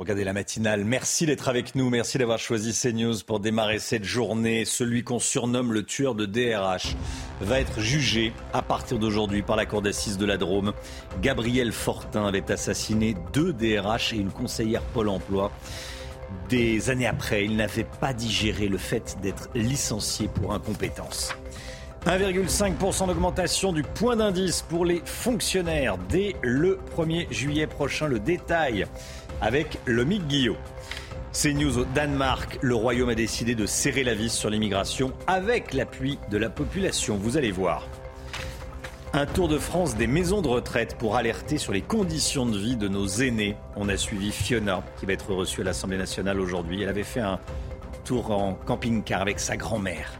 [0.00, 0.86] Regardez la matinale.
[0.86, 1.90] Merci d'être avec nous.
[1.90, 4.64] Merci d'avoir choisi CNews pour démarrer cette journée.
[4.64, 6.96] Celui qu'on surnomme le tueur de DRH
[7.42, 10.72] va être jugé à partir d'aujourd'hui par la cour d'assises de la Drôme.
[11.20, 15.52] Gabriel Fortin avait assassiné deux DRH et une conseillère Pôle emploi.
[16.48, 21.34] Des années après, il n'avait pas digéré le fait d'être licencié pour incompétence.
[22.06, 28.06] 1,5% d'augmentation du point d'indice pour les fonctionnaires dès le 1er juillet prochain.
[28.06, 28.86] Le détail
[29.42, 30.56] avec le Mick Guillot.
[31.32, 32.58] C'est news au Danemark.
[32.62, 37.16] Le Royaume a décidé de serrer la vis sur l'immigration avec l'appui de la population.
[37.16, 37.86] Vous allez voir.
[39.12, 42.76] Un tour de France des maisons de retraite pour alerter sur les conditions de vie
[42.76, 43.56] de nos aînés.
[43.76, 46.82] On a suivi Fiona qui va être reçue à l'Assemblée nationale aujourd'hui.
[46.82, 47.40] Elle avait fait un
[48.04, 50.19] tour en camping-car avec sa grand-mère.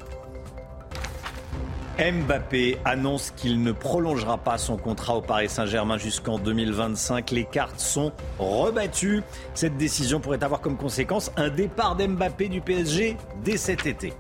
[2.01, 7.31] Mbappé annonce qu'il ne prolongera pas son contrat au Paris Saint-Germain jusqu'en 2025.
[7.31, 9.23] Les cartes sont rebattues.
[9.53, 14.15] Cette décision pourrait avoir comme conséquence un départ d'Mbappé du PSG dès cet été.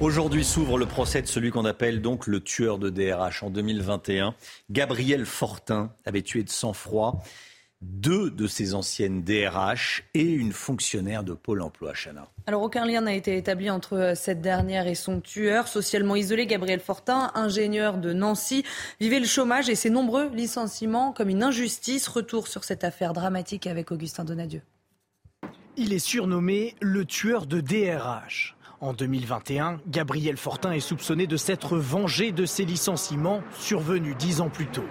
[0.00, 4.34] Aujourd'hui s'ouvre le procès de celui qu'on appelle donc le tueur de DRH en 2021.
[4.70, 7.24] Gabriel Fortin avait tué de sang-froid
[7.86, 12.28] deux de ses anciennes DRH et une fonctionnaire de Pôle emploi, Chana.
[12.46, 15.68] Alors aucun lien n'a été établi entre euh, cette dernière et son tueur.
[15.68, 18.64] Socialement isolé, Gabriel Fortin, ingénieur de Nancy,
[19.00, 22.08] vivait le chômage et ses nombreux licenciements comme une injustice.
[22.08, 24.62] Retour sur cette affaire dramatique avec Augustin Donadieu.
[25.76, 28.56] Il est surnommé le tueur de DRH.
[28.80, 34.50] En 2021, Gabriel Fortin est soupçonné de s'être vengé de ses licenciements survenus dix ans
[34.50, 34.84] plus tôt.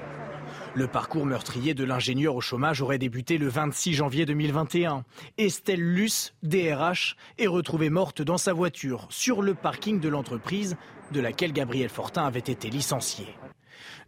[0.75, 5.05] Le parcours meurtrier de l'ingénieur au chômage aurait débuté le 26 janvier 2021.
[5.37, 10.75] Estelle Luce, DRH, est retrouvée morte dans sa voiture sur le parking de l'entreprise
[11.13, 13.25] de laquelle Gabriel Fortin avait été licencié.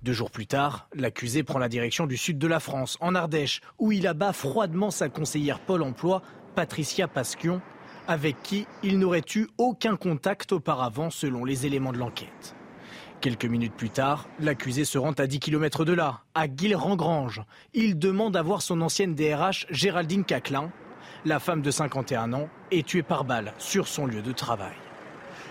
[0.04, 3.62] Deux jours plus tard, l'accusé prend la direction du sud de la France, en Ardèche,
[3.80, 6.22] où il abat froidement sa conseillère Pôle emploi,
[6.54, 7.62] Patricia Pasquion,
[8.10, 12.57] avec qui il n'aurait eu aucun contact auparavant selon les éléments de l'enquête.
[13.20, 17.42] Quelques minutes plus tard, l'accusé se rend à 10 km de là, à Guilherand-Grange.
[17.74, 20.72] Il demande à voir son ancienne DRH Géraldine Caclin.
[21.26, 24.76] La femme de 51 ans est tuée par balle sur son lieu de travail.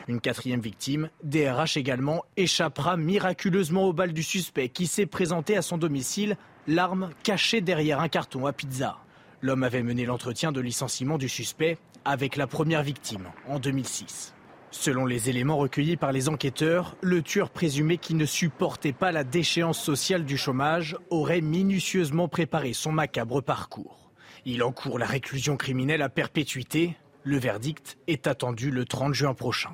[0.06, 5.62] Une quatrième victime, DRH également, échappera miraculeusement aux balles du suspect qui s'est présenté à
[5.62, 6.36] son domicile,
[6.68, 8.98] l'arme cachée derrière un carton à pizza.
[9.42, 14.35] L'homme avait mené l'entretien de licenciement du suspect avec la première victime en 2006.
[14.78, 19.24] Selon les éléments recueillis par les enquêteurs, le tueur présumé qui ne supportait pas la
[19.24, 24.12] déchéance sociale du chômage aurait minutieusement préparé son macabre parcours.
[24.44, 26.94] Il encourt la réclusion criminelle à perpétuité.
[27.24, 29.70] Le verdict est attendu le 30 juin prochain.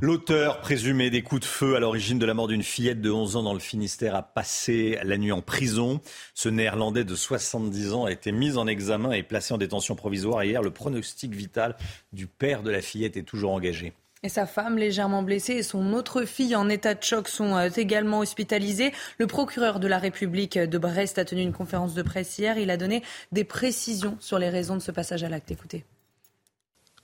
[0.00, 3.34] L'auteur présumé des coups de feu à l'origine de la mort d'une fillette de 11
[3.34, 6.00] ans dans le Finistère a passé la nuit en prison.
[6.34, 10.44] Ce néerlandais de 70 ans a été mis en examen et placé en détention provisoire.
[10.44, 11.74] Hier, le pronostic vital
[12.12, 13.92] du père de la fillette est toujours engagé.
[14.22, 17.68] Et sa femme légèrement blessée et son autre fille en état de choc sont euh,
[17.68, 18.92] également hospitalisées.
[19.18, 22.56] Le procureur de la République de Brest a tenu une conférence de presse hier.
[22.56, 25.50] Il a donné des précisions sur les raisons de ce passage à l'acte.
[25.50, 25.84] Écoutez.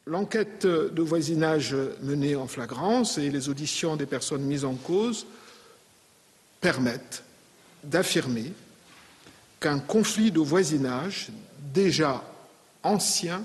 [0.06, 5.26] L'enquête de voisinage menée en flagrance et les auditions des personnes mises en cause
[6.60, 7.22] permettent
[7.82, 8.52] d'affirmer
[9.60, 11.28] qu'un conflit de voisinage
[11.72, 12.22] déjà
[12.82, 13.42] ancien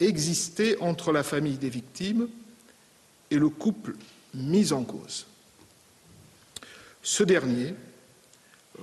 [0.00, 2.28] existait entre la famille des victimes
[3.30, 3.94] et le couple
[4.32, 5.26] mis en cause.
[7.02, 7.74] Ce dernier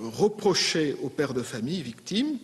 [0.00, 2.38] reprochait au père de famille victime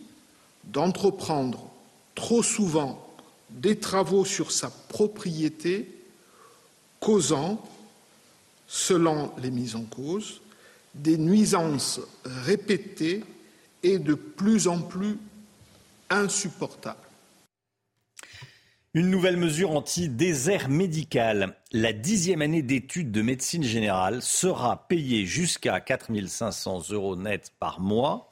[0.65, 1.71] d'entreprendre
[2.13, 3.08] trop souvent
[3.51, 5.87] des travaux sur sa propriété
[6.99, 7.63] causant,
[8.67, 10.41] selon les mises en cause,
[10.95, 13.23] des nuisances répétées
[13.83, 15.17] et de plus en plus
[16.09, 16.97] insupportables.
[18.95, 21.55] Une nouvelle mesure anti-désert médical.
[21.71, 27.79] La dixième année d'études de médecine générale sera payée jusqu'à 4 500 euros net par
[27.79, 28.28] mois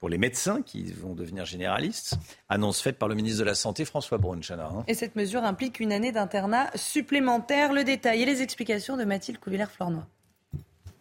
[0.00, 2.18] pour les médecins qui vont devenir généralistes.
[2.48, 4.70] Annonce faite par le ministre de la Santé, François Braun-Chana.
[4.72, 4.84] Hein.
[4.86, 7.72] Et cette mesure implique une année d'internat supplémentaire.
[7.72, 10.06] Le détail et les explications de Mathilde Couvillère-Flornois.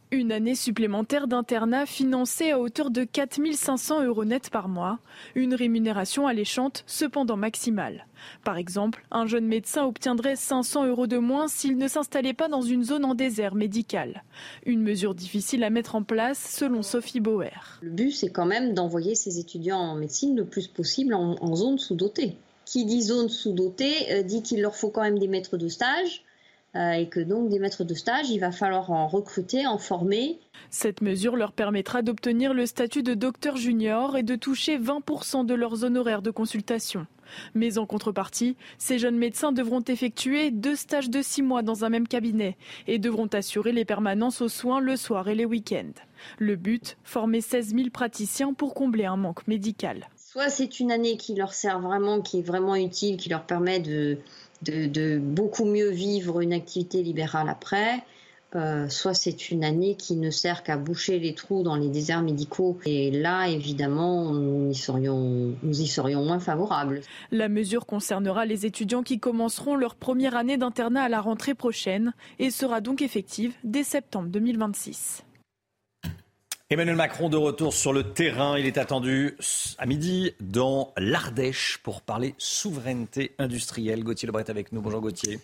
[0.09, 4.99] Une année supplémentaire d'internat financée à hauteur de 4500 euros net par mois,
[5.35, 8.07] une rémunération alléchante cependant maximale.
[8.45, 12.61] Par exemple, un jeune médecin obtiendrait 500 euros de moins s'il ne s'installait pas dans
[12.61, 14.23] une zone en désert médical.
[14.65, 17.77] Une mesure difficile à mettre en place selon Sophie Bauer.
[17.81, 21.79] Le but, c'est quand même d'envoyer ces étudiants en médecine le plus possible en, zone
[21.79, 22.37] sous-dotée.
[22.63, 26.23] Qui dit zone sous-dotée euh, dit qu'il leur faut quand même des maîtres de stage
[26.77, 30.39] et que donc des maîtres de stage, il va falloir en recruter, en former.
[30.69, 35.53] Cette mesure leur permettra d'obtenir le statut de docteur junior et de toucher 20% de
[35.53, 37.07] leurs honoraires de consultation.
[37.53, 41.89] Mais en contrepartie, ces jeunes médecins devront effectuer deux stages de six mois dans un
[41.89, 42.57] même cabinet
[42.87, 45.93] et devront assurer les permanences aux soins le soir et les week-ends.
[46.37, 50.09] Le but, former 16 000 praticiens pour combler un manque médical.
[50.15, 53.79] Soit c'est une année qui leur sert vraiment, qui est vraiment utile, qui leur permet
[53.79, 54.17] de,
[54.63, 58.03] de, beaucoup mieux vivre une activité libérale après.
[58.55, 62.21] Euh, soit c'est une année qui ne sert qu'à boucher les trous dans les déserts
[62.21, 62.79] médicaux.
[62.85, 64.75] Et là, évidemment, nous y
[65.87, 67.01] serions moins favorables.
[67.31, 72.13] La mesure concernera les étudiants qui commenceront leur première année d'internat à la rentrée prochaine
[72.39, 75.23] et sera donc effective dès septembre 2026.
[76.69, 78.57] Emmanuel Macron de retour sur le terrain.
[78.57, 79.37] Il est attendu
[79.77, 84.03] à midi dans l'Ardèche pour parler souveraineté industrielle.
[84.03, 84.81] Gauthier Lebret avec nous.
[84.81, 85.39] Bonjour Gauthier.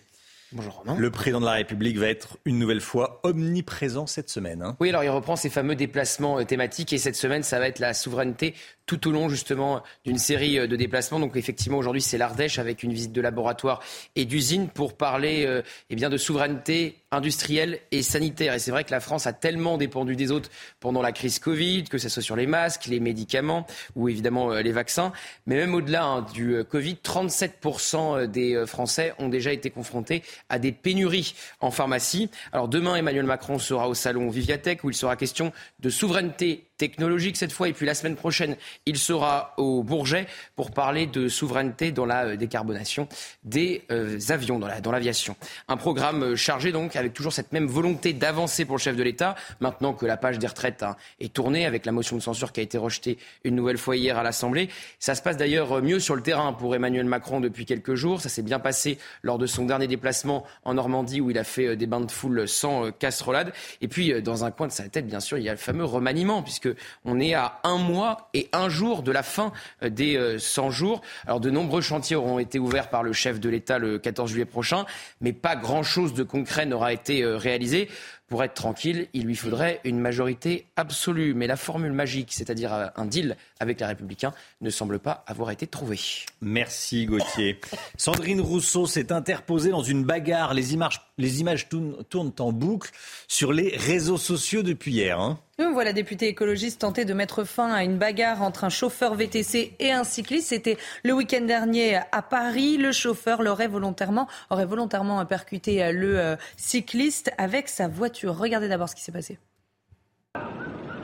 [0.52, 0.96] Bonjour Romain.
[0.98, 4.62] Le président de la République va être une nouvelle fois omniprésent cette semaine.
[4.62, 4.76] Hein.
[4.80, 7.78] Oui, alors il reprend ses fameux déplacements euh, thématiques et cette semaine, ça va être
[7.78, 8.54] la souveraineté
[8.86, 11.18] tout au long justement d'une série euh, de déplacements.
[11.18, 13.80] Donc effectivement, aujourd'hui, c'est l'Ardèche avec une visite de laboratoire
[14.14, 18.54] et d'usine pour parler euh, eh bien, de souveraineté industrielle et sanitaire.
[18.54, 20.50] Et c'est vrai que la France a tellement dépendu des autres
[20.80, 24.62] pendant la crise Covid, que ce soit sur les masques, les médicaments ou évidemment euh,
[24.62, 25.12] les vaccins.
[25.46, 30.22] Mais même au-delà hein, du euh, Covid, 37% des euh, Français ont déjà été confrontés
[30.48, 32.30] à des pénuries en pharmacie.
[32.52, 37.36] Alors demain, Emmanuel Macron sera au salon Viviatech où il sera question de souveraineté technologique
[37.36, 37.68] cette fois.
[37.68, 38.56] Et puis la semaine prochaine,
[38.86, 40.26] il sera au Bourget
[40.56, 43.08] pour parler de souveraineté dans la euh, décarbonation
[43.44, 45.36] des euh, avions, dans l'aviation.
[45.68, 49.02] Un programme euh, chargé donc avec toujours cette même volonté d'avancer pour le chef de
[49.02, 52.52] l'État, maintenant que la page des retraites hein, est tournée avec la motion de censure
[52.52, 54.68] qui a été rejetée une nouvelle fois hier à l'Assemblée.
[54.98, 58.20] Ça se passe d'ailleurs mieux sur le terrain pour Emmanuel Macron depuis quelques jours.
[58.20, 61.76] Ça s'est bien passé lors de son dernier déplacement en Normandie où il a fait
[61.76, 63.52] des bains de foule sans casserolade.
[63.80, 65.84] Et puis dans un coin de sa tête, bien sûr, il y a le fameux
[65.84, 66.63] remaniement puisque
[67.04, 69.52] on est à un mois et un jour de la fin
[69.82, 71.02] euh, des 100 euh, jours.
[71.26, 74.44] Alors de nombreux chantiers auront été ouverts par le chef de l'État le 14 juillet
[74.44, 74.86] prochain,
[75.20, 77.88] mais pas grand-chose de concret n'aura été euh, réalisé.
[78.28, 81.34] Pour être tranquille, il lui faudrait une majorité absolue.
[81.34, 84.32] Mais la formule magique, c'est-à-dire un deal avec les Républicains,
[84.62, 86.00] ne semble pas avoir été trouvée.
[86.40, 87.60] Merci Gauthier.
[87.98, 90.54] Sandrine Rousseau s'est interposée dans une bagarre.
[90.54, 92.90] Les images, tournent, en boucle
[93.28, 95.20] sur les réseaux sociaux depuis hier.
[95.20, 95.38] Hein.
[95.58, 99.74] Nous voilà député écologiste tenter de mettre fin à une bagarre entre un chauffeur VTC
[99.78, 100.48] et un cycliste.
[100.48, 102.76] C'était le week-end dernier à Paris.
[102.76, 108.36] Le chauffeur l'aurait volontairement, aurait volontairement percuté le euh, cycliste avec sa voiture.
[108.36, 109.38] Regardez d'abord ce qui s'est passé.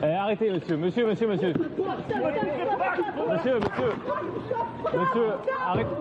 [0.03, 1.53] Eh, arrêtez, monsieur, monsieur, monsieur, monsieur.
[3.29, 3.93] Monsieur, monsieur.
[4.93, 5.27] Monsieur,
[5.65, 5.95] arrêtez.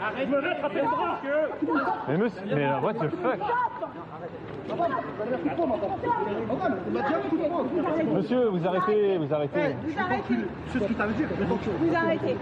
[0.00, 1.20] Arrête de me rattraper le bras
[2.08, 3.40] Mais monsieur, mais what the fuck
[8.14, 9.74] Monsieur, vous arrêtez, vous arrêtez.
[9.84, 10.34] Vous arrêtez.
[11.80, 12.36] Vous arrêtez.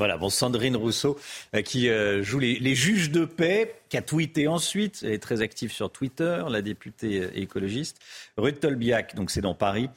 [0.00, 1.18] Voilà, bon, Sandrine Rousseau
[1.54, 5.42] euh, qui euh, joue les, juges de paix, qui a tweeté ensuite, elle est très
[5.42, 7.98] active sur Twitter, la députée euh, écologiste.
[8.38, 9.90] Ruth Tolbiac, donc c'est dans Paris,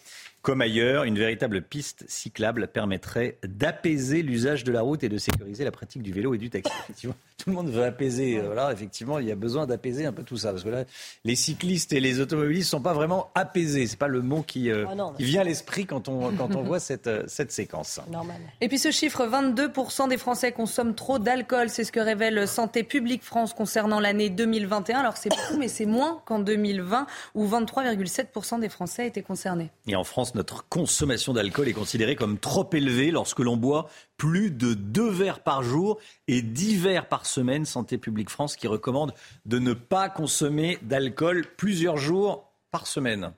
[0.43, 5.63] comme ailleurs, une véritable piste cyclable permettrait d'apaiser l'usage de la route et de sécuriser
[5.63, 6.73] la pratique du vélo et du taxi.
[7.43, 8.38] tout le monde veut apaiser.
[8.38, 10.51] Euh, voilà, effectivement, il y a besoin d'apaiser un peu tout ça.
[10.51, 10.83] Parce que là,
[11.23, 13.88] les cyclistes et les automobilistes ne sont pas vraiment apaisés.
[13.88, 16.63] Ce n'est pas le mot qui, euh, ah vient à l'esprit quand on, quand on
[16.63, 18.00] voit cette, euh, cette séquence.
[18.12, 18.38] Normal.
[18.62, 21.69] Et puis ce chiffre, 22% des Français consomment trop d'alcool.
[21.69, 25.00] C'est ce que révèle Santé publique France concernant l'année 2021.
[25.00, 29.69] Alors c'est beaucoup, mais c'est moins qu'en 2020, où 23,7% des Français étaient concernés.
[29.88, 34.51] Et en France, notre consommation d'alcool est considérée comme trop élevée lorsque l'on boit plus
[34.51, 37.65] de deux verres par jour et dix verres par semaine.
[37.65, 39.13] Santé publique France qui recommande
[39.45, 43.33] de ne pas consommer d'alcool plusieurs jours par semaine.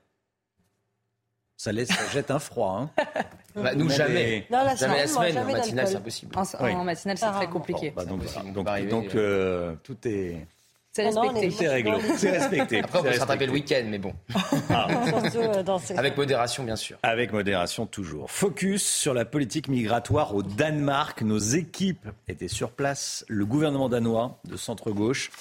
[1.57, 2.89] Ça laisse, ça jette un froid.
[2.97, 3.03] Hein.
[3.55, 4.45] Bah, nous, jamais.
[4.49, 5.37] la jamais la semaine.
[5.37, 6.35] En matinale, c'est impossible.
[6.35, 7.93] En, matinale, c'est très compliqué.
[7.95, 8.21] Bah, donc,
[8.89, 10.45] donc, euh, tout est
[10.95, 11.51] C'est respecté.
[11.51, 11.97] C'est réglo.
[12.15, 12.79] C'est respecté.
[12.79, 14.13] Après, on peut se rattraper le week-end, mais bon.
[14.69, 14.87] Ah.
[15.97, 16.97] Avec modération, bien sûr.
[17.03, 18.31] Avec modération, toujours.
[18.31, 21.21] Focus sur la politique migratoire au Danemark.
[21.21, 23.25] Nos équipes étaient sur place.
[23.27, 25.31] Le gouvernement danois de centre-gauche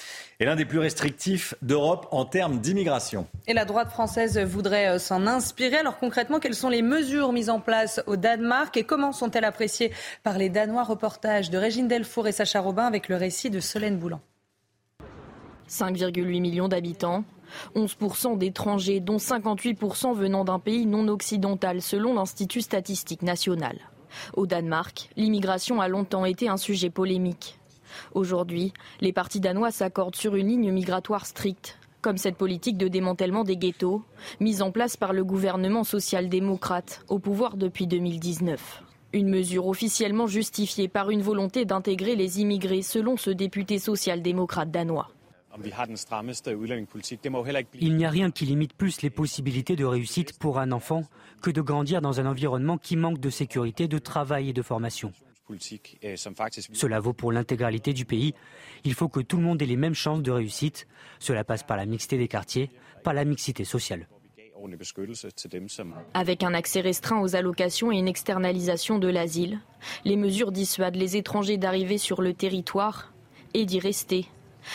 [0.41, 3.25] est l'un des plus restrictifs d'Europe en termes d'immigration.
[3.47, 5.77] Et la droite française voudrait euh, s'en inspirer.
[5.77, 9.93] Alors concrètement, quelles sont les mesures mises en place au Danemark et comment sont-elles appréciées
[10.21, 10.83] par les Danois?
[10.83, 14.19] Reportage de Régine Delfour et Sacha Robin avec le récit de Solène Boulan.
[15.69, 17.23] 5,8 millions d'habitants,
[17.75, 23.77] 11% d'étrangers, dont 58% venant d'un pays non occidental, selon l'Institut statistique national.
[24.33, 27.59] Au Danemark, l'immigration a longtemps été un sujet polémique.
[28.13, 33.43] Aujourd'hui, les partis danois s'accordent sur une ligne migratoire stricte, comme cette politique de démantèlement
[33.43, 34.03] des ghettos,
[34.39, 38.83] mise en place par le gouvernement social-démocrate, au pouvoir depuis 2019.
[39.13, 45.14] Une mesure officiellement justifiée par une volonté d'intégrer les immigrés, selon ce député social-démocrate danois.
[47.81, 51.03] Il n'y a rien qui limite plus les possibilités de réussite pour un enfant
[51.41, 55.11] que de grandir dans un environnement qui manque de sécurité, de travail et de formation.
[56.73, 58.33] Cela vaut pour l'intégralité du pays.
[58.83, 60.87] Il faut que tout le monde ait les mêmes chances de réussite.
[61.19, 62.71] Cela passe par la mixité des quartiers,
[63.03, 64.07] par la mixité sociale.
[66.13, 69.59] Avec un accès restreint aux allocations et une externalisation de l'asile,
[70.03, 73.13] les mesures dissuadent les étrangers d'arriver sur le territoire
[73.53, 74.25] et d'y rester.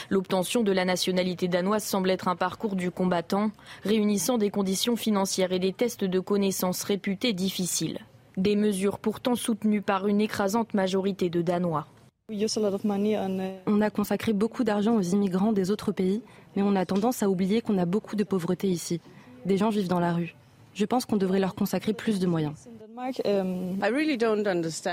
[0.09, 3.51] L'obtention de la nationalité danoise semble être un parcours du combattant,
[3.85, 7.99] réunissant des conditions financières et des tests de connaissances réputés difficiles.
[8.37, 11.87] Des mesures pourtant soutenues par une écrasante majorité de Danois.
[13.67, 16.23] On a consacré beaucoup d'argent aux immigrants des autres pays,
[16.55, 19.01] mais on a tendance à oublier qu'on a beaucoup de pauvreté ici.
[19.47, 20.35] Des gens vivent dans la rue.
[20.75, 22.55] Je pense qu'on devrait leur consacrer plus de moyens.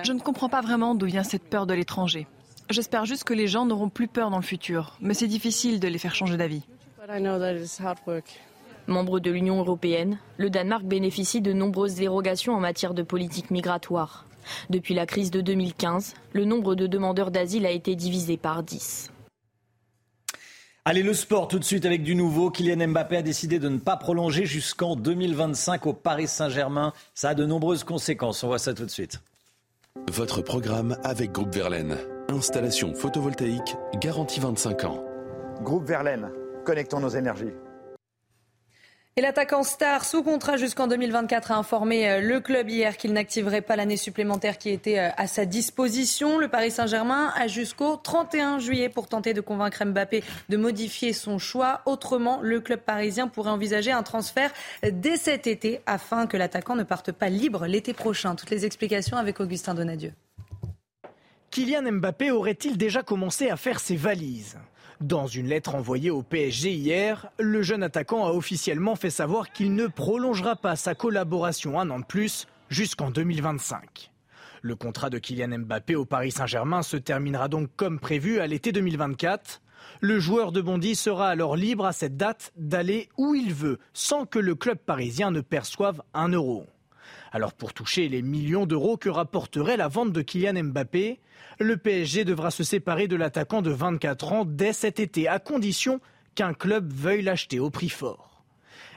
[0.03, 2.27] Je ne comprends pas vraiment d'où vient cette peur de l'étranger.
[2.69, 5.87] J'espère juste que les gens n'auront plus peur dans le futur, mais c'est difficile de
[5.87, 6.63] les faire changer d'avis.
[8.87, 14.25] Membre de l'Union européenne, le Danemark bénéficie de nombreuses dérogations en matière de politique migratoire.
[14.69, 19.11] Depuis la crise de 2015, le nombre de demandeurs d'asile a été divisé par 10.
[20.85, 22.49] Allez, le sport tout de suite avec du nouveau.
[22.49, 26.93] Kylian Mbappé a décidé de ne pas prolonger jusqu'en 2025 au Paris Saint-Germain.
[27.13, 28.41] Ça a de nombreuses conséquences.
[28.45, 29.19] On voit ça tout de suite.
[30.09, 31.97] Votre programme avec Groupe Verlaine.
[32.29, 35.01] Installation photovoltaïque garantie 25 ans.
[35.61, 36.29] Groupe Verlaine,
[36.65, 37.53] connectons nos énergies.
[39.15, 43.61] Et l'attaquant star sous contrat jusqu'en 2024 a informé euh, le club hier qu'il n'activerait
[43.61, 46.37] pas l'année supplémentaire qui était euh, à sa disposition.
[46.37, 51.39] Le Paris Saint-Germain a jusqu'au 31 juillet pour tenter de convaincre Mbappé de modifier son
[51.39, 51.81] choix.
[51.85, 54.51] Autrement, le club parisien pourrait envisager un transfert
[54.83, 58.35] dès cet été afin que l'attaquant ne parte pas libre l'été prochain.
[58.35, 60.11] Toutes les explications avec Augustin Donadieu.
[61.51, 64.57] Kylian Mbappé aurait-il déjà commencé à faire ses valises?
[64.99, 69.73] Dans une lettre envoyée au PSG hier, le jeune attaquant a officiellement fait savoir qu'il
[69.73, 74.11] ne prolongera pas sa collaboration un an de plus jusqu'en 2025.
[74.61, 78.71] Le contrat de Kylian Mbappé au Paris Saint-Germain se terminera donc comme prévu à l'été
[78.71, 79.61] 2024.
[80.01, 84.25] Le joueur de Bondy sera alors libre à cette date d'aller où il veut, sans
[84.25, 86.65] que le club parisien ne perçoive un euro.
[87.31, 91.19] Alors pour toucher les millions d'euros que rapporterait la vente de Kylian Mbappé,
[91.59, 95.99] le PSG devra se séparer de l'attaquant de 24 ans dès cet été, à condition
[96.35, 98.43] qu'un club veuille l'acheter au prix fort.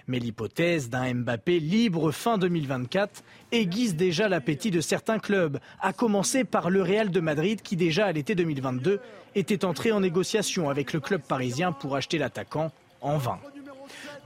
[0.06, 3.22] Mais l'hypothèse d'un Mbappé libre fin 2024
[3.52, 8.06] aiguise déjà l'appétit de certains clubs, à commencer par le Real de Madrid qui déjà
[8.06, 9.00] à l'été 2022
[9.34, 13.38] était entré en négociation avec le club parisien pour acheter l'attaquant en vain.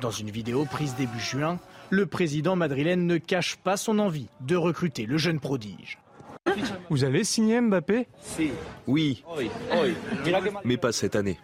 [0.00, 1.58] Dans une vidéo prise début juin,
[1.90, 5.98] le président madrilène ne cache pas son envie de recruter le jeune prodige.
[6.90, 8.06] Vous allez signer Mbappé?
[8.86, 9.24] Oui,
[10.64, 11.38] mais pas cette année.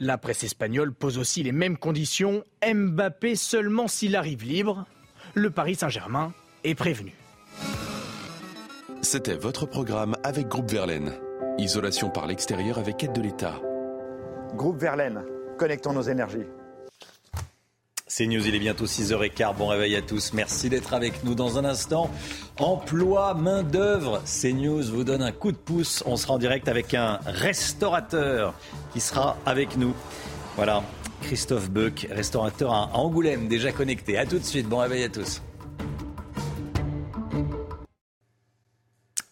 [0.00, 2.44] La presse espagnole pose aussi les mêmes conditions.
[2.64, 4.86] Mbappé seulement s'il arrive libre.
[5.34, 6.32] Le Paris Saint-Germain
[6.64, 7.14] est prévenu.
[9.02, 11.14] C'était votre programme avec Groupe Verlaine.
[11.58, 13.60] Isolation par l'extérieur avec aide de l'État.
[14.54, 15.24] Groupe Verlaine,
[15.56, 16.46] connectons nos énergies.
[18.10, 19.54] C'est News, il est bientôt 6h15.
[19.56, 20.32] Bon réveil à tous.
[20.32, 22.10] Merci d'être avec nous dans un instant.
[22.58, 24.22] Emploi, main-d'œuvre.
[24.24, 26.02] CNews vous donne un coup de pouce.
[26.06, 28.54] On sera en direct avec un restaurateur
[28.94, 29.94] qui sera avec nous.
[30.56, 30.82] Voilà,
[31.20, 34.16] Christophe Beuc, restaurateur à Angoulême, déjà connecté.
[34.16, 34.66] À tout de suite.
[34.66, 35.42] Bon réveil à tous.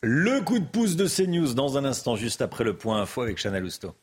[0.02, 3.38] Le coup de pouce de CNews dans un instant, juste après le point info avec
[3.38, 3.94] Chana Lousteau.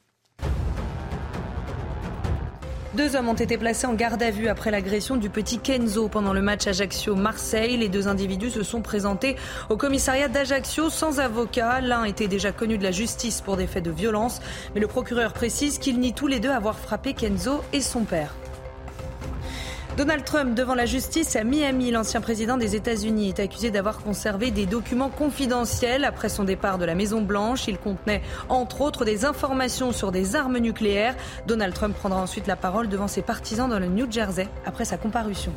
[2.95, 6.31] Deux hommes ont été placés en garde à vue après l'agression du petit Kenzo pendant
[6.31, 7.75] le match Ajaccio-Marseille.
[7.75, 9.35] Les deux individus se sont présentés
[9.71, 11.81] au commissariat d'Ajaccio sans avocat.
[11.81, 14.41] L'un était déjà connu de la justice pour des faits de violence,
[14.75, 18.35] mais le procureur précise qu'ils nient tous les deux avoir frappé Kenzo et son père.
[19.95, 24.49] Donald Trump devant la justice à Miami, l'ancien président des États-Unis est accusé d'avoir conservé
[24.49, 27.67] des documents confidentiels après son départ de la Maison Blanche.
[27.67, 31.15] Il contenait entre autres des informations sur des armes nucléaires.
[31.45, 34.97] Donald Trump prendra ensuite la parole devant ses partisans dans le New Jersey après sa
[34.97, 35.53] comparution.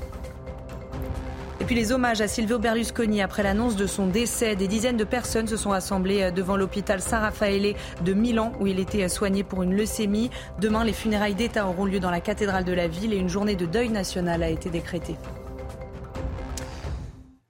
[1.66, 4.54] Puis les hommages à Silvio Berlusconi après l'annonce de son décès.
[4.54, 8.68] Des dizaines de personnes se sont assemblées euh, devant l'hôpital Saint Raffaele de Milan où
[8.68, 10.30] il était euh, soigné pour une leucémie.
[10.60, 13.56] Demain, les funérailles d'État auront lieu dans la cathédrale de la ville et une journée
[13.56, 15.16] de deuil national a été décrétée.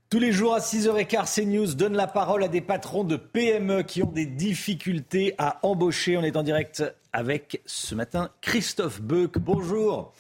[0.08, 4.02] Tous les jours à 6h15, CNews donne la parole à des patrons de PME qui
[4.02, 6.16] ont des difficultés à embaucher.
[6.16, 6.82] On est en direct
[7.12, 9.36] avec ce matin Christophe Beuc.
[9.38, 10.14] Bonjour.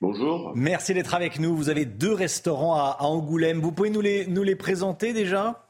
[0.00, 0.52] Bonjour.
[0.54, 1.56] Merci d'être avec nous.
[1.56, 3.60] Vous avez deux restaurants à, Angoulême.
[3.60, 5.66] Vous pouvez nous les, nous les présenter déjà?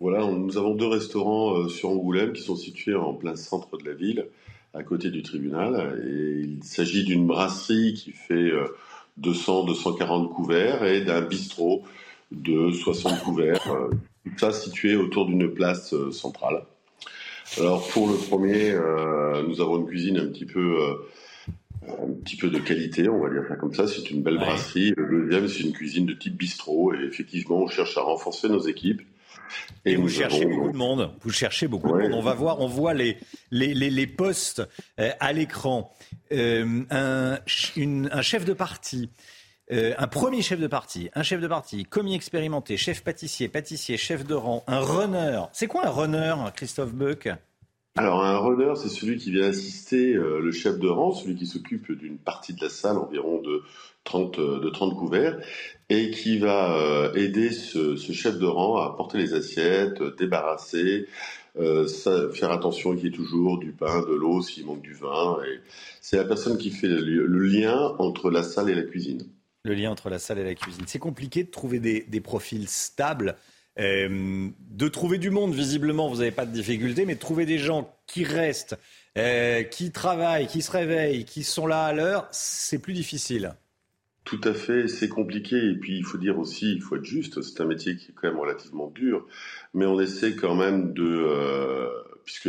[0.00, 3.88] Voilà, nous avons deux restaurants euh, sur Angoulême qui sont situés en plein centre de
[3.88, 4.26] la ville,
[4.74, 6.02] à côté du tribunal.
[6.04, 8.50] Et il s'agit d'une brasserie qui fait
[9.20, 11.84] 200-240 euh, couverts et d'un bistrot
[12.32, 13.70] de 60 couverts.
[13.70, 13.90] Euh,
[14.24, 16.64] tout ça situé autour d'une place centrale.
[17.58, 18.74] Alors pour le premier,
[19.46, 20.78] nous avons une cuisine un petit peu
[21.88, 23.86] un petit peu de qualité, on va dire ça comme ça.
[23.86, 24.94] C'est une belle brasserie.
[24.96, 26.94] Le deuxième, c'est une cuisine de type bistrot.
[26.94, 29.02] Et effectivement, on cherche à renforcer nos équipes.
[29.84, 31.12] Et, vous cherchez beaucoup de monde.
[31.20, 32.12] Vous cherchez beaucoup de monde.
[32.14, 33.18] On va voir, on voit les,
[33.50, 34.62] les, les, postes
[34.98, 35.92] euh, à l'écran.
[36.32, 39.10] Euh, un, un, chef de parti.
[39.70, 43.96] Euh, un premier chef de parti, un chef de parti, commis expérimenté, chef pâtissier, pâtissier,
[43.96, 45.42] chef de rang, un runner.
[45.52, 47.28] C'est quoi un runner, Christophe Buck
[47.94, 51.46] alors un runner, c'est celui qui vient assister euh, le chef de rang, celui qui
[51.46, 53.62] s'occupe d'une partie de la salle, environ de
[54.04, 55.38] 30, euh, de 30 couverts,
[55.90, 61.06] et qui va euh, aider ce, chef de rang à porter les assiettes, débarrasser,
[61.54, 65.36] faire attention qu'il y ait toujours du pain, de l'eau, s'il manque du vin.
[65.46, 65.60] Et
[66.00, 69.22] c'est la personne qui fait le, lien entre la salle et la cuisine.
[69.64, 70.84] Le lien entre la salle et la cuisine.
[70.86, 73.36] C'est compliqué de trouver des, des profils stables
[73.78, 77.94] euh, de trouver du monde, visiblement, vous n'avez pas de difficulté, mais trouver des gens
[78.06, 78.78] qui restent,
[79.16, 83.54] euh, qui travaillent, qui se réveillent, qui sont là à l'heure, c'est plus difficile.
[84.24, 85.56] Tout à fait, c'est compliqué.
[85.56, 88.14] Et puis, il faut dire aussi, il faut être juste, c'est un métier qui est
[88.14, 89.26] quand même relativement dur,
[89.74, 91.02] mais on essaie quand même de...
[91.02, 91.88] Euh,
[92.24, 92.48] puisque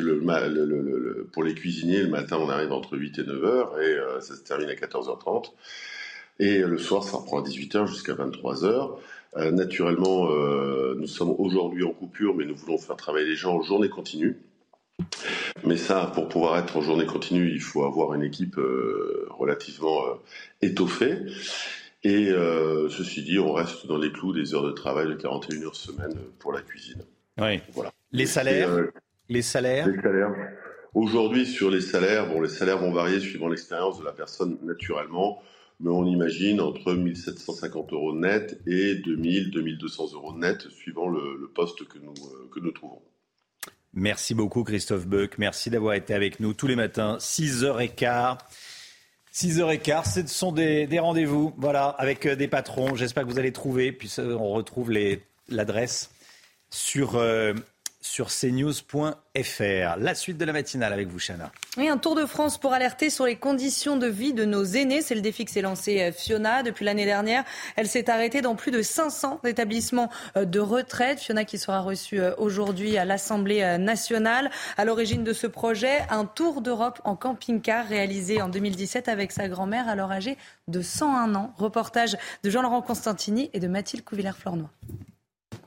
[1.32, 4.42] pour les cuisiniers, le matin, on arrive entre 8 et 9 heures, et ça se
[4.44, 5.52] termine à 14h30.
[6.38, 8.98] Et le soir, ça reprend à 18h jusqu'à 23h.
[9.38, 13.56] Euh, naturellement, euh, nous sommes aujourd'hui en coupure, mais nous voulons faire travailler les gens
[13.56, 14.38] en journée continue.
[15.64, 20.02] Mais ça, pour pouvoir être en journée continue, il faut avoir une équipe euh, relativement
[20.62, 21.18] étoffée.
[22.04, 22.32] Et
[22.90, 26.14] ceci dit, on reste dans les clous des heures de travail de 41 heures semaine
[26.38, 27.02] pour la cuisine.
[27.40, 27.62] Oui.
[27.72, 27.94] Voilà.
[28.12, 28.70] Les salaires
[29.30, 30.34] Les salaires Les salaires.
[30.94, 35.42] Aujourd'hui, sur les salaires, bon, les salaires vont varier suivant l'expérience de la personne, naturellement
[35.84, 41.86] mais on imagine entre 1750 euros net et 2000, 2200 euros net, suivant le, poste
[41.88, 43.02] que nous, euh, que nous trouvons.
[43.94, 48.38] Merci beaucoup Christophe Buck, merci d'avoir été avec nous tous les matins, 6h15.
[49.34, 52.96] 6h15, ce sont des, des rendez-vous, voilà, avec euh, des patrons.
[52.96, 54.92] J'espère que vous allez trouver, puis on retrouve
[55.50, 56.12] l'adresse
[56.70, 57.54] sur euh,
[58.04, 59.98] sur cnews.fr.
[59.98, 61.52] La suite de la matinale avec vous, Chana.
[61.78, 65.02] Oui, un tour de France pour alerter sur les conditions de vie de nos aînés.
[65.02, 66.64] C'est le défi que s'est lancé euh, Fiona.
[66.64, 67.46] Depuis l'année dernière,
[67.78, 71.22] elle s'est arrêtée dans plus de 500 établissements euh, de retraite.
[71.22, 74.52] Fiona qui sera reçue euh, aujourd'hui à l'Assemblée nationale.
[74.78, 79.48] À l'origine de ce projet, un tour d'Europe en camping-car réalisé en 2017 avec sa
[79.48, 80.38] grand-mère alors âgée
[80.68, 81.54] de 101 ans.
[81.58, 84.70] Reportage de Jean-Laurent Constantini et de Mathilde Couvillère-Flornois.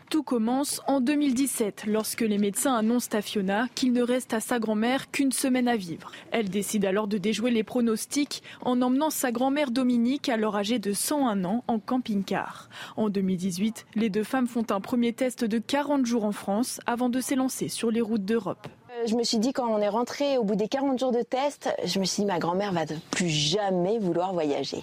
[0.08, 4.60] Tout commence en 2017 lorsque les médecins annoncent à Fiona qu'il ne reste à sa
[4.60, 6.12] grand-mère qu'une semaine à vivre.
[6.30, 10.92] Elle décide alors de déjouer les pronostics en emmenant sa grand-mère Dominique, alors âgée de
[10.92, 12.68] 101 ans, en camping-car.
[12.96, 17.08] En 2018, les deux femmes font un premier test de 40 jours en France avant
[17.08, 18.68] de s'élancer sur les routes d'Europe.
[19.04, 21.68] Je me suis dit, quand on est rentré au bout des 40 jours de test,
[21.84, 24.82] je me suis dit, ma grand-mère va plus jamais vouloir voyager.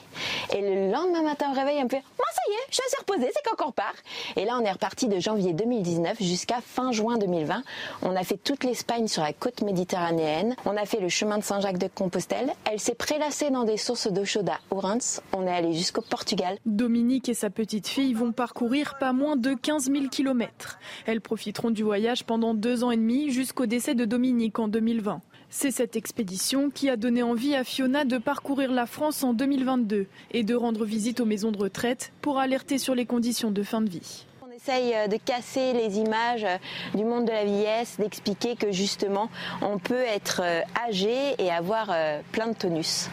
[0.55, 2.99] Et le lendemain matin au réveil, elle me fait, moi ça y est, je suis
[2.99, 3.95] reposée, c'est qu'encore part.
[4.35, 7.63] Et là, on est reparti de janvier 2019 jusqu'à fin juin 2020.
[8.03, 10.55] On a fait toute l'Espagne sur la côte méditerranéenne.
[10.65, 12.53] On a fait le chemin de Saint-Jacques de Compostelle.
[12.69, 15.21] Elle s'est prélassée dans des sources d'eau chaude à Ourense.
[15.33, 16.57] On est allé jusqu'au Portugal.
[16.65, 20.77] Dominique et sa petite fille vont parcourir pas moins de 15 000 kilomètres.
[21.07, 25.21] Elles profiteront du voyage pendant deux ans et demi jusqu'au décès de Dominique en 2020.
[25.49, 30.07] C'est cette expédition qui a donné envie à Fiona de parcourir la France en 2022
[30.31, 33.81] et de rendre visite aux maisons de retraite pour alerter sur les conditions de fin
[33.81, 34.25] de vie.
[34.41, 36.57] On essaye euh, de casser les images euh,
[36.97, 39.29] du monde de la vieillesse, d'expliquer que justement
[39.61, 41.95] on peut être euh, âgé et avoir
[42.31, 43.09] plein de tonus.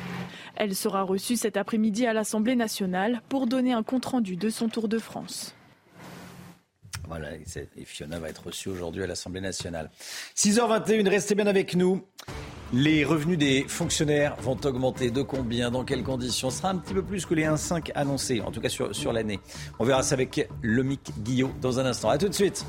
[0.56, 4.88] Elle sera reçue cet après-midi à l'Assemblée nationale pour donner un compte-rendu de son Tour
[4.88, 5.54] de France.
[7.76, 9.90] Et Fiona va être reçue aujourd'hui à l'Assemblée nationale.
[10.36, 12.02] 6h21, restez bien avec nous.
[12.72, 16.50] Les revenus des fonctionnaires vont augmenter de combien, dans quelles conditions?
[16.50, 19.12] Ce sera un petit peu plus que les 1,5 annoncés, en tout cas sur, sur
[19.12, 19.40] l'année.
[19.80, 22.10] On verra ça avec Lomic Guillot dans un instant.
[22.10, 22.64] A tout de suite.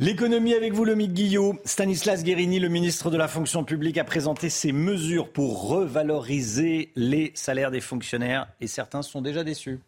[0.00, 1.54] L'économie avec vous, le Guillot.
[1.64, 7.30] Stanislas Guérini, le ministre de la fonction publique, a présenté ses mesures pour revaloriser les
[7.36, 9.78] salaires des fonctionnaires et certains sont déjà déçus.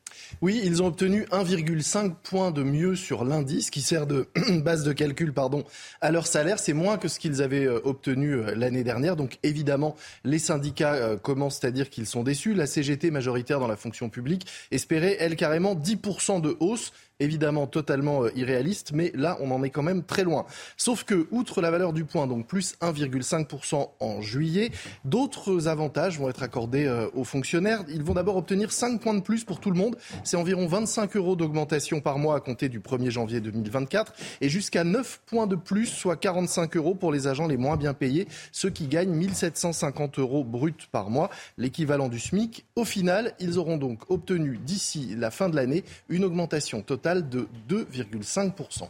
[0.41, 4.29] Oui, ils ont obtenu 1,5 point de mieux sur l'indice qui sert de
[4.63, 5.65] base de calcul pardon,
[6.01, 6.61] à leur salaire.
[6.61, 9.17] C'est moins que ce qu'ils avaient euh, obtenu euh, l'année dernière.
[9.17, 12.55] Donc évidemment, les syndicats euh, commencent à dire qu'ils sont déçus.
[12.55, 18.25] La CGT majoritaire dans la fonction publique espérait, elle, carrément 10% de hausse évidemment totalement
[18.25, 20.47] euh, irréaliste, mais là, on en est quand même très loin.
[20.77, 24.71] Sauf que, outre la valeur du point, donc plus 1,5% en juillet,
[25.05, 27.85] d'autres avantages vont être accordés euh, aux fonctionnaires.
[27.89, 29.97] Ils vont d'abord obtenir 5 points de plus pour tout le monde.
[30.25, 34.85] C'est environ 25 euros d'augmentation par mois à compter du 1er janvier 2024 et jusqu'à
[34.85, 38.71] 9 points de plus, soit 45 euros pour les agents les moins bien payés, ceux
[38.71, 42.67] qui gagnent 1750 euros bruts par mois, l'équivalent du SMIC.
[42.77, 47.49] Au final, ils auront donc obtenu d'ici la fin de l'année une augmentation totale de
[47.69, 48.89] 2,5%.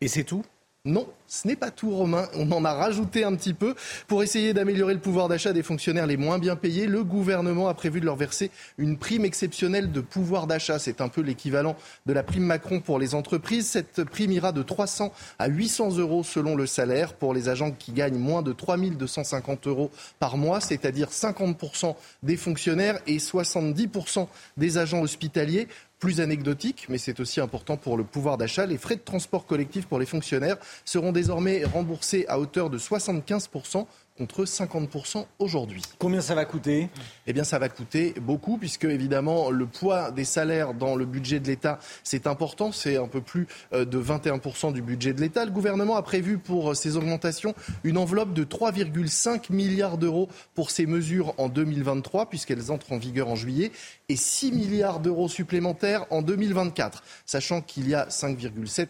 [0.00, 0.44] Et c'est tout?
[0.86, 2.28] Non, ce n'est pas tout, Romain.
[2.36, 3.74] On en a rajouté un petit peu.
[4.06, 7.74] Pour essayer d'améliorer le pouvoir d'achat des fonctionnaires les moins bien payés, le gouvernement a
[7.74, 10.78] prévu de leur verser une prime exceptionnelle de pouvoir d'achat.
[10.78, 11.74] C'est un peu l'équivalent
[12.06, 13.66] de la prime Macron pour les entreprises.
[13.66, 17.90] Cette prime ira de 300 à 800 euros selon le salaire pour les agents qui
[17.90, 19.90] gagnent moins de 3 250 euros
[20.20, 25.66] par mois, c'est-à-dire 50% des fonctionnaires et 70% des agents hospitaliers
[26.06, 28.64] plus anecdotique, mais c'est aussi important pour le pouvoir d'achat.
[28.64, 33.48] Les frais de transport collectif pour les fonctionnaires seront désormais remboursés à hauteur de 75
[34.16, 35.82] contre 50% aujourd'hui.
[35.98, 36.88] Combien ça va coûter?
[37.26, 41.40] Eh bien, ça va coûter beaucoup, puisque évidemment, le poids des salaires dans le budget
[41.40, 42.72] de l'État, c'est important.
[42.72, 45.44] C'est un peu plus euh, de 21% du budget de l'État.
[45.44, 50.70] Le gouvernement a prévu pour euh, ces augmentations une enveloppe de 3,5 milliards d'euros pour
[50.70, 53.70] ces mesures en 2023, puisqu'elles entrent en vigueur en juillet,
[54.08, 58.86] et 6 milliards d'euros supplémentaires en 2024, sachant qu'il y a 5,7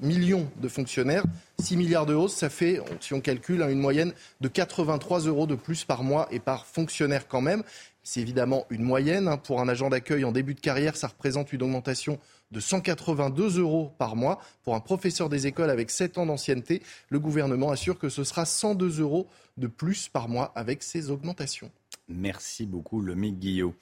[0.00, 1.24] millions de fonctionnaires.
[1.60, 5.46] 6 milliards de hausse, ça fait, si on calcule, hein, une moyenne de 83 euros
[5.46, 7.62] de plus par mois et par fonctionnaire quand même.
[8.02, 9.28] C'est évidemment une moyenne.
[9.28, 9.38] Hein.
[9.38, 12.18] Pour un agent d'accueil en début de carrière, ça représente une augmentation
[12.50, 14.40] de 182 euros par mois.
[14.64, 18.44] Pour un professeur des écoles avec 7 ans d'ancienneté, le gouvernement assure que ce sera
[18.44, 21.70] 102 euros de plus par mois avec ces augmentations.
[22.08, 23.74] Merci beaucoup, le Guillot.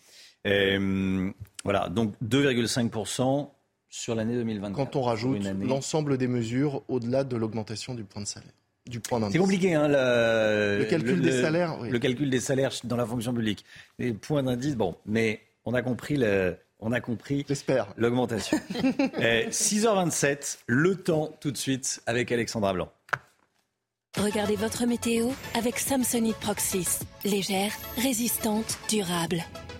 [0.49, 1.31] Euh,
[1.65, 3.49] voilà, donc 2,5%
[3.91, 4.75] sur l'année 2024.
[4.75, 8.53] Quand on rajoute l'ensemble des mesures au-delà de l'augmentation du point de salaire.
[8.87, 11.79] Du point C'est compliqué, hein, le, calcul des salaires.
[11.83, 13.65] Le calcul des salaires dans la fonction publique.
[13.99, 17.45] Les points d'indice, bon, mais on a compris le, on a compris
[17.97, 18.59] l'augmentation.
[18.71, 22.91] 6h27, eh, le temps tout de suite avec Alexandra Blanc.
[24.17, 27.01] Regardez votre météo avec Samsonite Proxys.
[27.25, 29.45] Légère, résistante, durable.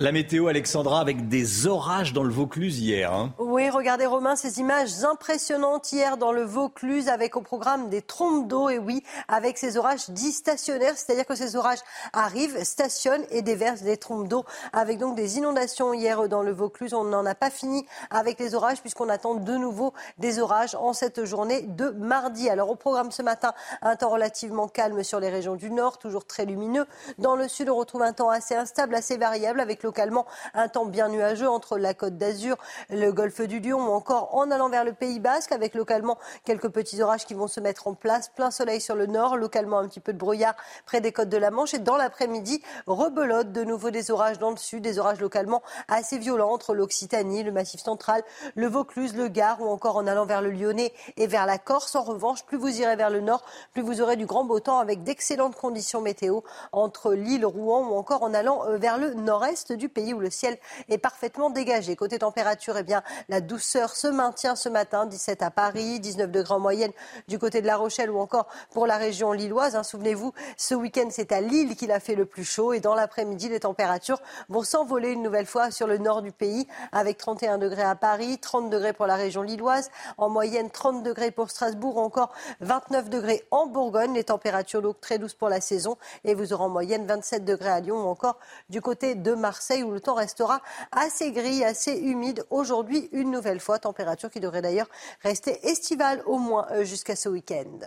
[0.00, 3.12] La météo, Alexandra, avec des orages dans le Vaucluse hier.
[3.12, 3.32] Hein.
[3.40, 8.46] Oui, regardez Romain, ces images impressionnantes hier dans le Vaucluse avec au programme des trompes
[8.46, 8.68] d'eau.
[8.68, 11.80] Et oui, avec ces orages dits stationnaires, c'est-à-dire que ces orages
[12.12, 14.44] arrivent, stationnent et déversent des trompes d'eau.
[14.72, 16.94] Avec donc des inondations hier dans le Vaucluse.
[16.94, 20.92] On n'en a pas fini avec les orages puisqu'on attend de nouveau des orages en
[20.92, 22.48] cette journée de mardi.
[22.48, 26.24] Alors au programme ce matin, un temps relativement calme sur les régions du nord, toujours
[26.24, 26.86] très lumineux.
[27.18, 30.68] Dans le sud, on retrouve un temps assez instable, assez variable avec le localement un
[30.68, 32.56] temps bien nuageux entre la Côte d'Azur,
[32.90, 36.68] le golfe du Lion ou encore en allant vers le Pays Basque avec localement quelques
[36.68, 38.28] petits orages qui vont se mettre en place.
[38.28, 41.38] Plein soleil sur le nord, localement un petit peu de brouillard près des côtes de
[41.38, 45.20] la Manche et dans l'après-midi, rebelote de nouveau des orages dans le sud, des orages
[45.20, 48.22] localement assez violents entre l'Occitanie, le Massif central,
[48.56, 51.96] le Vaucluse, le Gard ou encore en allant vers le Lyonnais et vers la Corse.
[51.96, 54.80] En revanche, plus vous irez vers le nord, plus vous aurez du grand beau temps
[54.80, 56.40] avec d'excellentes conditions météo
[56.72, 60.30] entre l'île Rouen ou encore en allant euh, vers le nord-est du pays où le
[60.30, 61.96] ciel est parfaitement dégagé.
[61.96, 66.54] Côté température, eh bien, La douceur se maintient ce matin, 17 à Paris, 19 degrés
[66.54, 66.92] en moyenne
[67.28, 69.76] du côté de La Rochelle ou encore pour la région lilloise.
[69.76, 69.82] Hein.
[69.82, 73.48] Souvenez-vous, ce week-end, c'est à Lille qu'il a fait le plus chaud et dans l'après-midi,
[73.48, 77.82] les températures vont s'envoler une nouvelle fois sur le nord du pays avec 31 degrés
[77.82, 82.32] à Paris, 30 degrés pour la région lilloise, en moyenne 30 degrés pour Strasbourg, encore
[82.60, 84.14] 29 degrés en Bourgogne.
[84.14, 87.70] Les températures donc très douces pour la saison et vous aurez en moyenne 27 degrés
[87.70, 88.38] à Lyon ou encore
[88.68, 90.60] du côté de Marseille où le temps restera
[90.92, 92.44] assez gris, assez humide.
[92.50, 94.88] Aujourd'hui, une nouvelle fois, température qui devrait d'ailleurs
[95.22, 97.78] rester estivale au moins euh, jusqu'à ce week-end.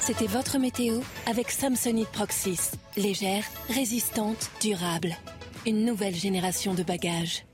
[0.00, 2.72] C'était votre météo avec Samsonite Proxys.
[2.96, 5.14] Légère, résistante, durable.
[5.64, 7.45] Une nouvelle génération de bagages.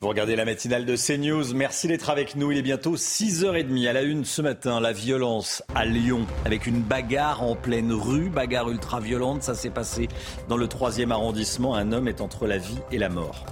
[0.00, 1.54] Vous regardez la matinale de CNews.
[1.54, 2.52] Merci d'être avec nous.
[2.52, 4.78] Il est bientôt 6h30 à la une ce matin.
[4.78, 9.42] La violence à Lyon avec une bagarre en pleine rue, bagarre ultra violente.
[9.42, 10.06] Ça s'est passé
[10.48, 11.74] dans le 3e arrondissement.
[11.74, 13.44] Un homme est entre la vie et la mort.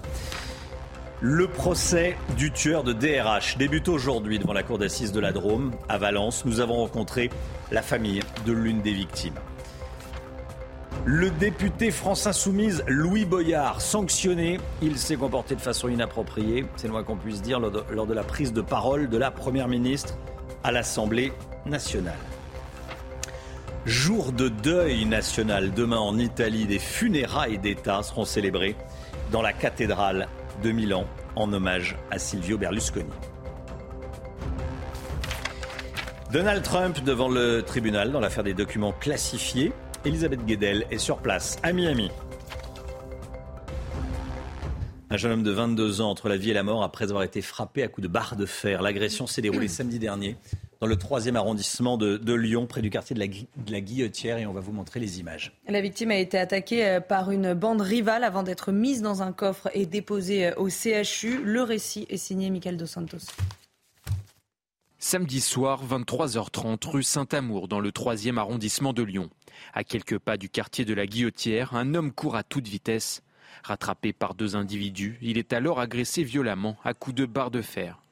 [1.20, 5.72] Le procès du tueur de DRH débute aujourd'hui devant la cour d'assises de la Drôme
[5.88, 6.44] à Valence.
[6.44, 7.28] Nous avons rencontré
[7.72, 9.34] la famille de l'une des victimes.
[11.04, 16.92] Le député France Insoumise Louis Boyard, sanctionné, il s'est comporté de façon inappropriée, c'est le
[16.92, 20.16] moins qu'on puisse dire, lors de la prise de parole de la Première ministre
[20.64, 21.32] à l'Assemblée
[21.64, 22.18] nationale.
[23.84, 28.74] Jour de deuil national demain en Italie, des funérailles d'État seront célébrées
[29.30, 30.26] dans la cathédrale
[30.64, 31.04] de Milan
[31.36, 33.10] en hommage à Silvio Berlusconi.
[36.32, 39.72] Donald Trump devant le tribunal dans l'affaire des documents classifiés.
[40.04, 42.10] Elisabeth Guedel est sur place à Miami.
[45.08, 47.40] Un jeune homme de 22 ans entre la vie et la mort après avoir été
[47.40, 48.82] frappé à coups de barre de fer.
[48.82, 50.36] L'agression s'est déroulée samedi dernier
[50.80, 54.46] dans le 3e arrondissement de, Lyon, près du quartier de la, de la, Guillotière, et
[54.46, 55.52] on va vous montrer les images.
[55.68, 59.32] La victime a été attaquée euh, par une bande rivale avant d'être mise dans un
[59.32, 61.40] coffre et déposée euh, au CHU.
[61.42, 63.18] Le récit est signé Michael Dos Santos.
[65.08, 69.30] Samedi soir, 23h30, rue Saint-Amour, dans le 3e arrondissement de Lyon.
[69.72, 73.22] À quelques pas du quartier de la Guillotière, un homme court à toute vitesse.
[73.62, 78.02] Rattrapé par deux individus, il est alors agressé violemment à coups de barre de fer.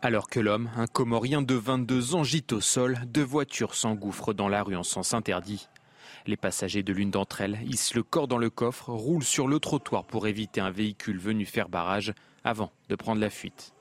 [0.00, 4.48] Alors que l'homme, un Comorien de 22 ans, gîte au sol, deux voitures s'engouffrent dans
[4.48, 5.66] la rue en sens interdit.
[6.28, 9.58] Les passagers de l'une d'entre elles hissent le corps dans le coffre, roulent sur le
[9.58, 13.73] trottoir pour éviter un véhicule venu faire barrage avant de prendre la fuite.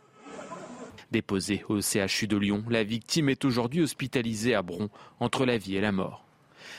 [1.14, 5.76] Déposée au CHU de Lyon, la victime est aujourd'hui hospitalisée à Bron, entre la vie
[5.76, 6.26] et la mort.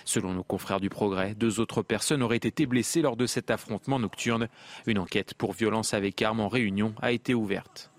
[0.04, 4.00] Selon nos confrères du Progrès, deux autres personnes auraient été blessées lors de cet affrontement
[4.00, 4.48] nocturne.
[4.86, 7.92] Une enquête pour violence avec arme en réunion a été ouverte.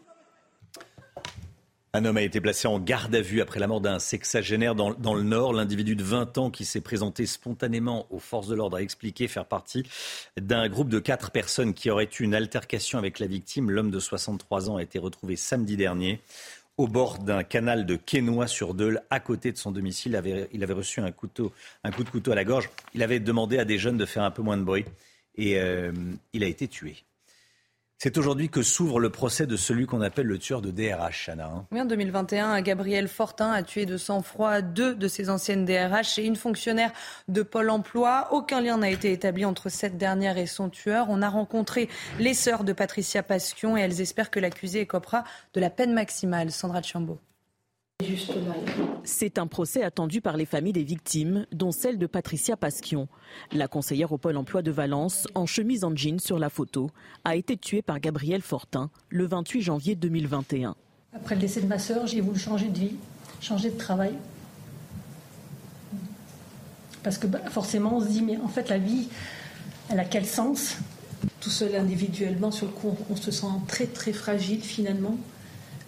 [1.96, 5.14] Un homme a été placé en garde à vue après la mort d'un sexagénaire dans,
[5.14, 5.54] le Nord.
[5.54, 9.46] L'individu de 20 ans qui s'est présenté spontanément aux forces de l'ordre a expliqué faire
[9.46, 9.84] partie
[10.36, 13.72] d'un groupe de quatre personnes qui auraient eu une altercation avec la victime.
[13.72, 16.20] L'homme de 63 ans a été retrouvé samedi dernier
[16.76, 20.22] au bord d'un canal de Quesnoy sur Deule, à côté de son domicile.
[20.52, 22.70] Il avait, reçu un coup de couteau à la gorge.
[22.94, 24.84] Il avait demandé à des jeunes de faire un peu moins de bruit
[25.38, 25.94] et euh,
[26.34, 27.06] il a été tué.
[27.98, 31.46] C'est aujourd'hui que s'ouvre le procès de celui qu'on appelle le tueur de DRH, Chana.
[31.46, 31.80] Hein.
[31.80, 36.36] en 2021, Gabriel Fortin a tué de sang-froid deux de ses anciennes DRH et une
[36.36, 36.92] fonctionnaire
[37.30, 38.28] de Pôle emploi.
[38.32, 41.08] Aucun lien n'a été établi entre cette dernière et son tueur.
[41.10, 41.88] On a rencontré
[42.20, 46.52] les sœurs de Patricia Pasquion et elles espèrent que l'accusé écopera de la peine maximale.
[46.52, 47.20] Sandra Chambaud.
[49.06, 53.08] C'est un procès attendu par les familles des victimes, dont celle de Patricia Pasquion.
[53.54, 56.92] La conseillère au pôle emploi de Valence, en chemise en jean sur la photo,
[57.24, 60.76] a été tuée par Gabriel Fortin le 28 janvier 2021.
[61.14, 62.96] Après le décès de ma sœur, j'ai voulu changer de vie,
[63.40, 64.14] changer de travail.
[67.02, 69.08] Parce que bah, forcément, on se dit, mais en fait, la vie,
[69.90, 70.76] elle a quel sens?
[71.40, 75.18] Tout seul individuellement, sur le coup, on se sent très, très fragile finalement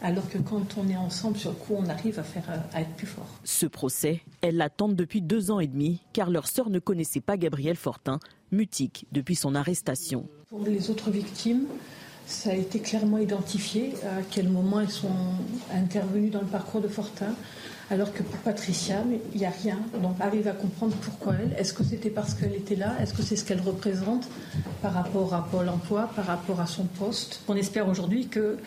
[0.02, 2.82] alors que quand on est ensemble sur le coup, on arrive à, faire, euh, à
[2.82, 3.28] être plus fort.
[3.44, 7.38] Ce procès, elles l'attendent depuis deux ans et demi, car leur sœur ne connaissait pas
[7.38, 8.20] Gabriel Fortin,
[8.52, 10.28] mutique depuis son arrestation.
[10.50, 11.66] Pour les autres victimes,
[12.26, 15.16] ça a été clairement identifié à quel moment elles sont
[15.74, 17.34] intervenues dans le parcours de Fortin.
[17.90, 18.98] Alors que pour Patricia,
[19.34, 19.80] il n'y a rien.
[20.02, 21.58] Donc arrive à comprendre pourquoi elle.
[21.58, 22.96] Est-ce que c'était parce qu'elle était là?
[23.02, 24.28] Est-ce que c'est ce qu'elle représente
[24.82, 27.42] par rapport à Pôle emploi, par rapport à son poste?
[27.48, 28.58] On espère aujourd'hui que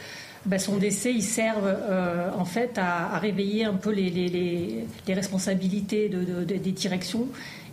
[0.46, 6.58] ben, son décès, il serve euh, en fait à, réveiller un peu les, responsabilités des
[6.72, 7.26] directions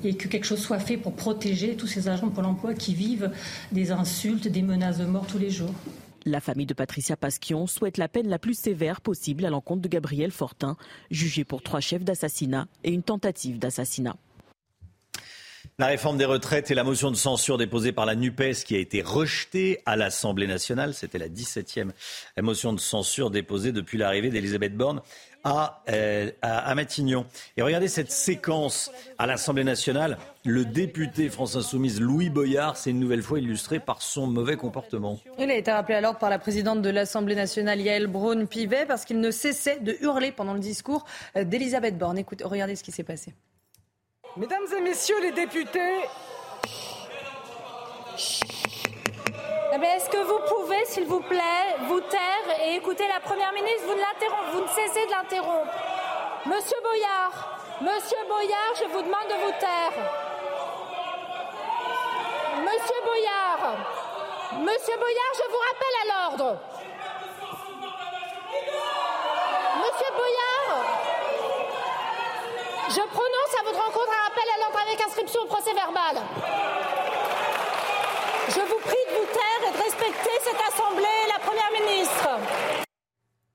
[0.03, 2.93] et que quelque chose soit fait pour protéger tous ces agents de Pôle emploi qui
[2.93, 3.31] vivent
[3.71, 5.73] des insultes, des menaces de mort tous les jours.
[6.25, 9.87] La famille de Patricia Pasquion souhaite la peine la plus sévère possible à l'encontre de
[9.87, 10.75] Gabriel Fortin,
[11.09, 14.17] jugé pour trois chefs d'assassinat et une tentative d'assassinat.
[15.79, 18.79] La réforme des retraites et la motion de censure déposée par la NUPES qui a
[18.79, 20.95] été rejetée à l'Assemblée nationale.
[20.95, 21.91] C'était la 17e
[22.41, 25.03] motion de censure déposée depuis l'arrivée d'Elisabeth Borne
[25.45, 27.27] euh, à, Matignon.
[27.57, 30.17] Et regardez cette séquence à l'Assemblée nationale.
[30.43, 35.19] Le député France Insoumise Louis Boyard s'est une nouvelle fois illustré par son mauvais comportement.
[35.37, 39.19] Il a été rappelé l'ordre par la présidente de l'Assemblée nationale Yael Braun-Pivet parce qu'il
[39.19, 42.17] ne cessait de hurler pendant le discours d'Elisabeth Borne.
[42.17, 43.35] Écoutez, regardez ce qui s'est passé.
[44.37, 46.07] Mesdames et messieurs les députés,
[49.73, 53.87] eh est-ce que vous pouvez, s'il vous plaît, vous taire et écouter la Première ministre?
[53.87, 55.73] Vous ne, vous ne cessez de l'interrompre.
[56.45, 59.93] Monsieur Boyard, Monsieur Boyard, je vous demande de vous taire.
[62.61, 63.75] Monsieur Boyard,
[64.59, 66.59] Monsieur Boyard, je vous rappelle à l'ordre.
[69.77, 70.96] Monsieur Boyard,
[72.89, 76.23] je prononce à votre rencontre un appel à l'ordre avec inscription au procès verbal.
[78.49, 82.29] Je vous prie de vous taire et de respecter cette Assemblée et la Première ministre.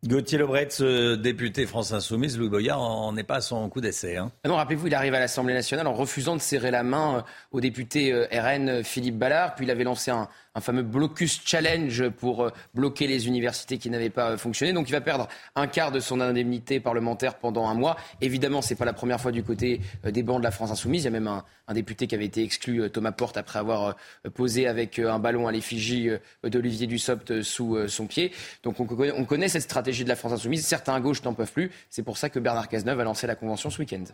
[0.04, 4.16] Gauthier Lebret, ce député France Insoumise, Louis Boyard, n'en est pas à son coup d'essai.
[4.16, 4.32] Hein.
[4.42, 7.22] Ah non, rappelez-vous, il arrive à l'Assemblée nationale en refusant de serrer la main euh,
[7.52, 12.08] au député euh, RN Philippe Ballard, puis il avait lancé un, un fameux blocus challenge
[12.10, 14.72] pour euh, bloquer les universités qui n'avaient pas euh, fonctionné.
[14.72, 17.96] Donc il va perdre un quart de son indemnité parlementaire pendant un mois.
[18.20, 20.70] Évidemment, ce n'est pas la première fois du côté euh, des bancs de la France
[20.70, 21.02] insoumise.
[21.02, 23.96] Il y a même un, député qui avait été exclu, Thomas Porte, après avoir
[24.34, 26.10] posé avec un ballon à l'effigie
[26.44, 28.30] d'Olivier Dussopt sous son pied.
[28.62, 30.66] Donc on connaît, on connaît cette stratégie de la France insoumise.
[30.66, 31.70] Certains à gauche n'en peuvent plus.
[31.88, 34.04] C'est pour ça que Bernard Cazeneuve a lancé la convention ce week-end.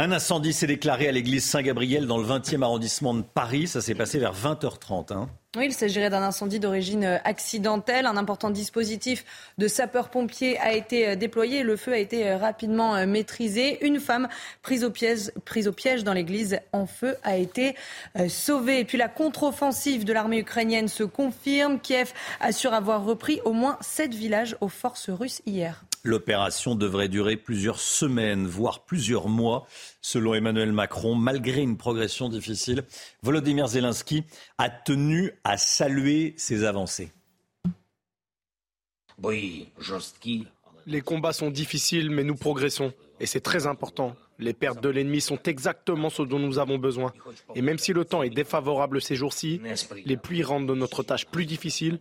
[0.00, 3.66] Un incendie s'est déclaré à l'église Saint-Gabriel dans le 20e arrondissement de Paris.
[3.66, 5.12] Ça s'est passé vers 20h30.
[5.12, 5.28] Hein.
[5.58, 8.06] Oui, il s'agirait d'un incendie d'origine euh, accidentelle.
[8.06, 9.26] Un important dispositif
[9.58, 11.62] de sapeurs-pompiers a été euh, déployé.
[11.62, 13.84] Le feu a été euh, rapidement maîtrisé.
[13.84, 14.28] Une femme
[14.62, 14.90] prise
[15.44, 17.74] prise au piège dans l'église en feu a été
[18.28, 18.80] sauvée.
[18.80, 21.78] Et puis la contre-offensive de l'armée ukrainienne se confirme.
[21.78, 25.84] Kiev assure avoir repris au moins sept villages aux forces russes hier.
[26.02, 29.66] L'opération devrait durer plusieurs semaines, voire plusieurs mois,
[30.00, 31.14] selon Emmanuel Macron.
[31.14, 32.84] Malgré une progression difficile,
[33.22, 34.24] Volodymyr Zelensky
[34.56, 37.12] a tenu à saluer ces avancées.
[40.86, 42.92] Les combats sont difficiles, mais nous progressons.
[43.20, 44.16] Et c'est très important.
[44.38, 47.12] Les pertes de l'ennemi sont exactement ce dont nous avons besoin.
[47.54, 49.60] Et même si le temps est défavorable ces jours-ci,
[50.06, 51.98] les pluies rendent notre tâche plus difficile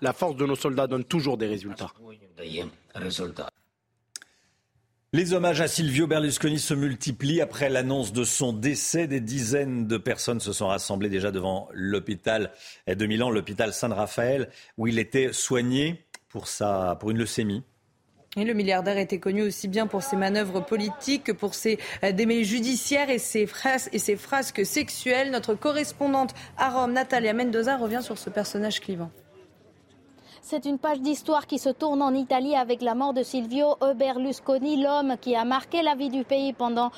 [0.00, 1.92] la force de nos soldats donne toujours des résultats.
[5.12, 9.06] Les hommages à Silvio Berlusconi se multiplient après l'annonce de son décès.
[9.06, 12.52] Des dizaines de personnes se sont rassemblées déjà devant l'hôpital
[12.86, 16.46] de Milan, l'hôpital San-Raphaël, où il était soigné pour,
[16.98, 17.62] pour une leucémie.
[18.36, 22.44] Le milliardaire était connu aussi bien pour ses manœuvres politiques que pour ses euh, démêlés
[22.44, 25.30] judiciaires et ses, phrases, et ses frasques sexuelles.
[25.30, 29.10] Notre correspondante à Rome, Natalia Mendoza, revient sur ce personnage clivant.
[30.48, 34.80] C'est une page d'histoire qui se tourne en Italie avec la mort de Silvio Berlusconi,
[34.80, 36.92] l'homme qui a marqué la vie du pays pendant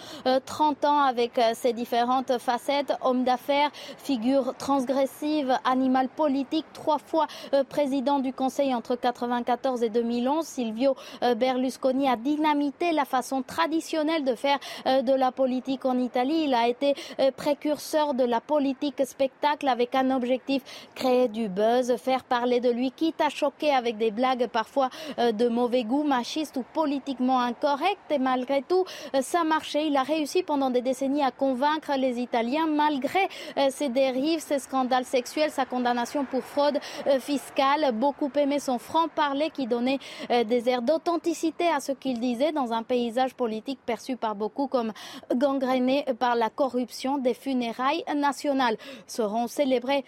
[0.45, 6.99] 30 euh, ans avec euh, ses différentes facettes, homme d'affaires, figure transgressive, animal politique, trois
[6.99, 10.45] fois euh, président du Conseil entre 1994 et 2011.
[10.45, 10.95] Silvio
[11.39, 16.43] Berlusconi a dynamité la façon traditionnelle de faire de la politique en Italie.
[16.45, 16.95] Il a été
[17.37, 20.63] précurseur de la politique spectacle avec un objectif
[20.95, 22.93] créer du buzz, faire parler de lui,
[23.39, 28.11] choqué avec des blagues parfois euh, de mauvais goût, machistes ou politiquement incorrectes.
[28.11, 29.87] Et malgré tout, euh, ça marchait.
[29.87, 34.59] Il a réussi pendant des décennies à convaincre les Italiens, malgré euh, ses dérives, ses
[34.59, 36.79] scandales sexuels, sa condamnation pour fraude
[37.21, 37.93] fiscale.
[37.93, 39.99] Beaucoup aimaient son franc-parler qui donnait
[40.29, 44.93] des airs d'authenticité à ce qu'il disait dans un paysage politique perçu par beaucoup comme
[45.35, 48.77] gangréné par la corruption des funérailles nationales.
[49.07, 50.05] Seront célébrés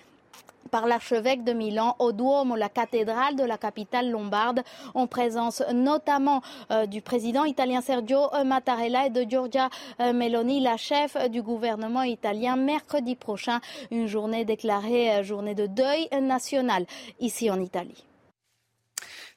[0.70, 4.62] par l'archevêque de Milan au Duomo, la cathédrale de la capitale lombarde,
[4.94, 9.68] en présence notamment euh, du président italien Sergio Mattarella et de Giorgia
[10.00, 15.66] euh, Meloni, la chef du gouvernement italien, mercredi prochain, une journée déclarée euh, journée de
[15.66, 16.86] deuil national
[17.18, 18.04] ici en Italie.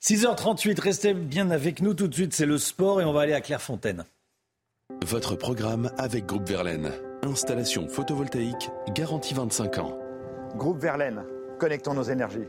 [0.02, 3.34] 6h38, restez bien avec nous tout de suite, c'est le sport et on va aller
[3.34, 4.06] à Clairefontaine.
[5.06, 6.92] Votre programme avec Groupe Verlaine.
[7.24, 10.03] Installation photovoltaïque garantie 25 ans.
[10.56, 11.24] Groupe Verlaine,
[11.58, 12.48] connectons nos énergies.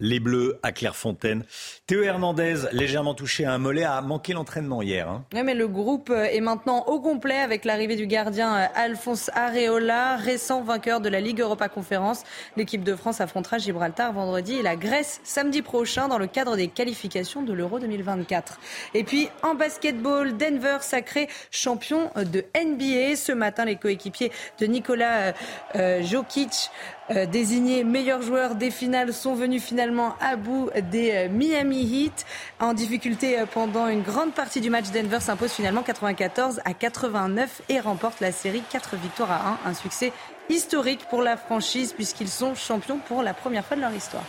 [0.00, 1.44] Les Bleus à Clairefontaine.
[1.86, 5.08] Théo Hernandez, légèrement touché à un mollet, a manqué l'entraînement hier.
[5.08, 5.24] Hein.
[5.34, 10.16] Oui, mais le groupe est maintenant au complet avec l'arrivée du gardien euh, Alphonse Areola,
[10.16, 12.22] récent vainqueur de la Ligue Europa Conférence.
[12.56, 16.68] L'équipe de France affrontera Gibraltar vendredi et la Grèce samedi prochain dans le cadre des
[16.68, 18.58] qualifications de l'Euro 2024.
[18.94, 23.16] Et puis en basketball, Denver sacré champion de NBA.
[23.16, 25.32] Ce matin, les coéquipiers de Nicolas euh,
[25.76, 26.70] euh, Jokic
[27.10, 32.24] euh, désignés meilleurs joueurs des finales sont venus finalement à bout des euh, Miami Heat.
[32.60, 37.62] En difficulté euh, pendant une grande partie du match, Denver s'impose finalement 94 à 89
[37.68, 39.70] et remporte la série 4 victoires à 1.
[39.70, 40.12] Un succès
[40.48, 44.24] historique pour la franchise puisqu'ils sont champions pour la première fois de leur histoire.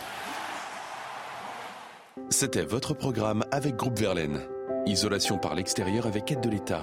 [2.28, 4.40] C'était votre programme avec Groupe Verlaine.
[4.84, 6.82] Isolation par l'extérieur avec aide de l'État.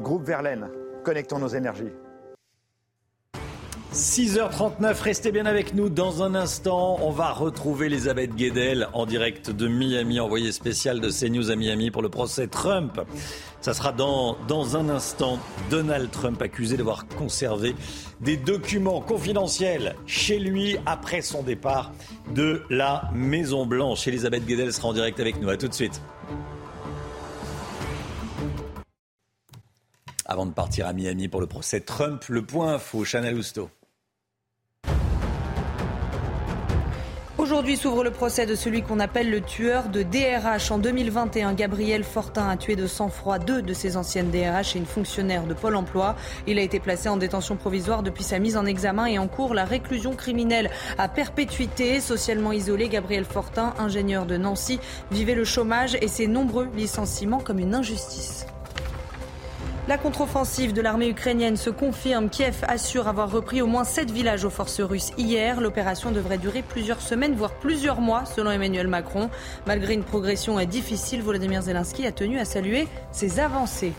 [0.00, 0.68] Groupe Verlaine,
[1.02, 1.92] connectons nos énergies.
[3.94, 5.88] 6h39, restez bien avec nous.
[5.88, 11.10] Dans un instant, on va retrouver Elisabeth Guedel en direct de Miami, envoyée spéciale de
[11.10, 13.00] CNews à Miami pour le procès Trump.
[13.60, 15.38] Ça sera dans, dans un instant.
[15.70, 17.76] Donald Trump accusé d'avoir conservé
[18.20, 21.92] des documents confidentiels chez lui après son départ
[22.34, 24.08] de la Maison Blanche.
[24.08, 25.50] Elisabeth Guedel sera en direct avec nous.
[25.50, 26.02] À tout de suite.
[30.26, 33.70] Avant de partir à Miami pour le procès Trump, le point info, Chanel Housteau.
[37.44, 40.70] Aujourd'hui s'ouvre le procès de celui qu'on appelle le tueur de DRH.
[40.70, 44.86] En 2021, Gabriel Fortin a tué de sang-froid deux de ses anciennes DRH et une
[44.86, 46.16] fonctionnaire de Pôle emploi.
[46.46, 49.52] Il a été placé en détention provisoire depuis sa mise en examen et en cours
[49.52, 52.00] la réclusion criminelle à perpétuité.
[52.00, 54.80] Socialement isolé, Gabriel Fortin, ingénieur de Nancy,
[55.12, 58.46] vivait le chômage et ses nombreux licenciements comme une injustice.
[59.86, 62.30] La contre-offensive de l'armée ukrainienne se confirme.
[62.30, 65.60] Kiev assure avoir repris au moins sept villages aux forces russes hier.
[65.60, 69.28] L'opération devrait durer plusieurs semaines, voire plusieurs mois, selon Emmanuel Macron.
[69.66, 73.92] Malgré une progression difficile, Volodymyr Zelensky a tenu à saluer ses avancées.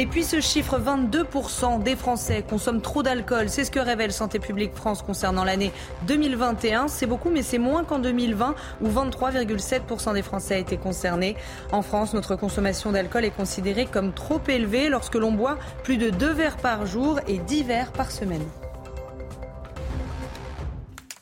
[0.00, 3.48] Et puis ce chiffre, 22% des Français consomment trop d'alcool.
[3.48, 5.72] C'est ce que révèle Santé publique France concernant l'année
[6.06, 6.86] 2021.
[6.86, 11.34] C'est beaucoup, mais c'est moins qu'en 2020 où 23,7% des Français étaient concernés.
[11.72, 16.10] En France, notre consommation d'alcool est considérée comme trop élevée lorsque l'on boit plus de
[16.10, 18.44] 2 verres par jour et 10 verres par semaine.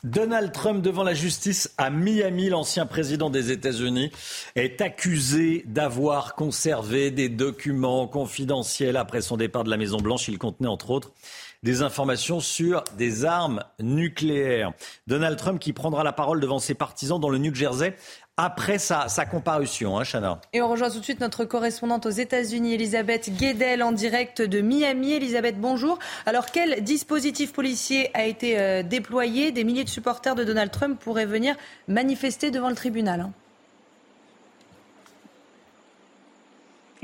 [0.07, 4.09] Donald Trump devant la justice à Miami, l'ancien président des États-Unis,
[4.55, 10.29] est accusé d'avoir conservé des documents confidentiels après son départ de la Maison-Blanche.
[10.29, 11.11] Il contenait entre autres
[11.63, 14.71] des informations sur des armes nucléaires.
[15.07, 17.95] Donald Trump qui prendra la parole devant ses partisans dans le New Jersey
[18.37, 20.39] après sa, comparution, hein, Chana.
[20.53, 24.61] Et on rejoint tout de suite notre correspondante aux États-Unis, Elisabeth Guedel, en direct de
[24.61, 25.13] Miami.
[25.13, 25.97] Elisabeth, bonjour.
[26.27, 29.51] Alors, quel dispositif policier a été euh, déployé?
[29.51, 31.55] Des milliers de supporters de Donald Trump pourraient venir
[31.87, 33.21] manifester devant le tribunal.
[33.21, 33.33] Hein.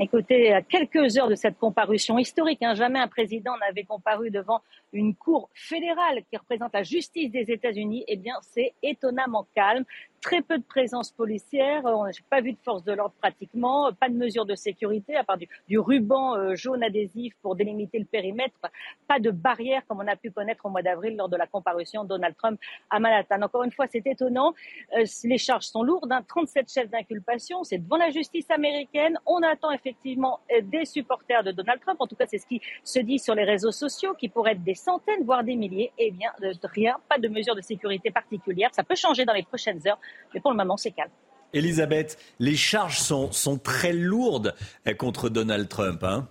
[0.00, 4.60] Écoutez, à quelques heures de cette comparution historique, hein, jamais un président n'avait comparu devant
[4.92, 8.04] une cour fédérale qui représente la justice des États-Unis.
[8.08, 9.84] Eh bien, c'est étonnamment calme
[10.24, 11.82] très peu de présence policière.
[11.84, 15.22] On n'a pas vu de force de l'ordre pratiquement, pas de mesures de sécurité à
[15.22, 18.58] part du, ruban euh, jaune adhésif pour délimiter le périmètre,
[19.06, 22.04] pas de barrière comme on a pu connaître au mois d'avril lors de la comparution
[22.04, 22.58] de Donald Trump
[22.88, 23.42] à Manhattan.
[23.42, 24.54] Encore une fois, c'est étonnant.
[24.96, 26.66] Euh, les charges sont lourdes, 37 hein.
[26.72, 29.18] chefs d'inculpation, c'est devant la justice américaine.
[29.26, 32.62] On attend effectivement euh, des supporters de Donald Trump, en tout cas c'est ce qui
[32.82, 35.92] se dit sur les réseaux sociaux, qui pourraient être des centaines, voire des milliers.
[35.98, 38.70] Eh bien, rien, pas de mesures de sécurité particulières.
[38.72, 39.98] Ça peut changer dans les prochaines heures.
[40.32, 41.10] Mais pour le moment, c'est calme.
[41.52, 44.54] Elisabeth, les charges sont, sont très lourdes
[44.86, 46.02] eh, contre Donald Trump.
[46.02, 46.28] Hein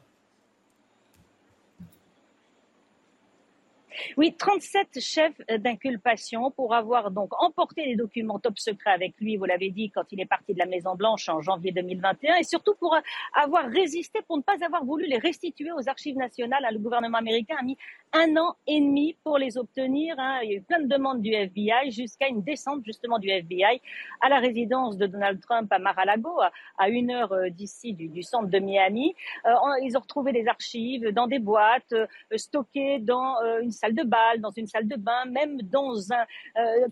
[4.17, 9.45] Oui, 37 chefs d'inculpation pour avoir donc emporté les documents top secret avec lui, vous
[9.45, 12.75] l'avez dit, quand il est parti de la Maison Blanche en janvier 2021, et surtout
[12.75, 12.95] pour
[13.34, 16.65] avoir résisté, pour ne pas avoir voulu les restituer aux archives nationales.
[16.71, 17.77] Le gouvernement américain a mis
[18.14, 20.16] un an et demi pour les obtenir.
[20.20, 20.39] Hein.
[20.43, 23.82] Il y a eu plein de demandes du FBI jusqu'à une descente justement du FBI
[24.22, 26.39] à la résidence de Donald Trump à Mar-a-Lago,
[26.78, 29.16] à une heure euh, d'ici du, centre de Miami.
[29.45, 29.51] Euh,
[29.82, 32.05] ils ont retrouvé des archives dans des boîtes, euh,
[32.36, 36.26] stockées dans une salle de bal, dans une salle de bain, même dans un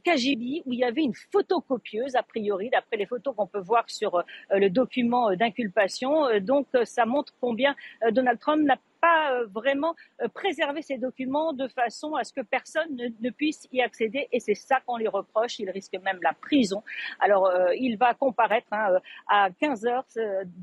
[0.04, 3.84] KGB où il y avait une photocopieuse, a priori, d'après les photos qu'on peut voir
[3.88, 6.40] sur le document d'inculpation.
[6.40, 7.76] donc ça montre combien
[8.12, 12.42] Donald Trump n'a pas euh, vraiment euh, préservé ces documents de façon à ce que
[12.42, 14.28] personne ne, puisse y accéder.
[14.32, 15.60] Et c'est ça qu'on lui reproche.
[15.60, 16.84] Il risque même la prison.
[17.20, 20.06] Alors, euh, il va comparaître hein, à 15 heures,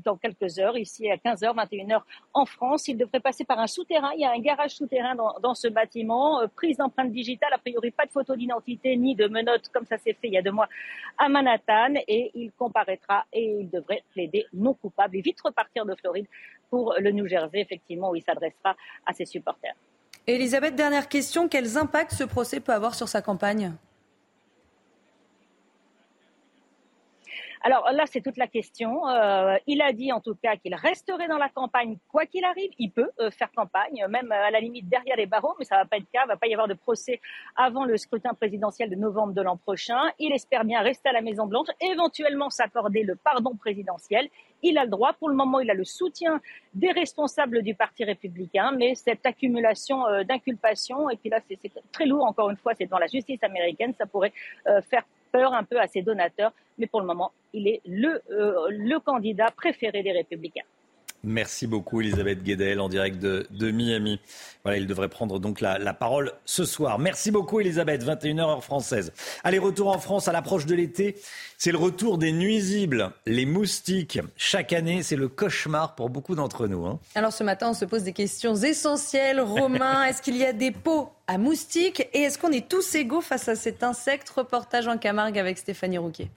[0.05, 2.87] dans quelques heures, ici à 15 h 21 heures en France.
[2.87, 4.11] Il devrait passer par un souterrain.
[4.15, 6.47] Il y a un garage souterrain dans, ce bâtiment.
[6.55, 10.13] prise d'empreinte digitale, a priori pas de photo d'identité ni de menottes comme ça s'est
[10.13, 10.69] fait il y a deux mois
[11.17, 11.95] à Manhattan.
[12.07, 16.27] Et il comparaîtra et il devrait plaider non coupable et vite repartir de Floride
[16.69, 18.75] pour le New Jersey, effectivement, où il s'adressera
[19.05, 19.75] à ses supporters.
[20.27, 21.47] Elisabeth, dernière question.
[21.47, 23.73] Quels impacts ce procès peut avoir sur sa campagne?
[27.61, 29.07] Alors là, c'est toute la question.
[29.07, 32.71] Euh, il a dit en tout cas qu'il resterait dans la campagne quoi qu'il arrive.
[32.77, 35.75] Il peut euh, faire campagne, même euh, à la limite derrière les barreaux, mais ça
[35.75, 36.23] va pas être le cas.
[36.25, 37.19] Il va pas y avoir de procès
[37.57, 39.99] avant le scrutin présidentiel de novembre de l'an prochain.
[40.19, 44.29] Il espère bien rester à la Maison Blanche, éventuellement s'accorder le pardon présidentiel.
[44.63, 45.13] Il a le droit.
[45.13, 46.41] Pour le moment, il a le soutien
[46.73, 51.59] des responsables du Parti républicain, mais cette accumulation d'inculpations, et puis là, c'est
[51.91, 54.33] très lourd, encore une fois, c'est dans la justice américaine, ça pourrait
[54.89, 58.67] faire peur un peu à ses donateurs, mais pour le moment, il est le, euh,
[58.69, 60.65] le candidat préféré des républicains.
[61.23, 64.19] Merci beaucoup Elisabeth Guedel en direct de, de Miami.
[64.63, 66.97] Voilà, il devrait prendre donc la, la, parole ce soir.
[66.97, 69.11] Merci beaucoup Elisabeth, 21h heure française.
[69.43, 71.17] Allez, retour en France à l'approche de l'été.
[71.57, 74.19] C'est le retour des nuisibles, les moustiques.
[74.37, 76.85] Chaque année, c'est le cauchemar pour beaucoup d'entre nous.
[76.85, 76.99] Hein.
[77.15, 79.41] Alors ce matin, on se pose des questions essentielles.
[79.41, 82.07] Romain, est-ce qu'il y a des pots à moustiques?
[82.13, 84.29] Et est-ce qu'on est tous égaux face à cet insecte?
[84.29, 86.29] Reportage en Camargue avec Stéphanie Rouquet.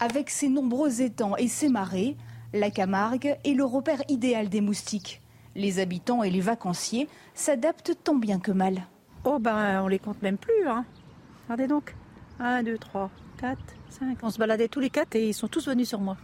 [0.00, 2.16] Avec ses nombreux étangs et ses marais,
[2.52, 5.20] la Camargue est le repère idéal des moustiques.
[5.54, 8.86] Les habitants et les vacanciers s'adaptent tant bien que mal.
[9.24, 10.66] Oh ben on les compte même plus.
[10.66, 10.84] Hein.
[11.44, 11.94] Regardez donc.
[12.40, 13.58] 1, 2, 3, 4,
[13.90, 14.18] 5.
[14.22, 16.16] On se baladait tous les quatre et ils sont tous venus sur moi.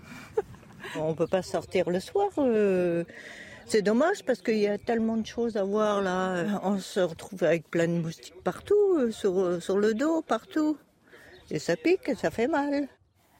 [0.96, 2.28] on ne peut pas sortir le soir.
[2.38, 3.04] Euh,
[3.66, 6.60] c'est dommage parce qu'il y a tellement de choses à voir là.
[6.62, 10.76] On se retrouve avec plein de moustiques partout, euh, sur, sur le dos, partout.
[11.50, 12.88] Et ça pique, ça fait mal.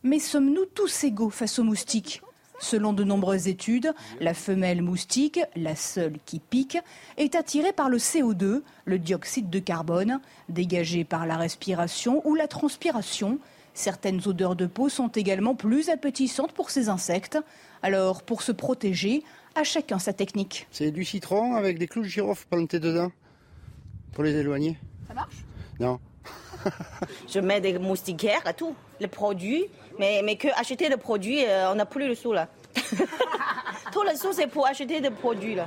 [0.03, 2.22] Mais sommes-nous tous égaux face aux moustiques?
[2.61, 6.78] Selon de nombreuses études, la femelle moustique, la seule qui pique,
[7.16, 12.48] est attirée par le CO2, le dioxyde de carbone, dégagé par la respiration ou la
[12.48, 13.38] transpiration.
[13.74, 17.38] Certaines odeurs de peau sont également plus appétissantes pour ces insectes.
[17.82, 19.22] Alors, pour se protéger,
[19.54, 20.66] à chacun sa technique.
[20.72, 23.12] C'est du citron avec des clous de girofle plantés dedans
[24.12, 24.76] pour les éloigner.
[25.06, 25.44] Ça marche?
[25.78, 26.00] Non.
[27.28, 29.66] Je mets des moustiquaires à tout, les produits
[29.99, 32.49] mais, mais que acheter des produits, euh, on n'a plus le sou là.
[33.92, 35.66] Tout le sou, c'est pour acheter des produits là.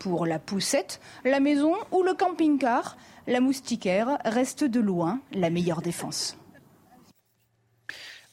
[0.00, 2.96] Pour la poussette, la maison ou le camping-car,
[3.26, 6.36] la moustiquaire reste de loin la meilleure défense.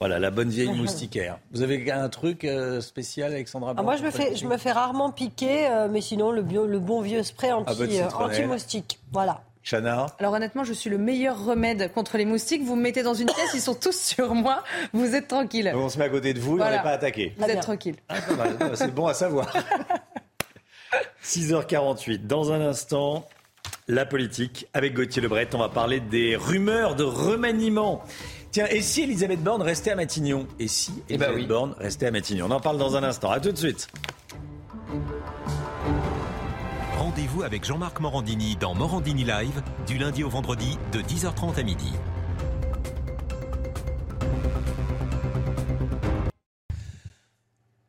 [0.02, 1.38] Voilà, la bonne vieille moustiquaire.
[1.52, 4.72] Vous avez un truc euh, spécial, Alexandra ah, Moi, je me, fais, je me fais
[4.72, 9.00] rarement piquer, euh, mais sinon, le, le, bon vieux spray anti-moustique.
[9.12, 9.44] voilà.
[9.64, 12.64] Chana Alors honnêtement, je suis le meilleur remède contre les moustiques.
[12.64, 14.64] Vous me mettez dans une pièce, ils sont tous sur moi.
[14.94, 15.72] Vous êtes tranquille.
[15.76, 17.34] On se met à côté de vous et on n'est pas attaqué.
[17.38, 17.96] Vous êtes tranquille.
[18.10, 18.16] Ah,
[18.76, 19.52] C'est bon à savoir.
[21.24, 22.26] 6h48.
[22.28, 23.28] Dans un instant,
[23.88, 25.48] la politique avec Gauthier Lebret.
[25.54, 28.04] On va parler des rumeurs de remaniement.
[28.52, 30.48] Tiens, et si Elisabeth Borne restait à Matignon?
[30.60, 32.48] Et si eh ben Elisabeth Borne restait à Matignon?
[32.50, 33.32] On en parle dans un instant.
[33.32, 33.88] À tout de suite.
[37.12, 41.92] Rendez-vous avec Jean-Marc Morandini dans Morandini Live du lundi au vendredi de 10h30 à midi.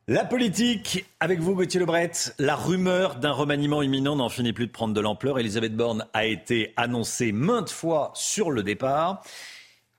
[0.09, 4.73] La politique, avec vous Gauthier Lebret, la rumeur d'un remaniement imminent n'en finit plus de
[4.73, 5.39] prendre de l'ampleur.
[5.39, 9.23] Elisabeth Borne a été annoncée maintes fois sur le départ.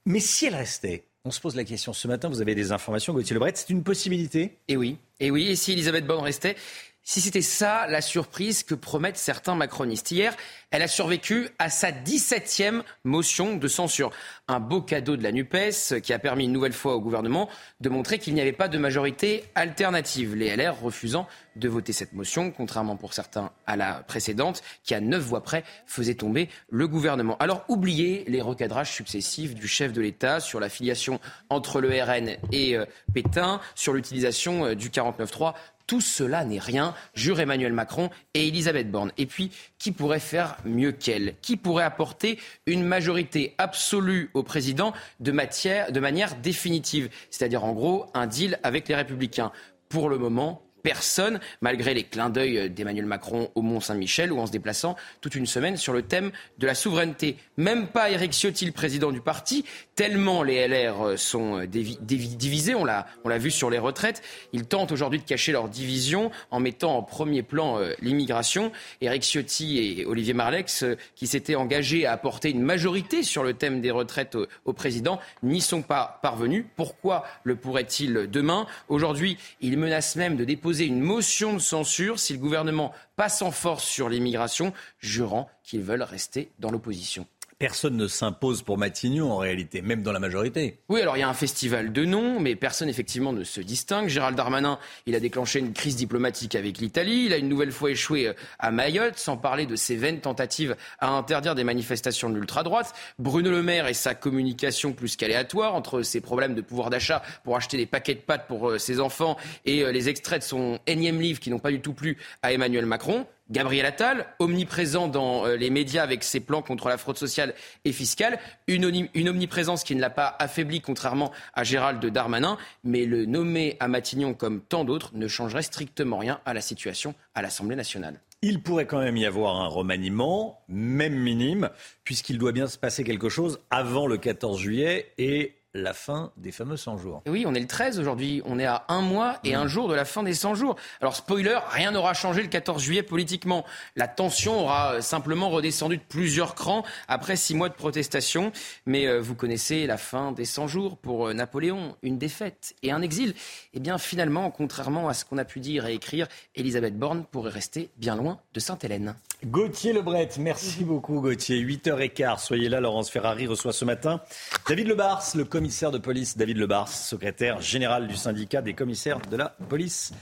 [0.04, 3.14] Mais si elle restait, on se pose la question ce matin, vous avez des informations,
[3.14, 4.58] Gauthier Lebret, c'est une possibilité?
[4.68, 6.56] Et oui, et oui, et si Elisabeth Borne restait,
[7.04, 10.10] si c'était ça la surprise que promettent certains macronistes.
[10.10, 10.34] Hier,
[10.70, 14.10] elle a survécu à sa 17e motion de censure.
[14.48, 17.48] Un beau cadeau de la NUPES qui a permis une nouvelle fois au gouvernement
[17.80, 20.34] de montrer qu'il n'y avait pas de majorité alternative.
[20.34, 25.00] Les LR refusant de voter cette motion, contrairement pour certains à la précédente, qui à
[25.00, 27.36] neuf voix près faisait tomber le gouvernement.
[27.38, 32.36] Alors oubliez les recadrages successifs du chef de l'État sur la filiation entre le RN
[32.50, 35.54] et euh, Pétain, sur l'utilisation euh, du 49-3
[35.86, 39.12] tout cela n'est rien, jure Emmanuel Macron et Elisabeth Borne.
[39.18, 41.34] Et puis, qui pourrait faire mieux qu'elle?
[41.42, 47.10] Qui pourrait apporter une majorité absolue au président de, manière définitive?
[47.30, 49.52] C'est-à-dire, en gros, un deal avec les Républicains.
[49.88, 54.52] Pour le moment, personne, malgré les clins d'œil d'Emmanuel Macron au Mont-Saint-Michel ou en se
[54.52, 57.36] déplaçant toute une semaine sur le thème de la souveraineté.
[57.56, 59.64] Même pas Éric Ciotti, le président du parti,
[59.96, 63.06] tellement les LR sont divisés, on l'a
[63.38, 64.22] vu sur les retraites.
[64.52, 68.72] Ils tentent aujourd'hui de cacher leur division en mettant en premier plan euh, l'immigration.
[69.00, 73.54] Éric Ciotti et Olivier Marlex, euh, qui s'étaient engagés à apporter une majorité sur le
[73.54, 76.64] thème des retraites au, président, n'y sont pas parvenus.
[76.76, 78.66] Pourquoi le pourrait-il demain?
[78.88, 83.50] Aujourd'hui, ils menacent même de déposer une motion de censure si le gouvernement passe en
[83.50, 87.26] force sur l'immigration, jurant qu'ils veulent rester dans l'opposition
[87.58, 90.78] personne ne s'impose pour Matignon en réalité, même dans la majorité.
[90.88, 94.08] Oui, alors il y a un festival de noms, mais personne effectivement ne se distingue.
[94.08, 97.90] Gérald Darmanin, il a déclenché une crise diplomatique avec l'Italie, il a une nouvelle fois
[97.90, 102.34] échoué euh, à Mayotte, sans parler de ses vaines tentatives à interdire des manifestations de
[102.34, 102.94] l'ultra-droite.
[103.18, 107.56] Bruno Le Maire et sa communication plus qu'aléatoire entre ses problèmes de pouvoir d'achat pour
[107.56, 110.78] acheter des paquets de pâtes pour euh, ses enfants et euh, les extraits de son
[110.86, 113.26] énième livre qui n'ont pas du tout plu à Emmanuel Macron.
[113.50, 117.92] Gabriel Attal, omniprésent dans euh, les médias avec ses plans contre la fraude sociale et
[117.92, 118.38] fiscale,
[118.68, 118.86] une,
[119.28, 124.32] omniprésence qui ne l'a pas affaibli contrairement à Gérald Darmanin, mais le nommer à Matignon
[124.32, 128.18] comme tant d'autres ne changerait strictement rien à la situation à l'Assemblée nationale.
[128.40, 131.70] Il pourrait quand même y avoir un remaniement, même minime,
[132.04, 136.52] puisqu'il doit bien se passer quelque chose avant le 14 juillet et la fin des
[136.52, 137.22] fameux 100 jours.
[137.26, 138.42] oui, on est le 13 aujourd'hui.
[138.44, 140.76] On est à un mois et un jour de la fin des 100 jours.
[141.00, 143.64] Alors, spoiler, rien n'aura changé le 14 juillet politiquement.
[143.96, 148.52] La tension aura simplement redescendu de plusieurs crans après six mois de protestation.
[148.86, 152.92] Mais euh, vous connaissez la fin des 100 jours pour euh, Napoléon, une défaite et
[152.92, 153.34] un exil.
[153.74, 157.50] Eh bien, finalement, contrairement à ce qu'on a pu dire et écrire, Elisabeth Borne pourrait
[157.50, 159.16] rester bien loin de Sainte-Hélène.
[159.44, 161.60] Gauthier Lebret, merci beaucoup Gauthier.
[161.62, 162.80] 8h15, soyez là.
[162.80, 164.20] Laurence Ferrari reçoit ce matin
[164.68, 169.36] David Lebars, le commissaire de police David Lebars, secrétaire général du syndicat des commissaires de
[169.36, 170.12] la police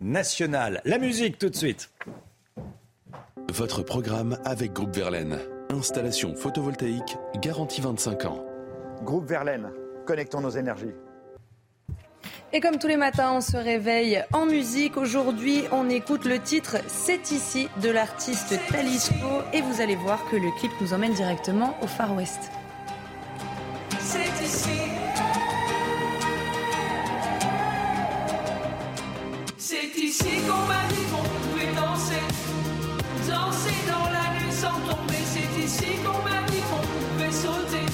[0.00, 0.80] nationale.
[0.84, 1.90] La musique tout de suite.
[3.52, 5.40] Votre programme avec Groupe Verlaine.
[5.70, 8.44] Installation photovoltaïque garantie 25 ans.
[9.02, 9.70] Groupe Verlaine,
[10.06, 10.94] connectons nos énergies.
[12.52, 14.96] Et comme tous les matins, on se réveille en musique.
[14.96, 20.36] Aujourd'hui, on écoute le titre C'est ici de l'artiste Talisco et vous allez voir que
[20.36, 22.52] le clip nous emmène directement au Far West.
[23.98, 24.91] C'est ici.
[30.22, 32.22] C'est ici qu'on m'a dit qu'on pouvait danser,
[33.28, 35.22] danser dans la nuit sans tomber.
[35.24, 37.86] C'est ici qu'on m'a dit qu'on pouvait sauter,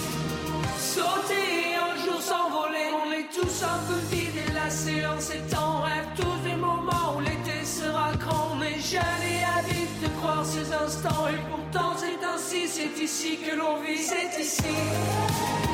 [0.78, 2.88] sauter et un jour s'envoler.
[3.02, 7.16] On est tous un peu vides et lassés en ces temps rêve tous des moments
[7.16, 8.56] où l'été sera grand.
[8.56, 13.38] On est jeunes et avides de croire ces instants et pourtant c'est ainsi, c'est ici
[13.38, 15.67] que l'on vit, c'est ici.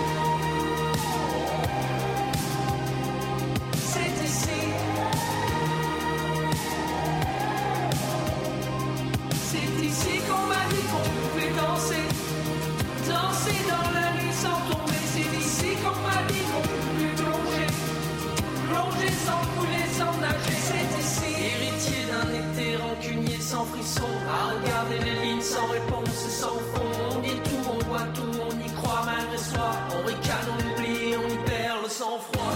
[24.29, 27.17] À regarder les lignes sans réponse sans fond.
[27.17, 29.71] On dit tout, on voit tout, on y croit malgré soi.
[29.93, 32.53] On ricane, on oublie, on y perd le sang-froid.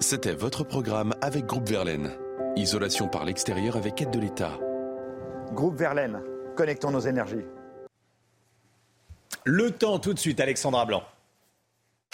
[0.00, 2.10] C'était votre programme avec Groupe Verlaine.
[2.56, 4.58] Isolation par l'extérieur avec aide de l'État.
[5.52, 6.20] Groupe Verlaine,
[6.54, 7.46] connectons nos énergies.
[9.44, 11.02] Le temps tout de suite, Alexandra Blanc.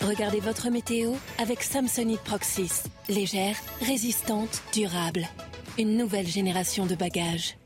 [0.01, 2.85] Regardez votre météo avec Samsonite Proxys.
[3.11, 5.27] Légère, résistante, durable.
[5.77, 7.59] Une nouvelle génération de bagages.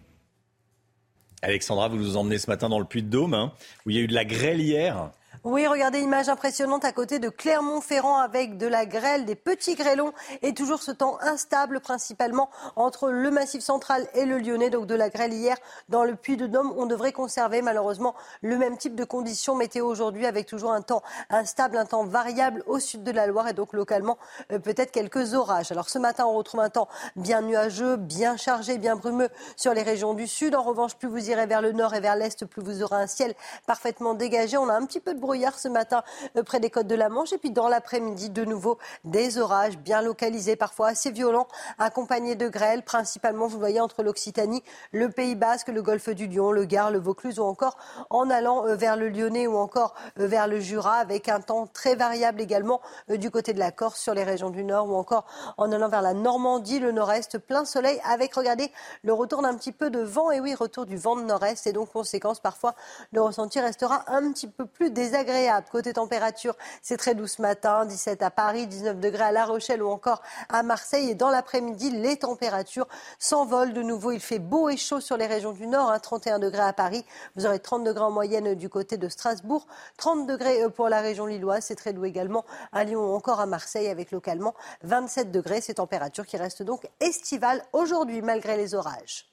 [1.43, 3.53] Alexandra, vous nous emmenez ce matin dans le Puy-de-Dôme, hein,
[3.87, 5.13] où il y a eu de la grêle hier.
[5.45, 10.13] Oui, regardez l'image impressionnante à côté de Clermont-Ferrand avec de la grêle, des petits grêlons
[10.41, 14.71] et toujours ce temps instable principalement entre le massif central et le Lyonnais.
[14.71, 15.57] Donc de la grêle hier
[15.89, 16.73] dans le Puy-de-Dôme.
[16.77, 21.03] On devrait conserver malheureusement le même type de conditions météo aujourd'hui avec toujours un temps
[21.29, 24.19] instable, un temps variable au sud de la Loire et donc localement
[24.53, 25.73] euh, peut-être quelques orages.
[25.73, 26.87] Alors ce matin, on retrouve un temps
[27.17, 30.55] bien nuageux, bien chargé, bien brumeux sur les régions du sud.
[30.55, 33.09] En revanche, plus vous irez vers le nord et vers l'est, plus vous aurez un
[33.09, 33.35] ciel
[33.67, 34.57] parfaitement dégagé.
[34.57, 36.03] On a un petit peu de bruit hier ce matin
[36.37, 37.33] euh, près des côtes de la Manche.
[37.33, 42.49] Et puis dans l'après-midi, de nouveau, des orages bien localisés, parfois assez violents, accompagnés de
[42.49, 44.63] grêles, principalement, vous voyez, entre l'Occitanie,
[44.93, 47.77] le Pays Basque, le Golfe du Lion, le Gard, le Vaucluse ou encore
[48.11, 51.67] en allant euh, vers le Lyonnais ou encore euh, vers le Jura, avec un temps
[51.67, 55.27] très variable également du côté de la Corse, sur les régions du Nord ou encore
[55.57, 58.71] en allant vers la Normandie, le Nord-Est, plein soleil, avec, regardez,
[59.03, 60.31] le retour d'un petit peu de vent.
[60.31, 61.67] Et oui, retour du vent de Nord-Est.
[61.67, 62.75] Et donc, conséquence, parfois,
[63.13, 65.22] le ressenti restera un petit peu plus désagréable
[65.71, 69.83] Côté température, c'est très doux ce matin, 17 à Paris, 19 degrés à La Rochelle
[69.83, 71.11] ou encore à Marseille.
[71.11, 74.13] Et dans l'après-midi, les températures s'envolent de nouveau.
[74.13, 77.05] Il fait beau et chaud sur les régions du nord, 31 hein, degrés à Paris.
[77.37, 79.67] Vous aurez 30 degrés en moyenne du côté de Strasbourg,
[79.97, 81.65] 30 degrés euh, pour la région lilloise.
[81.65, 85.61] C'est très doux également à Lyon ou encore à Marseille avec localement 27 degrés.
[85.61, 89.32] Ces températures qui restent donc estivales aujourd'hui malgré les orages.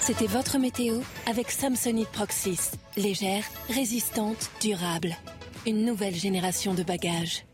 [0.00, 2.72] C'était votre météo avec Samsonite Proxys.
[2.96, 5.16] Légère, résistante, durable.
[5.66, 7.44] Une nouvelle génération de bagages.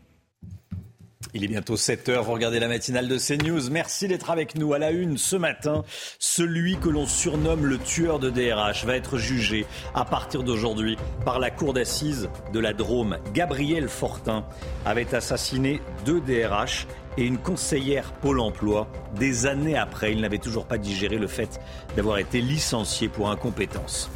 [1.35, 3.71] Il est bientôt 7 heures, vous regardez la matinale de CNews.
[3.71, 5.83] Merci d'être avec nous à la une ce matin.
[6.19, 9.65] Celui que l'on surnomme le tueur de DRH va être jugé
[9.95, 13.17] à partir d'aujourd'hui par la cour d'assises de la Drôme.
[13.33, 14.45] Gabriel Fortin
[14.85, 16.85] avait assassiné deux DRH
[17.17, 18.87] et une conseillère Pôle Emploi.
[19.15, 21.59] Des années après, il n'avait toujours pas digéré le fait
[21.95, 24.09] d'avoir été licencié pour incompétence.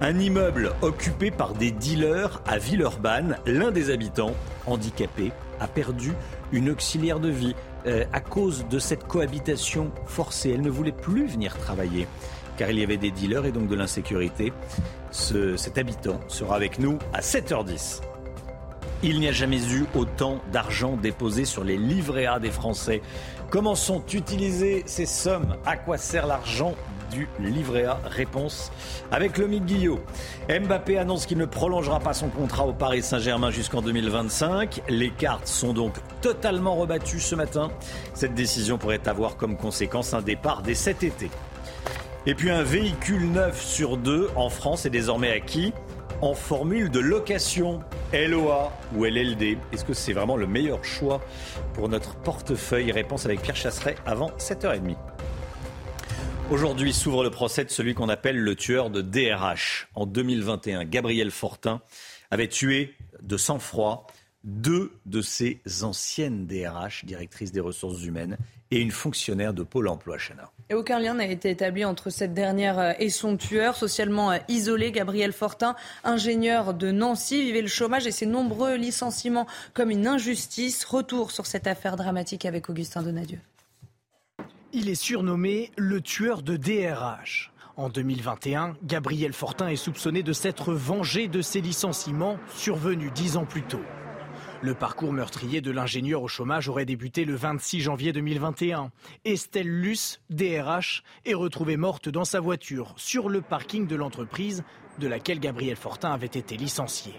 [0.00, 4.34] Un immeuble occupé par des dealers à Villeurbanne, l'un des habitants,
[4.66, 6.12] handicapé, a perdu
[6.52, 7.54] une auxiliaire de vie
[7.86, 10.50] euh, à cause de cette cohabitation forcée.
[10.50, 12.08] Elle ne voulait plus venir travailler
[12.56, 14.52] car il y avait des dealers et donc de l'insécurité.
[15.10, 18.00] cet habitant sera avec nous à 7h10.
[19.06, 23.02] Il n'y a jamais eu autant d'argent déposé sur les livrets A des Français.
[23.50, 25.56] Comment sont utilisées ces sommes?
[25.66, 26.74] À quoi sert l'argent
[27.12, 28.00] du livret A?
[28.06, 28.72] Réponse
[29.12, 30.00] avec le Guillot.
[30.48, 34.80] Mbappé annonce qu'il ne prolongera pas son contrat au Paris Saint-Germain jusqu'en 2025.
[34.88, 37.70] Les cartes sont donc totalement rebattues ce matin.
[38.14, 41.28] Cette décision pourrait avoir comme conséquence un départ dès cet été.
[42.24, 45.74] Et puis un véhicule neuf sur deux en France est désormais acquis
[46.24, 47.80] en formule de location,
[48.14, 49.58] LOA ou LLD.
[49.72, 51.22] Est-ce que c'est vraiment le meilleur choix
[51.74, 52.90] pour notre portefeuille?
[52.92, 54.96] Réponse avec Pierre Chasseret avant 7h30.
[56.50, 59.88] Aujourd'hui s'ouvre le procès de celui qu'on appelle le tueur de DRH.
[59.94, 61.82] En 2021, Gabriel Fortin
[62.30, 64.06] avait tué de sang-froid
[64.44, 68.38] deux de ses anciennes DRH, directrices des ressources humaines,
[68.70, 70.50] et une fonctionnaire de Pôle emploi, Chana.
[70.70, 73.76] Et aucun lien n'a été établi entre cette dernière et son tueur.
[73.76, 79.46] Socialement euh, isolé, Gabriel Fortin, ingénieur de Nancy, vivait le chômage et ses nombreux licenciements
[79.74, 80.84] comme une injustice.
[80.84, 83.38] Retour sur cette affaire dramatique avec Augustin Donadieu.
[84.72, 87.52] Il est surnommé le tueur de DRH.
[87.76, 93.46] En 2021, Gabriel Fortin est soupçonné de s'être vengé de ses licenciements survenus dix ans
[93.46, 93.82] plus tôt.
[94.64, 98.92] Le parcours meurtrier de l'ingénieur au chômage aurait débuté le 26 janvier 2021.
[99.26, 104.64] Estelle Luce, DRH, est retrouvée morte dans sa voiture sur le parking de l'entreprise
[104.98, 107.12] de laquelle Gabriel Fortin avait été licencié.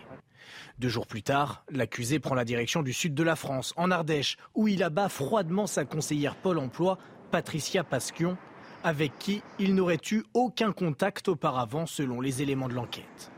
[0.79, 4.37] Deux jours plus tard, l'accusé prend la direction du sud de la France, en Ardèche,
[4.55, 6.97] où il abat froidement sa conseillère Pôle emploi,
[7.29, 8.37] Patricia Pasquion,
[8.83, 13.31] avec qui il n'aurait eu aucun contact auparavant selon les éléments de l'enquête.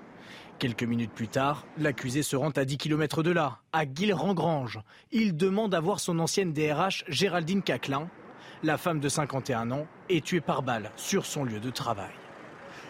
[0.59, 4.79] Quelques minutes plus tard, l'accusé se rend à 10 km de là, à Guilherand-Grange.
[5.11, 8.09] Il demande à voir son ancienne DRH, Géraldine Caclin.
[8.63, 12.09] La femme de 51 ans est tuée par balle sur son lieu de travail.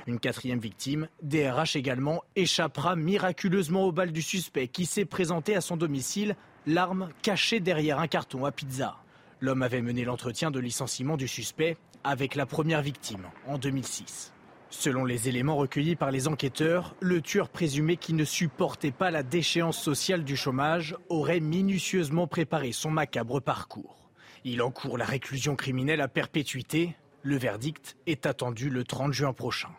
[0.06, 5.60] Une quatrième victime, DRH également, échappera miraculeusement au bal du suspect qui s'est présenté à
[5.60, 6.38] son domicile,
[6.68, 8.96] l'arme cachée derrière un carton à pizza.
[9.42, 14.32] L'homme avait mené l'entretien de licenciement du suspect avec la première victime en 2006.
[14.70, 19.24] Selon les éléments recueillis par les enquêteurs, le tueur présumé qui ne supportait pas la
[19.24, 24.12] déchéance sociale du chômage aurait minutieusement préparé son macabre parcours.
[24.44, 26.96] Il encourt la réclusion criminelle à perpétuité.
[27.24, 29.70] Le verdict est attendu le 30 juin prochain.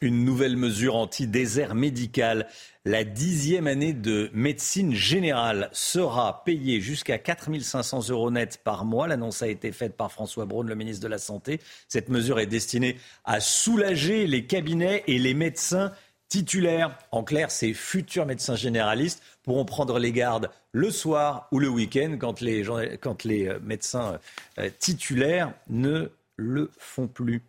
[0.00, 2.46] Une nouvelle mesure anti-désert médical.
[2.88, 9.06] La dixième année de médecine générale sera payée jusqu'à 4 500 euros net par mois.
[9.06, 11.60] L'annonce a été faite par François Braun, le ministre de la Santé.
[11.86, 15.92] Cette mesure est destinée à soulager les cabinets et les médecins
[16.30, 16.96] titulaires.
[17.12, 22.16] En clair, ces futurs médecins généralistes pourront prendre les gardes le soir ou le week-end
[22.18, 22.64] quand les,
[23.02, 24.18] quand les euh, médecins
[24.58, 27.42] euh, titulaires ne le font plus.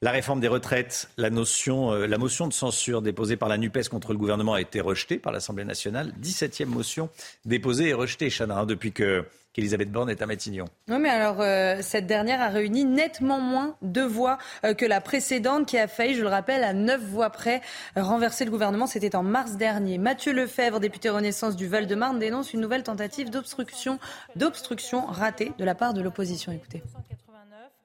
[0.00, 4.18] La réforme des retraites, euh, la motion de censure déposée par la NUPES contre le
[4.18, 6.12] gouvernement a été rejetée par l'Assemblée nationale.
[6.22, 7.10] 17e motion
[7.46, 10.66] déposée et rejetée, Chana, depuis que qu'Elisabeth Borne est à Matignon.
[10.86, 15.00] Oui, mais alors, euh, cette dernière a réuni nettement moins de voix euh, que la
[15.00, 17.60] précédente, qui a failli, je le rappelle, à neuf voix près,
[17.96, 18.86] renverser le gouvernement.
[18.86, 19.98] C'était en mars dernier.
[19.98, 23.98] Mathieu Lefebvre, député Renaissance du Val-de-Marne, dénonce une nouvelle tentative d'obstruction,
[24.36, 26.52] d'obstruction ratée de la part de l'opposition.
[26.52, 26.84] Écoutez.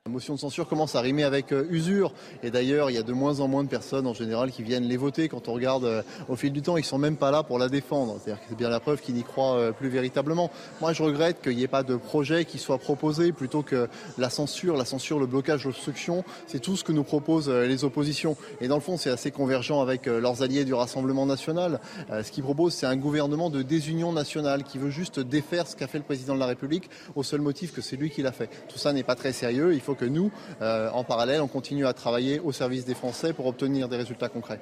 [0.06, 2.12] La motion de censure commence à rimer avec euh, usure.
[2.44, 4.84] Et d'ailleurs, il y a de moins en moins de personnes en général qui viennent
[4.84, 5.30] les voter.
[5.30, 7.58] Quand on regarde euh, au fil du temps, ils ne sont même pas là pour
[7.58, 8.18] la défendre.
[8.20, 10.52] C'est-à-dire que c'est bien la preuve qu'ils n'y croient euh, plus véritablement.
[10.82, 13.88] Moi, je regrette qu'il n'y ait pas de projet qui soit proposé plutôt que
[14.18, 14.76] la censure.
[14.76, 18.36] La censure, le blocage, l'obstruction, c'est tout ce que nous proposent les oppositions.
[18.60, 21.80] Et dans le fond, c'est assez convergent avec leurs alliés du Rassemblement national.
[22.10, 25.88] Ce qu'ils proposent, c'est un gouvernement de désunion nationale qui veut juste défaire ce qu'a
[25.88, 28.50] fait le président de la République au seul motif que c'est lui qui l'a fait.
[28.68, 29.74] Tout ça n'est pas très sérieux.
[29.74, 30.32] Il faut que nous,
[30.62, 34.30] euh, en parallèle, on continue à travailler au service des Français pour obtenir des résultats
[34.30, 34.60] concrets.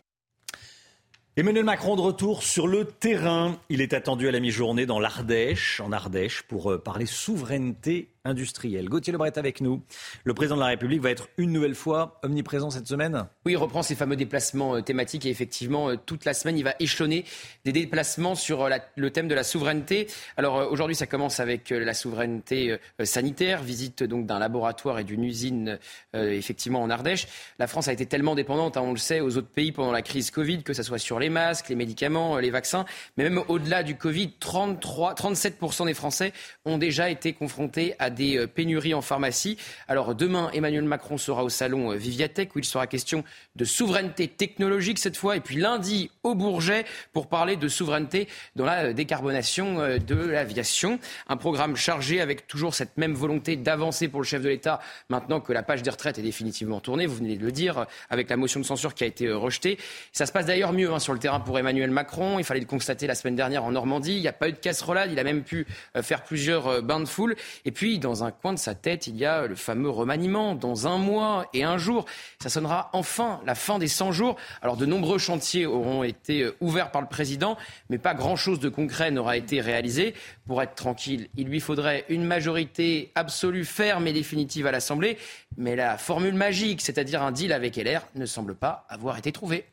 [1.38, 3.58] Emmanuel Macron de retour sur le terrain.
[3.70, 8.88] Il est attendu à la mi-journée dans l'Ardèche, en Ardèche, pour euh, parler souveraineté industrielle.
[8.88, 9.82] Gauthier Lebret avec nous.
[10.24, 13.58] Le président de la République va être une nouvelle fois omniprésent cette semaine Oui, il
[13.58, 17.26] reprend ses fameux déplacements euh, thématiques et effectivement, euh, toute la semaine, il va échelonner
[17.66, 20.08] des déplacements sur le thème de la souveraineté.
[20.38, 25.80] Alors aujourd'hui, ça commence avec la souveraineté sanitaire, visite donc d'un laboratoire et d'une usine
[26.14, 27.28] effectivement en Ardèche.
[27.60, 30.02] La France a été tellement dépendante, hein, on le sait, aux autres pays pendant la
[30.02, 32.86] crise Covid, que ce soit sur les masques, les médicaments, les vaccins.
[33.18, 36.34] Mais même au-delà du Covid, 33, 37% des Français
[36.66, 39.58] ont déjà été confrontés à des euh, pénuries en pharmacie.
[39.88, 43.24] Alors demain, Emmanuel Macron sera au salon euh, Viviatech où il sera question
[43.56, 45.36] de souveraineté technologique cette fois.
[45.36, 51.00] Et puis lundi, au Bourget, pour parler de souveraineté dans la euh, décarbonation de l'aviation.
[51.28, 55.40] Un programme chargé avec toujours cette même volonté d'avancer pour le chef de l'État maintenant
[55.40, 57.06] que la page des retraites est définitivement tournée.
[57.06, 59.78] Vous venez de le dire avec la motion de censure qui a été rejetée.
[60.12, 62.40] Ça se passe d'ailleurs mieux hein, sur le terrain pour Emmanuel Macron.
[62.40, 64.16] Il fallait le constater la semaine dernière en Normandie.
[64.16, 65.12] Il n'y a pas eu de casserolade.
[65.12, 65.66] Il a même pu
[66.02, 67.36] faire plusieurs bains de foule.
[67.66, 70.56] Et puis, dans un coin de sa tête, il y a le fameux remaniement.
[70.56, 72.06] Dans un mois et un jour,
[72.40, 74.36] ça sonnera enfin la fin des 100 jours.
[74.62, 77.58] Alors, de nombreux chantiers auront été euh, ouverts par le président,
[77.90, 80.14] mais pas grand-chose de concret n'aura été réalisé.
[80.46, 85.18] Pour être tranquille, il lui faudrait une majorité absolue, ferme et définitive à l'Assemblée.
[85.58, 89.66] Mais la formule magique, c'est-à-dire un deal avec LR, ne semble pas avoir été trouvée.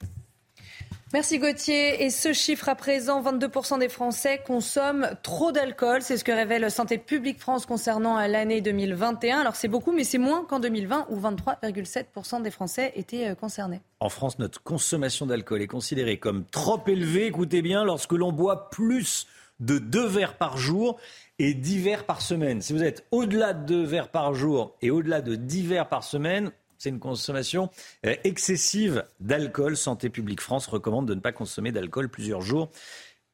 [1.15, 2.05] Merci Gauthier.
[2.05, 6.03] Et ce chiffre à présent, 22% des Français consomment trop d'alcool.
[6.03, 9.39] C'est ce que révèle Santé publique France concernant l'année 2021.
[9.39, 13.81] Alors c'est beaucoup, mais c'est moins qu'en 2020 où 23,7% des Français étaient euh, concernés.
[14.01, 18.69] En France, notre consommation d'alcool est considérée comme trop élevée, écoutez bien, lorsque l'on boit
[18.69, 19.27] plus
[19.61, 20.99] de deux verres par jour
[21.39, 22.61] et 10 verres par semaine.
[22.61, 26.05] Si vous êtes au-delà de deux verres par jour et au-delà de 10 verres par
[26.05, 27.71] semaine, c'est une consommation
[28.07, 29.77] euh, excessive d'alcool.
[29.77, 32.71] Santé publique France recommande de ne pas consommer d'alcool plusieurs jours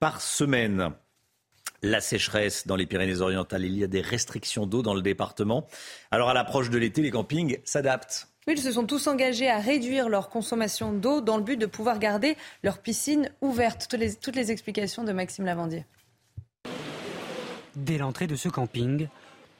[0.00, 0.90] par semaine.
[1.82, 5.66] La sécheresse dans les Pyrénées-Orientales, il y a des restrictions d'eau dans le département.
[6.10, 8.28] Alors à l'approche de l'été, les campings s'adaptent.
[8.46, 11.98] ils se sont tous engagés à réduire leur consommation d'eau dans le but de pouvoir
[11.98, 13.86] garder leurs piscines ouvertes.
[13.90, 15.84] Toutes les, toutes les explications de Maxime Lavandier.
[17.76, 19.08] Dès l'entrée de ce camping,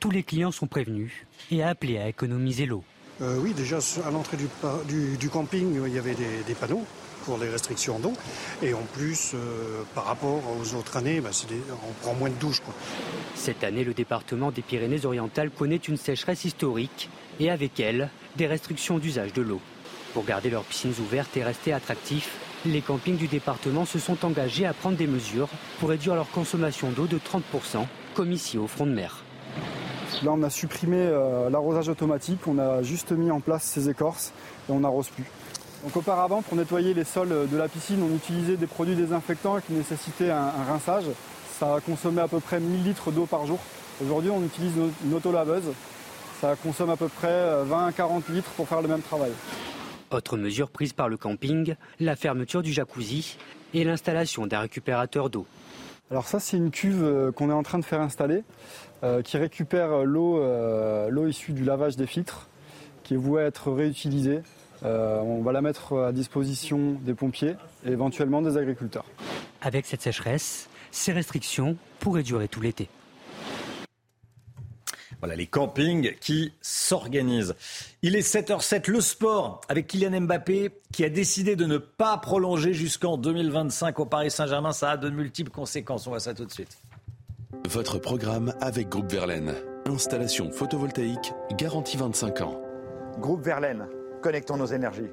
[0.00, 1.12] tous les clients sont prévenus
[1.50, 2.84] et appelés à économiser l'eau.
[3.22, 6.84] Euh, oui, déjà à l'entrée du, camping, il y avait des, panneaux
[7.24, 8.12] pour les restrictions d'eau.
[8.62, 11.30] Et en plus, euh, par rapport aux autres années, bah,
[11.88, 12.62] on prend moins de douches.
[13.34, 17.08] Cette année, le département des Pyrénées-Orientales connaît une sécheresse historique
[17.40, 19.60] et avec elle, des restrictions d'usage de l'eau.
[20.12, 22.36] Pour garder leurs piscines ouvertes et rester attractifs,
[22.66, 25.48] les campings du département se sont engagés à prendre des mesures
[25.78, 29.24] pour réduire leur consommation d'eau de 30%, comme ici au front de mer.
[30.22, 34.32] Là, on a supprimé euh, l'arrosage automatique, on a juste mis en place ces écorces
[34.68, 35.24] et on n'arrose plus.
[35.82, 39.72] Donc auparavant, pour nettoyer les sols de la piscine, on utilisait des produits désinfectants qui
[39.72, 41.04] nécessitaient un, rinçage.
[41.58, 43.58] Ça consommait à peu près 1000 litres d'eau par jour.
[44.02, 44.72] Aujourd'hui, on utilise
[45.04, 45.72] une autolaveuse.
[46.40, 49.32] Ça consomme à peu près 20 40 litres pour faire le même travail.
[50.10, 53.36] Autre mesure prise par le camping, la fermeture du jacuzzi
[53.74, 55.46] et l'installation d'un récupérateur d'eau.
[56.10, 58.42] Alors ça, c'est une cuve euh, qu'on est en train de faire installer.
[59.04, 62.48] Euh, qui récupère euh, l'eau issue du lavage des filtres,
[63.02, 64.40] qui est vouée à être réutilisée.
[64.82, 69.04] Euh, on va la mettre à disposition des pompiers et éventuellement des agriculteurs.
[69.60, 72.88] Avec cette sécheresse, ces restrictions pourraient durer tout l'été.
[75.18, 77.54] Voilà les campings qui s'organisent.
[78.00, 82.72] Il est 7h07, le sport avec Kylian Mbappé qui a décidé de ne pas prolonger
[82.72, 84.72] jusqu'en 2025 au Paris Saint-Germain.
[84.72, 86.06] Ça a de multiples conséquences.
[86.06, 86.78] On voit ça tout de suite.
[87.68, 89.54] Votre programme avec Groupe Verlaine.
[89.86, 92.60] Installation photovoltaïque garantie 25 ans.
[93.18, 93.86] Groupe Verlaine,
[94.22, 95.10] connectons nos énergies.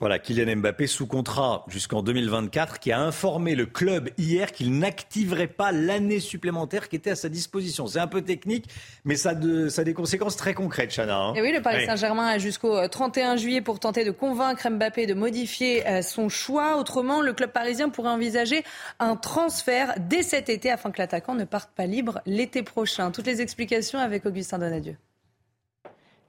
[0.00, 5.46] Voilà, Kylian Mbappé sous contrat jusqu'en 2024, qui a informé le club hier qu'il n'activerait
[5.46, 7.86] pas l'année supplémentaire qui était à sa disposition.
[7.86, 8.64] C'est un peu technique,
[9.04, 11.18] mais ça, a des conséquences très concrètes, Chana.
[11.18, 11.34] Hein.
[11.34, 15.06] Et oui, le Paris Saint-Germain a jusqu'au 31 euh, juillet pour tenter de convaincre Mbappé
[15.06, 16.78] de modifier euh, son choix.
[16.78, 18.64] Autrement, le club parisien pourrait envisager
[19.00, 23.10] un transfert dès cet été afin que l'attaquant ne parte pas libre l'été prochain.
[23.10, 24.96] Toutes les explications avec Augustin Donadieu.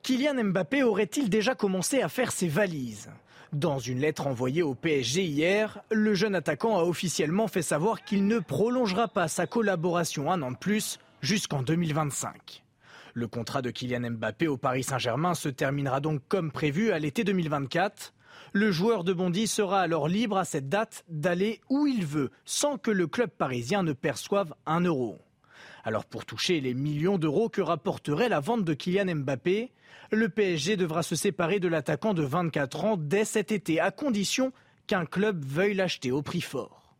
[0.04, 3.10] Kylian Mbappé aurait-il déjà commencé à faire ses valises?
[3.54, 8.26] Dans une lettre envoyée au PSG hier, le jeune attaquant a officiellement fait savoir qu'il
[8.26, 12.64] ne prolongera pas sa collaboration un an de plus jusqu'en 2025.
[13.14, 17.26] Le contrat de Kylian Mbappé au Paris Saint-Germain se terminera donc comme prévu à l'été
[17.26, 18.14] 2024.
[18.54, 22.78] Le joueur de Bondy sera alors libre à cette date d'aller où il veut, sans
[22.78, 25.20] que le club parisien ne perçoive un euro.
[25.84, 29.72] Alors pour toucher les millions d'euros que rapporterait la vente de Kylian Mbappé,
[30.12, 34.52] le PSG devra se séparer de l'attaquant de 24 ans dès cet été, à condition
[34.88, 36.96] qu'un club veuille l'acheter au prix fort.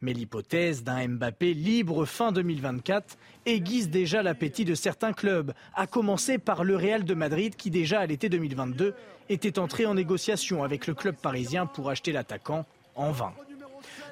[0.00, 3.16] Mais l'hypothèse d'un Mbappé libre fin 2024
[3.46, 8.00] aiguise déjà l'appétit de certains clubs, à commencer par le Real de Madrid qui déjà
[8.00, 8.94] à l'été 2022
[9.28, 13.32] était entré en négociation avec le club parisien pour acheter l'attaquant en vain.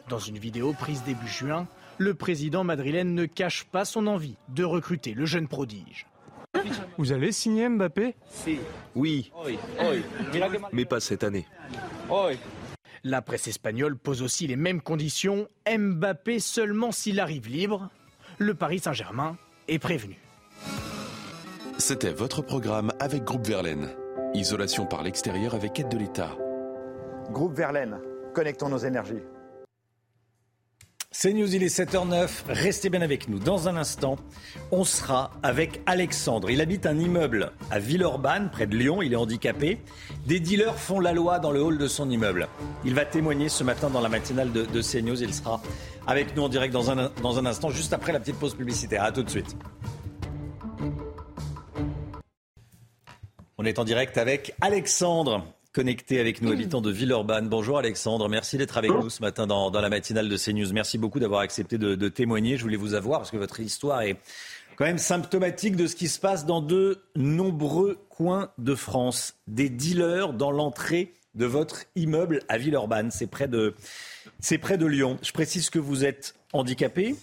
[0.08, 1.66] Dans une vidéo prise début juin,
[1.99, 6.07] le président madrilène ne cache pas son envie de recruter le jeune prodige.
[6.99, 8.14] Vous allez signer Mbappé?
[8.95, 9.32] Oui,
[10.72, 11.47] mais pas cette année.
[13.03, 15.49] La presse espagnole pose aussi les mêmes conditions.
[15.68, 17.90] Mbappé seulement s'il arrive libre.
[18.38, 19.36] Le Paris Saint-Germain
[19.68, 20.16] est prévenu.
[21.78, 23.90] C'était votre programme avec Groupe Verlaine.
[24.32, 26.36] Isolation par l'extérieur avec aide de l'État.
[27.30, 27.99] Groupe Verlaine,
[28.32, 29.22] connectons nos énergies.
[31.16, 32.28] C'est News, il est 7h09.
[32.48, 33.38] Restez bien avec nous.
[33.38, 34.16] Dans un instant,
[34.72, 36.50] on sera avec Alexandre.
[36.50, 39.00] Il habite un immeuble à Villeurbanne, près de Lyon.
[39.00, 39.78] Il est handicapé.
[40.26, 42.48] Des dealers font la loi dans le hall de son immeuble.
[42.84, 45.22] Il va témoigner ce matin dans la matinale de, CNews.
[45.22, 45.62] Il sera
[46.04, 49.04] avec nous en direct dans un, dans un instant, juste après la petite pause publicitaire.
[49.04, 49.56] A tout de suite.
[53.56, 57.48] On est en direct avec Alexandre connecté avec nous, habitants de Villeurbanne.
[57.48, 60.72] Bonjour Alexandre, merci d'être avec nous ce matin dans, la matinale de CNews.
[60.72, 62.56] Merci beaucoup d'avoir accepté de, témoigner.
[62.56, 64.16] Je voulais vous avoir parce que votre histoire est
[64.76, 69.34] quand même symptomatique de ce qui se passe dans de nombreux coins de France.
[69.48, 73.10] Des dealers dans l'entrée de votre immeuble à Villeurbanne.
[73.10, 73.74] C'est près de,
[74.38, 75.18] c'est près de Lyon.
[75.22, 77.16] Je précise que vous êtes handicapé.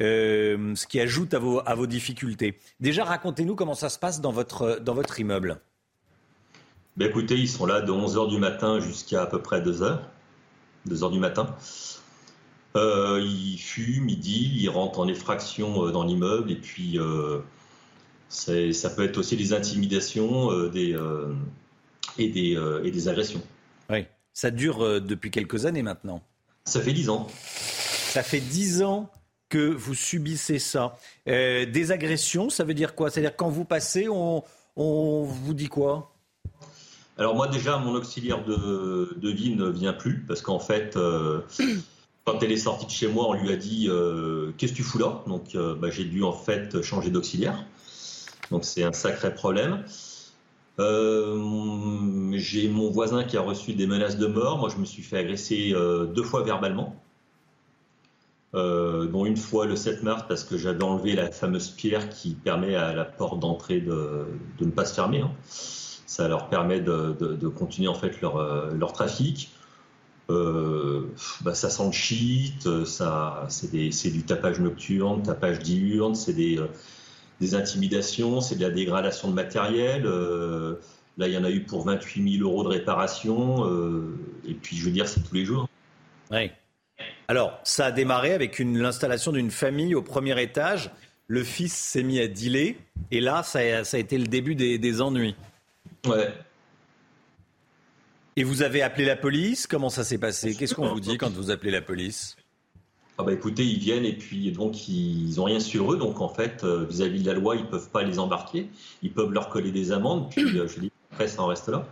[0.00, 2.58] Euh, ce qui ajoute à vos, à vos difficultés.
[2.80, 5.60] Déjà, racontez-nous comment ça se passe dans votre, dans votre immeuble.
[6.96, 9.98] Ben écoutez, ils sont là de 11h du matin jusqu'à à peu près 2h,
[10.88, 11.56] 2h du matin.
[12.76, 17.40] Euh, ils fument, ils dealent, ils rentrent en effraction euh, dans l'immeuble et puis euh,
[18.28, 20.96] ça peut être aussi des intimidations des,
[22.18, 23.42] et, des, et des agressions.
[23.90, 26.22] Oui, ça dure depuis quelques années maintenant.
[26.64, 27.28] Ça fait 10 ans.
[27.28, 29.10] Ça fait 10 ans
[29.48, 30.96] que vous subissez ça.
[31.26, 33.10] des agressions, ça veut dire quoi?
[33.10, 34.42] C'est-à-dire quand vous passez, on,
[34.74, 36.13] on vous dit quoi?
[37.16, 41.40] Alors moi déjà, mon auxiliaire de, vie ne vient plus parce qu'en fait, euh,
[42.24, 44.82] quand elle est sortie de chez moi, on lui a dit euh, qu'est-ce que tu
[44.82, 45.22] fous là?
[45.28, 47.64] Donc euh, bah, j'ai dû en fait changer d'auxiliaire.
[48.50, 49.84] Donc c'est un sacré problème.
[50.78, 54.58] j'ai mon voisin qui a reçu des menaces de mort.
[54.58, 55.72] Moi, je me suis fait agresser
[56.14, 56.96] deux fois verbalement.
[58.52, 62.74] dont une fois le 7 mars parce que j'avais enlevé la fameuse pierre qui permet
[62.74, 64.26] à la porte d'entrée de,
[64.60, 65.20] ne pas se fermer.
[65.20, 65.30] Hein
[66.06, 69.50] ça leur permet de, continuer en fait leur, euh, trafic.
[70.30, 71.10] Euh,
[71.42, 73.70] bah, ça sent le shit, ça, c'est,
[74.10, 80.04] du tapage nocturne, tapage diurne, c'est des, euh, intimidations, c'est de la dégradation de matériel.
[80.04, 83.66] là, il y en a eu pour 28 000 euros de réparation.
[84.48, 85.68] et puis, je veux dire, c'est tous les jours.
[86.30, 86.50] Oui.
[87.28, 90.90] Alors, ça a démarré avec l'installation d'une famille au premier étage.
[91.26, 92.76] Le fils s'est mis à dealer.
[93.10, 95.34] Et là, ça a, été le début des ennuis.
[96.06, 96.32] Ouais.
[98.36, 99.66] Et vous avez appelé la police?
[99.66, 100.54] Comment ça s'est passé?
[100.54, 102.36] Qu'est-ce qu'on vous dit quand vous appelez la police?
[103.16, 106.28] Ah bah écoutez, ils viennent et puis donc ils n'ont rien sur eux, donc en
[106.28, 108.68] fait euh, vis-à-vis de la loi, ils peuvent pas les embarquer,
[109.02, 111.86] ils peuvent leur coller des amendes, puis euh, je dis après ça en reste là.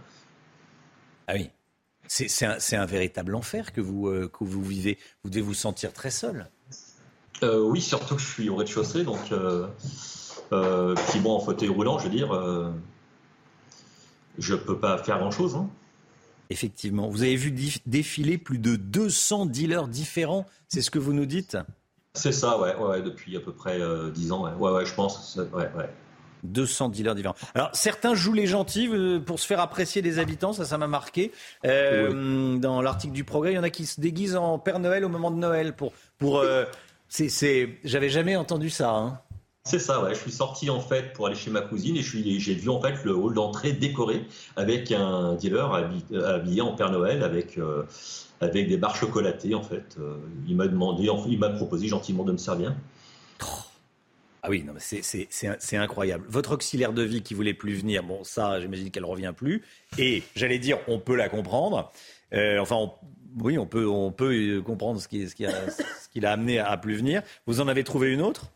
[1.29, 1.51] Ah oui,
[2.09, 4.99] c'est un, un, véritable enfer que vous, euh, que vous vivez.
[5.23, 6.51] Vous devez vous sentir très seul.
[7.41, 9.33] oui, surtout que je suis au rez-de-chaussée, donc
[10.51, 12.33] puis bon en fauteuil roulant, je veux dire
[14.39, 15.57] je ne peux pas faire grand-chose.
[15.57, 15.69] Hein.
[16.51, 17.09] Effectivement.
[17.09, 17.53] Vous avez vu
[17.87, 21.57] défiler plus de 200 dealers différents, c'est ce que vous nous dites?
[22.15, 24.55] C'est ça, ouais, ouais, depuis à peu près 10 euh, ans.
[24.59, 25.39] Ouais, ouais, je pense.
[25.55, 25.89] Ouais, ouais.
[26.43, 27.37] 200 dealers différents.
[27.55, 30.89] Alors, certains jouent les gentils euh, pour se faire apprécier des habitants, ça, ça m'a
[30.89, 31.33] marqué.
[31.65, 35.05] Euh, dans l'article du Progrès, il y en a qui se déguisent en Père Noël
[35.05, 35.75] au moment de Noël.
[35.75, 36.45] Pour, pour,
[37.09, 38.91] c'est, j'avais jamais entendu ça.
[38.91, 39.21] Hein.
[39.65, 40.15] C'est ça, ouais.
[40.15, 43.05] Je suis sorti en fait pour aller chez ma cousine et j'ai vu en fait
[43.05, 44.25] le hall d'entrée décoré
[44.57, 45.73] avec un dealer
[46.25, 47.85] habillé en Père Noël avec euh,
[48.41, 49.97] avec des barres chocolatées en fait.
[50.01, 50.17] Euh,
[50.49, 52.75] il m'a demandé, il m'a proposé gentiment de me servir.
[54.43, 56.25] Ah oui, c'est incroyable.
[56.29, 59.63] Votre auxiliaire de vie qui voulait plus venir, bon, ça, j'imagine qu'elle revient plus.
[59.99, 61.93] Et j'allais dire, on peut la comprendre.
[62.33, 62.91] Euh, enfin,
[63.41, 67.23] oui, on peut, on peut comprendre ce qui, a, ce amené à plus venir.
[67.47, 68.51] Vous en avez trouvé une autre?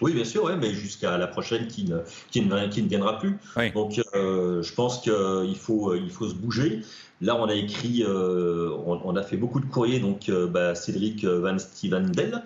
[0.00, 1.98] Oui, bien sûr, ouais, mais jusqu'à la prochaine qui ne,
[2.30, 3.38] qui ne, qui ne viendra plus.
[3.74, 6.82] Donc, euh, je pense qu'il faut, il faut se bouger.
[7.20, 11.58] Là, on a écrit, euh, on, a fait beaucoup de courriers, donc bah, Cédric Van
[11.58, 12.42] Stevendel.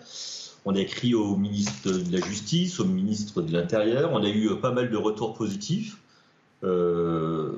[0.66, 4.10] On a écrit au ministre de la Justice, au ministre de l'Intérieur.
[4.12, 5.96] On a eu pas mal de retours positifs.
[6.64, 7.52] Euh,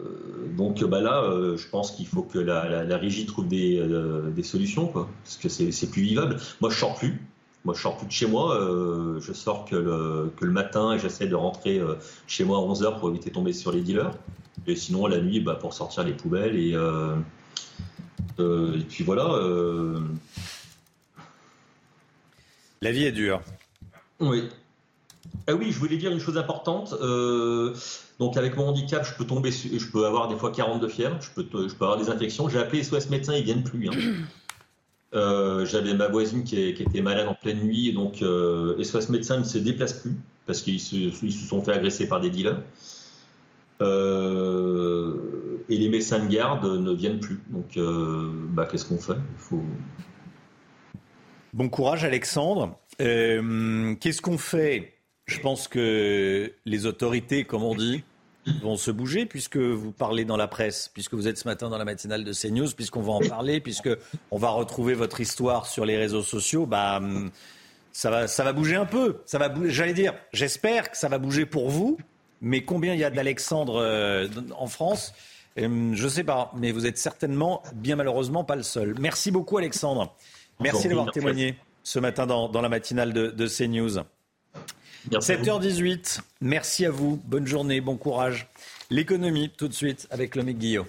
[0.56, 4.30] donc bah là, euh, je pense qu'il faut que la, la, régie trouve des, euh,
[4.30, 6.38] des, solutions, quoi, parce que c'est plus vivable.
[6.60, 7.20] Moi, je sors plus.
[7.68, 8.58] Moi, je sors plus de chez moi.
[9.20, 11.82] je sors que le, que le matin et j'essaie de rentrer
[12.26, 14.14] chez moi à 11h pour éviter de tomber sur les dealers.
[14.66, 16.56] Et sinon, la nuit, bah, pour sortir les poubelles.
[16.56, 16.72] Et,
[18.38, 19.28] et puis voilà.
[22.80, 23.42] La vie est dure.
[24.20, 24.48] Oui.
[25.46, 26.94] Ah oui, je voulais dire une chose importante.
[27.00, 27.74] Euh,
[28.18, 31.30] donc avec mon handicap, je peux tomber, je peux avoir des fois 42 fièvre, je
[31.30, 32.48] peux, je peux avoir des infections.
[32.48, 33.88] J'ai appelé SOS médecins, ils viennent plus.
[33.88, 33.92] Hein.
[35.14, 39.44] Euh, j'avais ma voisine qui, était malade en pleine nuit, donc euh, SOS médecins ne
[39.44, 42.60] se déplacent plus parce qu'ils se, sont fait agresser par des dealers.
[43.80, 45.14] Euh,
[45.68, 47.40] et les médecins de garde ne viennent plus.
[47.50, 47.78] Donc,
[48.54, 49.18] bah, qu'est-ce qu'on fait?
[51.52, 52.78] Bon courage, Alexandre.
[52.98, 54.94] qu'est-ce qu'on fait?
[55.26, 58.02] Je pense que les autorités, comme on dit,
[58.62, 61.78] vont se bouger puisque vous parlez dans la presse, puisque vous êtes ce matin dans
[61.78, 63.90] la matinale de CNews, puisqu'on va en parler, puisque
[64.30, 66.66] on va retrouver votre histoire sur les réseaux sociaux.
[66.66, 67.00] Bah,
[67.92, 69.18] ça va, ça va bouger un peu.
[69.26, 71.98] Ça va J'allais dire, j'espère que ça va bouger pour vous.
[72.40, 75.12] Mais combien il y a d'Alexandre euh, en France
[75.58, 78.94] euh, Je ne sais pas, mais vous êtes certainement, bien malheureusement, pas le seul.
[79.00, 80.14] Merci beaucoup, Alexandre.
[80.60, 84.04] Merci d'avoir témoigné ce matin dans, la matinale de, de CNews.
[85.16, 88.46] 7h18, merci à vous, bonne journée, bon courage.
[88.90, 90.86] L'économie, tout de suite, avec Lomique Guillot.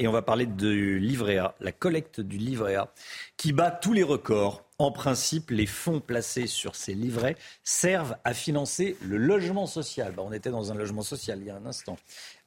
[0.00, 2.92] Et on va parler du livret A, la collecte du livret A,
[3.36, 4.64] qui bat tous les records.
[4.78, 10.14] En principe, les fonds placés sur ces livrets servent à financer le logement social.
[10.18, 11.98] on était dans un logement social il y a un instant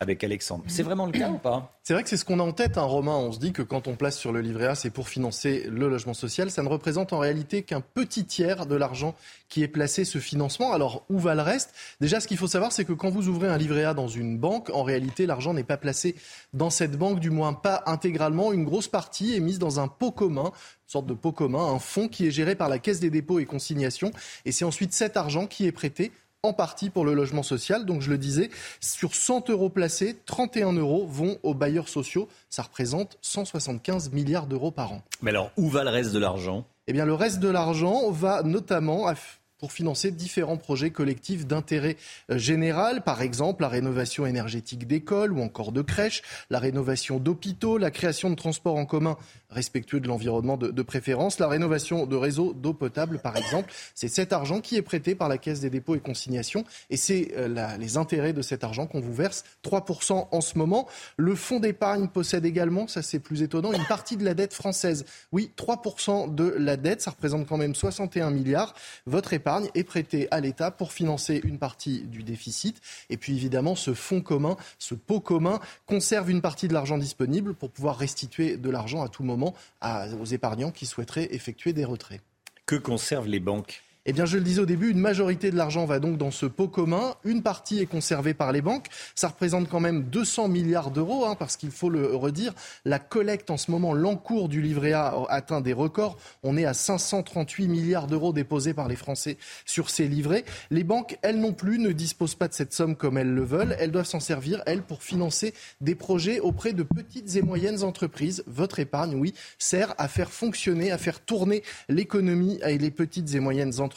[0.02, 0.64] avec Alexandre.
[0.68, 1.78] C'est vraiment le cas ou pas?
[1.84, 3.16] C'est vrai que c'est ce qu'on a en tête, un hein, Romain.
[3.16, 5.88] On se dit que quand on place sur le livret A, c'est pour financer le
[5.88, 6.50] logement social.
[6.50, 9.14] Ça ne représente en réalité qu'un petit tiers de l'argent
[9.48, 10.74] qui est placé ce financement.
[10.74, 11.76] Alors, où va le reste?
[12.02, 14.40] Déjà, ce qu'il faut savoir, c'est que quand vous ouvrez un livret A dans une
[14.40, 16.16] banque, en réalité, l'argent n'est pas placé
[16.54, 18.54] dans cette banque, du moins pas intégralement.
[18.54, 20.52] Une grosse partie est mise dans un pot commun,
[20.88, 23.46] sorte de pot commun, un fonds qui est géré par la Caisse des dépôts et
[23.46, 24.12] consignations.
[24.46, 26.12] Et c'est ensuite cet argent qui est prêté
[26.44, 27.86] en partie pour le logement social.
[27.86, 32.28] Donc je le disais, sur 100 euros placés, 31 euros vont aux bailleurs sociaux.
[32.50, 35.04] Ça représente 175 milliards d'euros par an.
[35.22, 36.66] Mais alors, où va le reste de l'argent?
[36.88, 39.08] Eh bien, le reste de l'argent va notamment
[39.60, 41.96] pour financer différents projets collectifs d'intérêt
[42.32, 47.78] euh, général, par exemple la rénovation énergétique d'écoles ou encore de crèches, la rénovation d'hôpitaux,
[47.78, 49.18] la création de transports en commun
[49.52, 51.40] respectueux de l'environnement de, préférence.
[51.40, 55.30] La rénovation de réseaux d'eau potable, par exemple, c'est cet argent qui est prêté par
[55.30, 59.00] la Caisse des dépôts et consignations et c'est euh, les intérêts de cet argent qu'on
[59.00, 60.88] vous verse, 3% en ce moment.
[61.18, 65.06] Le fonds d'épargne possède également, ça c'est plus étonnant, une partie de la dette française.
[65.32, 68.74] Oui, 3% de la dette, ça représente quand même 61 milliards.
[69.06, 72.82] Votre épargne est prêtée à l'État pour financer une partie du déficit.
[73.10, 77.54] Et puis évidemment, ce fonds commun, ce pot commun, conserve une partie de l'argent disponible
[77.54, 82.22] pour pouvoir restituer de l'argent à tout moment aux épargnants qui souhaiteraient effectuer des retraits.
[82.66, 83.84] Que conservent les banques?
[84.08, 86.48] Eh bien, je le disais au début, une majorité de l'argent va donc dans ce
[86.48, 87.14] pot commun.
[87.24, 88.88] Une partie est conservée par les banques.
[89.14, 92.56] Ça représente quand même 200 milliards d'euros, hein, parce qu'il faut le redire.
[92.84, 96.18] La collecte en ce moment, l'encours du livret A atteint des records.
[96.42, 99.38] On est à 538 milliards d'euros déposés par les Français
[99.68, 100.46] sur ces livrets.
[100.72, 103.76] Les banques, elles non plus, ne disposent pas de cette somme comme elles le veulent.
[103.80, 108.44] Elles doivent s'en servir, elles, pour financer des projets auprès de petites et moyennes entreprises.
[108.48, 113.40] Votre épargne, oui, sert à faire fonctionner, à faire tourner l'économie et les petites et
[113.40, 113.91] moyennes entreprises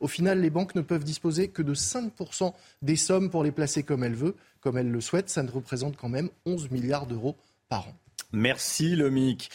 [0.00, 3.82] au final, les banques ne peuvent disposer que de 5% des sommes pour les placer
[3.82, 5.30] comme elles veulent, comme elles le souhaitent.
[5.30, 7.36] Ça ne représente quand même 11 milliards d'euros
[7.68, 7.94] par an.
[8.32, 9.50] Merci Lomic.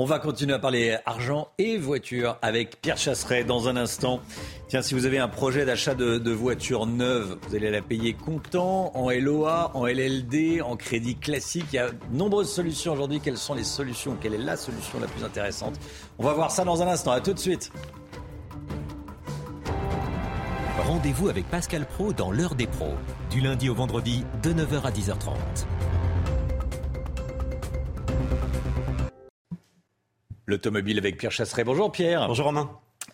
[0.00, 4.20] On va continuer à parler argent et voiture avec Pierre Chasseret dans un instant.
[4.68, 8.12] Tiens, si vous avez un projet d'achat de, de, voiture neuve, vous allez la payer
[8.12, 11.64] comptant, en LOA, en LLD, en crédit classique.
[11.72, 13.18] Il y a de nombreuses solutions aujourd'hui.
[13.18, 14.16] Quelles sont les solutions?
[14.20, 15.74] Quelle est la solution la plus intéressante?
[16.20, 17.10] On va voir ça dans un instant.
[17.10, 17.72] À tout de suite.
[20.88, 22.94] Rendez-vous avec Pascal Pro dans l'heure des pros,
[23.28, 25.36] du lundi au vendredi de 9h à 10h30.
[30.46, 31.64] L'automobile avec Pierre Chasseret.
[31.64, 32.26] Bonjour Pierre.
[32.26, 32.70] Bonjour Romain.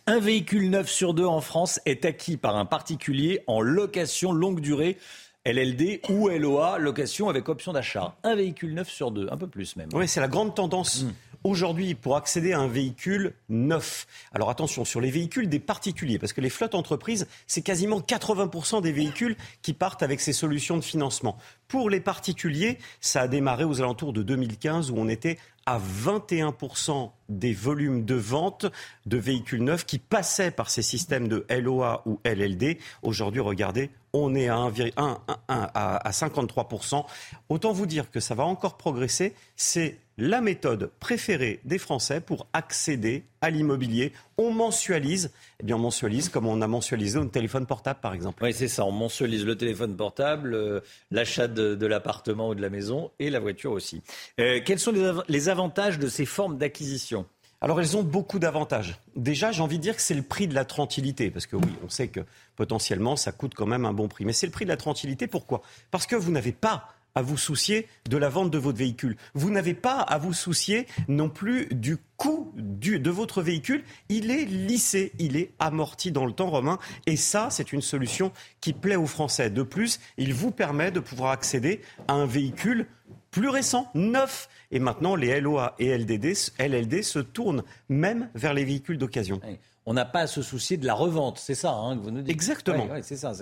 [0.07, 4.61] Un véhicule neuf sur deux en France est acquis par un particulier en location longue
[4.61, 4.97] durée.
[5.45, 8.15] LLD ou LOA, location avec option d'achat.
[8.23, 9.89] Un véhicule neuf sur deux, un peu plus même.
[9.95, 11.03] Oui, c'est la grande tendance.
[11.03, 11.13] Mm.
[11.47, 16.33] Aujourd'hui, pour accéder à un véhicule neuf, alors attention, sur les véhicules des particuliers, parce
[16.33, 20.83] que les flottes entreprises, c'est quasiment 80% des véhicules qui partent avec ces solutions de
[20.83, 21.37] financement.
[21.69, 25.37] Pour les particuliers, ça a démarré aux alentours de 2015 où on était
[25.67, 28.65] à 21% des volumes de vente
[29.05, 32.79] de véhicules neufs qui passaient par ces systèmes de LOA ou LLD.
[33.03, 37.05] Aujourd'hui, regardez, on est à, 1, à 53%.
[37.51, 39.35] Autant vous dire que ça va encore progresser.
[39.57, 44.13] C'est la méthode préférée des Français pour accéder à l'immobilier.
[44.39, 48.45] On mensualise, eh bien on mensualise comme on a mensualisé un téléphone portable par exemple.
[48.45, 50.81] Oui, c'est ça, on mensualise le téléphone portable, euh,
[51.11, 54.03] l'achat de, l'appartement ou de la maison et la voiture aussi.
[54.39, 54.95] Euh, quels sont
[55.29, 57.27] les avantages de ces formes d'acquisition?
[57.61, 58.99] Alors elles ont beaucoup d'avantages.
[59.17, 61.73] Déjà, j'ai envie de dire que c'est le prix de la tranquillité, parce que oui,
[61.85, 62.21] on sait que
[62.57, 64.25] potentiellement ça coûte quand même un bon prix.
[64.25, 65.63] Mais c'est le prix de la tranquillité, pourquoi?
[65.91, 69.17] Parce que vous n'avez pas à vous soucier de la vente de votre véhicule.
[69.35, 73.85] Vous n'avez pas à vous soucier non plus du coût de votre véhicule.
[74.09, 76.79] Il est lissé, il est amorti dans le temps romain.
[77.07, 79.49] Et ça, c'est une solution qui plaît aux Français.
[79.49, 82.87] De plus, il vous permet de pouvoir accéder à un véhicule
[83.35, 84.49] plus récent, neuf.
[84.71, 89.41] Et maintenant, les LOA et LDD, LLD se tournent même vers les véhicules d'occasion
[89.87, 91.39] on n'a pas à se soucier de la revente.
[91.39, 92.31] C'est ça hein, que vous nous dites.
[92.31, 92.89] Exactement.
[93.03, 93.33] c'est ça.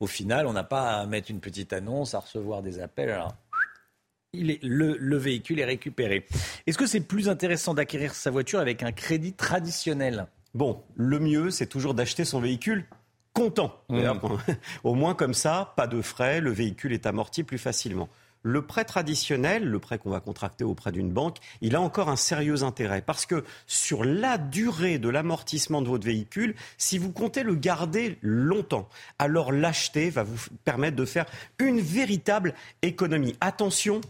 [0.00, 3.10] Au final, on n'a pas à mettre une petite annonce, à recevoir des appels.
[3.10, 3.34] Alors,
[4.32, 6.26] il est, le, véhicule est récupéré.
[6.66, 10.26] Est-ce que c'est plus intéressant d'acquérir sa voiture avec un crédit traditionnel?
[10.54, 12.86] Bon, le mieux, c'est toujours d'acheter son véhicule
[13.34, 13.74] content.
[13.90, 14.12] Mmh.
[14.84, 18.08] Au moins comme ça, pas de frais, le véhicule est amorti plus facilement.
[18.42, 22.16] Le prêt traditionnel, le prêt qu'on va contracter auprès d'une banque, il a encore un
[22.16, 27.42] sérieux intérêt parce que sur la durée de l'amortissement de votre véhicule, si vous comptez
[27.42, 28.88] le garder longtemps,
[29.18, 31.26] alors l'acheter va vous permettre de faire
[31.58, 33.36] une véritable économie.
[33.40, 34.00] Attention,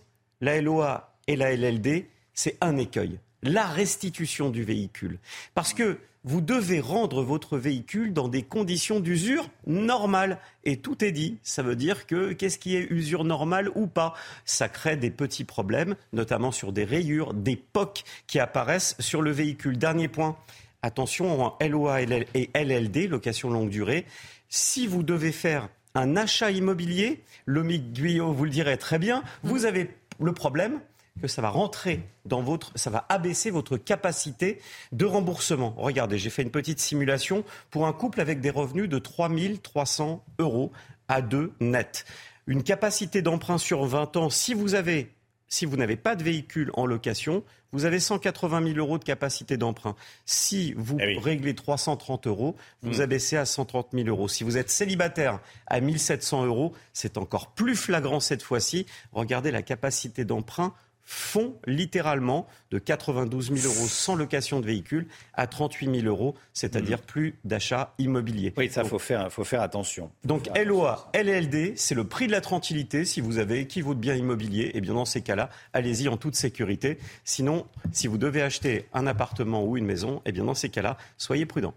[0.40, 5.18] la LOA et la LLD, c'est un écueil la restitution du véhicule.
[5.54, 10.38] Parce que vous devez rendre votre véhicule dans des conditions d'usure normales.
[10.64, 11.38] Et tout est dit.
[11.42, 14.14] Ça veut dire que qu'est-ce qui est usure normale ou pas?
[14.44, 19.30] Ça crée des petits problèmes, notamment sur des rayures, des pocs qui apparaissent sur le
[19.30, 19.78] véhicule.
[19.78, 20.36] Dernier point.
[20.82, 24.04] Attention en LOA et LLD, location longue durée.
[24.48, 29.64] Si vous devez faire un achat immobilier, le Guyot vous le dirait très bien, vous
[29.64, 29.90] avez
[30.20, 30.80] le problème,
[31.20, 34.60] que ça va rentrer dans votre, ça va abaisser votre capacité
[34.92, 35.74] de remboursement.
[35.76, 40.72] Regardez, j'ai fait une petite simulation pour un couple avec des revenus de 3300 euros
[41.08, 42.04] à deux net.
[42.46, 45.12] Une capacité d'emprunt sur 20 ans, si vous avez
[45.52, 49.58] si vous n'avez pas de véhicule en location, vous avez 180 000 euros de capacité
[49.58, 49.96] d'emprunt.
[50.24, 53.02] Si vous eh réglez 330 euros, vous mmh.
[53.02, 54.28] abaissez à 130 000 euros.
[54.28, 58.86] Si vous êtes célibataire à 1700 euros, c'est encore plus flagrant cette fois-ci.
[59.12, 60.72] Regardez la capacité d'emprunt
[61.04, 66.98] font littéralement de 92 000 euros sans location de véhicule à 38 000 euros, c'est-à-dire
[66.98, 67.06] mmh.
[67.06, 68.52] plus d'achat immobilier.
[68.56, 70.10] Oui, ça, il faut faire, faut faire attention.
[70.24, 73.04] Donc LOA, LLD, c'est le prix de la tranquillité.
[73.04, 76.16] Si vous avez équivaut de biens immobiliers, et eh bien dans ces cas-là, allez-y en
[76.16, 76.98] toute sécurité.
[77.24, 80.68] Sinon, si vous devez acheter un appartement ou une maison, et eh bien dans ces
[80.68, 81.74] cas-là, soyez prudent.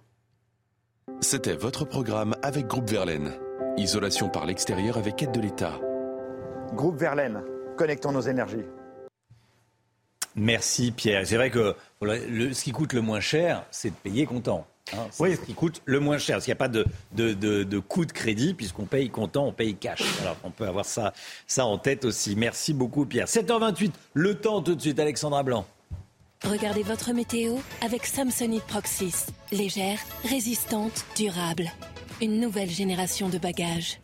[1.21, 3.33] C'était votre programme avec Groupe Verlaine.
[3.77, 5.79] Isolation par l'extérieur avec aide de l'État.
[6.73, 7.41] Groupe Verlaine,
[7.77, 8.65] connectons nos énergies.
[10.35, 11.25] Merci Pierre.
[11.25, 14.67] C'est vrai que ce qui coûte le moins cher, c'est de payer comptant.
[14.93, 15.07] Hein.
[15.09, 16.35] c'est ce qui coûte le moins cher.
[16.35, 19.75] Parce qu'il n'y a pas de, de, coût de crédit, puisqu'on paye comptant, on paye
[19.75, 20.03] cash.
[20.21, 21.13] Alors on peut avoir ça,
[21.47, 22.35] ça en tête aussi.
[22.35, 23.27] Merci beaucoup Pierre.
[23.27, 25.65] 7h28, le temps tout de suite, Alexandra Blanc.
[26.43, 29.27] Regardez votre météo avec Samsonite Proxys.
[29.51, 31.71] Légère, résistante, durable.
[32.21, 33.99] Une nouvelle génération de bagages.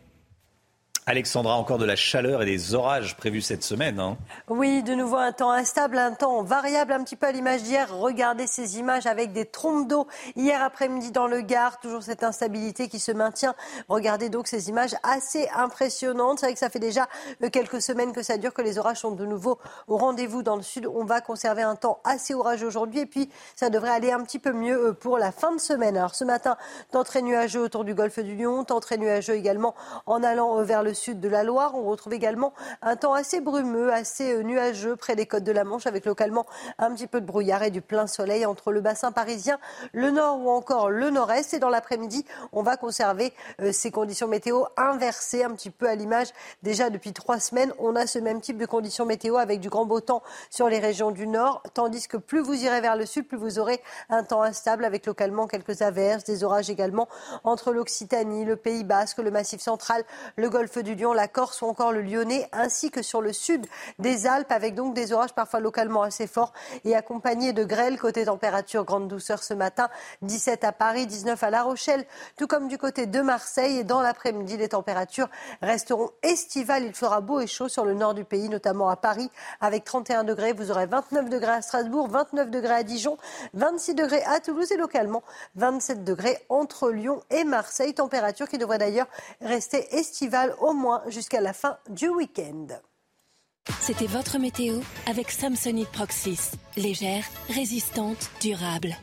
[1.04, 3.98] Alexandra, encore de la chaleur et des orages prévus cette semaine.
[3.98, 4.16] Hein.
[4.48, 7.92] Oui, de nouveau un temps instable, un temps variable, un petit peu à l'image d'hier.
[7.92, 10.06] Regardez ces images avec des trompes d'eau
[10.36, 11.80] hier après-midi dans le Gard.
[11.80, 13.56] Toujours cette instabilité qui se maintient.
[13.88, 16.38] Regardez donc ces images assez impressionnantes.
[16.38, 17.08] C'est vrai que ça fait déjà
[17.42, 19.58] euh, quelques semaines que ça dure, que les orages sont de nouveau
[19.88, 20.86] au rendez-vous dans le sud.
[20.86, 24.38] On va conserver un temps assez orageux aujourd'hui et puis ça devrait aller un petit
[24.38, 25.96] peu mieux euh, pour la fin de semaine.
[25.96, 26.56] Alors ce matin,
[26.92, 29.74] temps très nuageux autour du golfe du Lion, temps très nuageux également
[30.06, 31.74] en allant euh, vers le sud de la Loire.
[31.74, 32.52] On retrouve également
[32.82, 36.46] un temps assez brumeux, assez euh, nuageux près des côtes de la Manche, avec localement
[36.78, 39.58] un petit peu de brouillard et du plein soleil entre le bassin parisien,
[39.92, 41.54] le nord ou encore le nord-est.
[41.54, 45.94] Et dans l'après-midi, on va conserver euh, ces conditions météo inversées, un petit peu à
[45.94, 46.28] l'image
[46.62, 47.72] déjà depuis trois semaines.
[47.78, 50.78] On a ce même type de conditions météo avec du grand beau temps sur les
[50.78, 54.22] régions du nord, tandis que plus vous irez vers le sud, plus vous aurez un
[54.22, 57.08] temps instable avec localement quelques averses, des orages également
[57.44, 60.04] entre l'Occitanie, le Pays Basque, le Massif central,
[60.36, 63.66] le Golfe du Lion, la Corse ou encore le Lyonnais, ainsi que sur le sud
[63.98, 66.52] des Alpes, avec donc des orages parfois localement assez forts
[66.84, 67.98] et accompagnés de grêles.
[67.98, 69.88] Côté température, grande douceur ce matin,
[70.22, 72.04] 17 à Paris, 19 à La Rochelle,
[72.36, 73.78] tout comme du côté de Marseille.
[73.78, 75.28] Et dans l'après-midi, les températures
[75.62, 76.84] resteront estivales.
[76.84, 79.30] Il fera beau et chaud sur le nord du pays, notamment à Paris,
[79.60, 80.52] avec 31 degrés.
[80.52, 83.16] Vous aurez 29 degrés à Strasbourg, 29 degrés à Dijon,
[83.54, 85.22] 26 degrés à Toulouse et localement
[85.56, 87.94] 27 degrés entre Lyon et Marseille.
[87.94, 89.08] Température qui devrait d'ailleurs
[89.40, 92.66] rester estivale au moins jusqu'à la fin du week-end.
[93.80, 96.52] C'était votre météo avec Samsonite Proxys.
[96.76, 98.96] Légère, résistante, durable.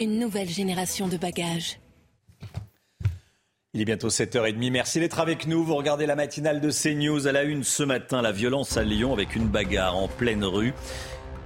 [0.00, 1.78] Une nouvelle génération de bagages.
[3.74, 4.70] Il est bientôt 7h30.
[4.70, 5.62] Merci d'être avec nous.
[5.62, 8.22] Vous regardez la matinale de CNews à la une ce matin.
[8.22, 10.72] La violence à Lyon avec une bagarre en pleine rue.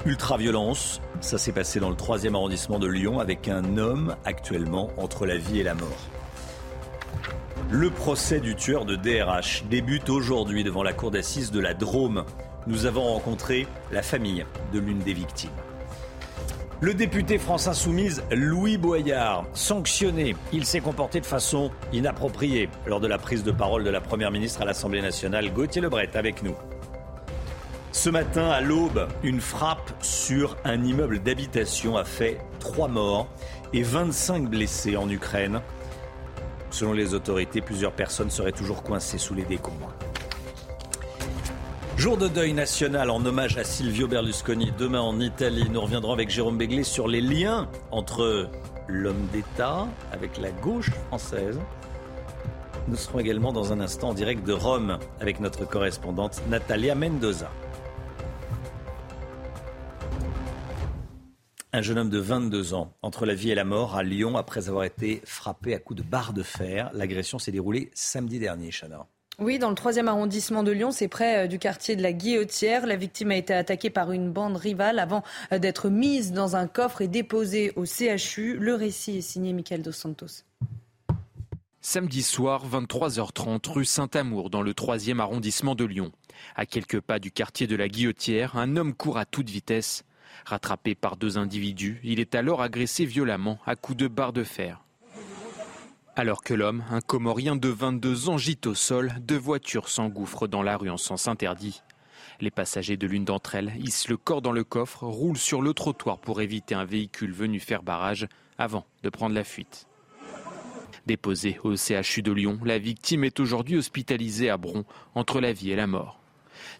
[0.07, 1.01] Ultra-violence.
[1.21, 5.37] Ça s'est passé dans le 3e arrondissement de Lyon avec un homme actuellement entre la
[5.39, 6.20] vie et la mort.
[7.73, 12.25] Le procès du tueur de DRH débute aujourd'hui devant la cour d'assises de la Drôme.
[12.67, 15.51] Nous avons rencontré la famille de l'une des victimes.
[16.81, 23.07] Le député France Insoumise Louis Boyard, sanctionné, il s'est comporté de façon inappropriée lors de
[23.07, 25.53] la prise de parole de la Première ministre à l'Assemblée nationale.
[25.53, 26.57] Gauthier Lebret avec nous.
[27.93, 33.29] Ce matin, à l'aube, une frappe sur un immeuble d'habitation a fait trois morts
[33.73, 35.61] et 25 blessés en Ukraine.
[36.71, 39.93] Selon les autorités, plusieurs personnes seraient toujours coincées sous les décombres.
[41.97, 44.73] Jour de deuil national en hommage à Silvio Berlusconi.
[44.79, 48.49] Demain en Italie, nous reviendrons avec Jérôme Béglé sur les liens entre
[48.89, 51.61] l'homme d'État avec la gauche française.
[52.89, 57.51] Nous serons également dans un instant en direct de Rome avec notre correspondante Natalia Mendoza.
[61.73, 64.69] Un jeune homme de 22 ans, entre la vie et la mort, à Lyon, après
[64.69, 66.91] avoir été frappé à coups de barre de fer.
[66.95, 69.07] L'agression s'est déroulée samedi dernier, Chana.
[69.39, 72.87] Oui, dans le troisième arrondissement de Lyon, c'est près euh, du quartier de la Guillotière.
[72.87, 75.23] La victime a été attaquée par une bande rivale avant
[75.53, 78.59] euh, d'être mise dans un coffre et déposée au CHU.
[78.59, 80.43] Le récit est signé Michael Dos Santos.
[81.81, 86.11] Samedi soir, 23h30, rue Saint-Amour, dans le troisième arrondissement de Lyon.
[86.57, 90.05] À quelques pas du quartier de la Guillotière, un homme court à toute vitesse.
[90.51, 94.83] Rattrapé par deux individus, il est alors agressé violemment à coups de barre de fer.
[96.17, 100.65] Alors que l'homme, un Comorien de 22 ans, gîte au sol, deux voitures s'engouffrent dans
[100.65, 101.83] la rue en sens interdit.
[102.41, 105.73] Les passagers de l'une d'entre elles hissent le corps dans le coffre, roulent sur le
[105.73, 108.27] trottoir pour éviter un véhicule venu faire barrage
[108.59, 109.87] avant de prendre la fuite.
[111.07, 115.71] Déposée au CHU de Lyon, la victime est aujourd'hui hospitalisée à Bron, entre la vie
[115.71, 116.20] et la mort.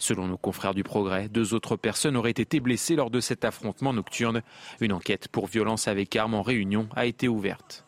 [0.01, 3.93] Selon nos confrères du Progrès, deux autres personnes auraient été blessées lors de cet affrontement
[3.93, 4.43] nocturne.
[4.81, 7.85] Une enquête pour violence avec armes en réunion a été ouverte.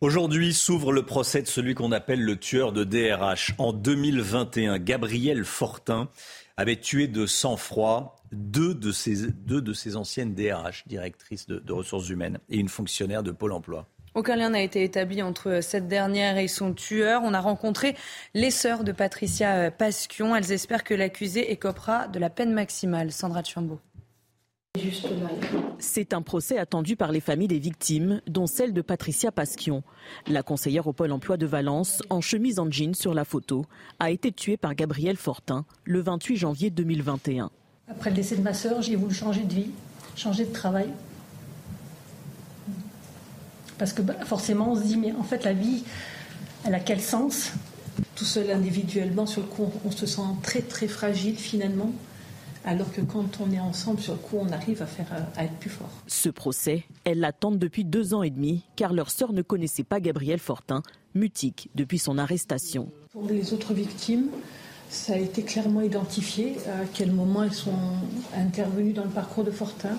[0.00, 3.54] Aujourd'hui s'ouvre le procès de celui qu'on appelle le tueur de DRH.
[3.58, 6.10] En 2021, Gabriel Fortin
[6.56, 11.72] avait tué de sang-froid deux de ses, deux de ses anciennes DRH, directrices de, de
[11.72, 13.88] ressources humaines, et une fonctionnaire de Pôle emploi.
[14.16, 17.20] Aucun lien n'a été établi entre cette dernière et son tueur.
[17.22, 17.94] On a rencontré
[18.32, 20.34] les sœurs de Patricia Pasquion.
[20.34, 23.12] Elles espèrent que l'accusé écopera de la peine maximale.
[23.12, 23.78] Sandra Chambaud.
[25.78, 29.82] C'est un procès attendu par les familles des victimes, dont celle de Patricia Pasquion.
[30.26, 33.66] La conseillère au Pôle emploi de Valence, en chemise en jean sur la photo,
[33.98, 37.50] a été tuée par Gabriel Fortin le 28 janvier 2021.
[37.88, 39.70] Après le décès de ma sœur, j'ai voulu changer de vie,
[40.16, 40.88] changer de travail.
[43.78, 45.84] Parce que bah, forcément, on se dit, mais en fait, la vie,
[46.64, 47.52] elle a quel sens
[48.14, 51.92] Tout seul individuellement, sur le coup, on se sent très, très fragile finalement.
[52.64, 55.54] Alors que quand on est ensemble, sur le coup, on arrive à, faire, à être
[55.54, 55.90] plus fort.
[56.08, 60.00] Ce procès, elles l'attendent depuis deux ans et demi, car leur sœur ne connaissait pas
[60.00, 60.82] Gabriel Fortin,
[61.14, 62.90] mutique depuis son arrestation.
[63.12, 64.30] Pour les autres victimes,
[64.90, 67.70] ça a été clairement identifié à quel moment elles sont
[68.34, 69.96] intervenues dans le parcours de Fortin.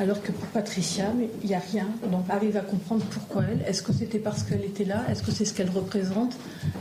[0.00, 1.06] Alors que pour Patricia,
[1.42, 1.86] il n'y a rien.
[2.10, 3.62] Donc arrive à comprendre pourquoi elle.
[3.68, 5.04] Est-ce que c'était parce qu'elle était là?
[5.10, 6.34] Est-ce que c'est ce qu'elle représente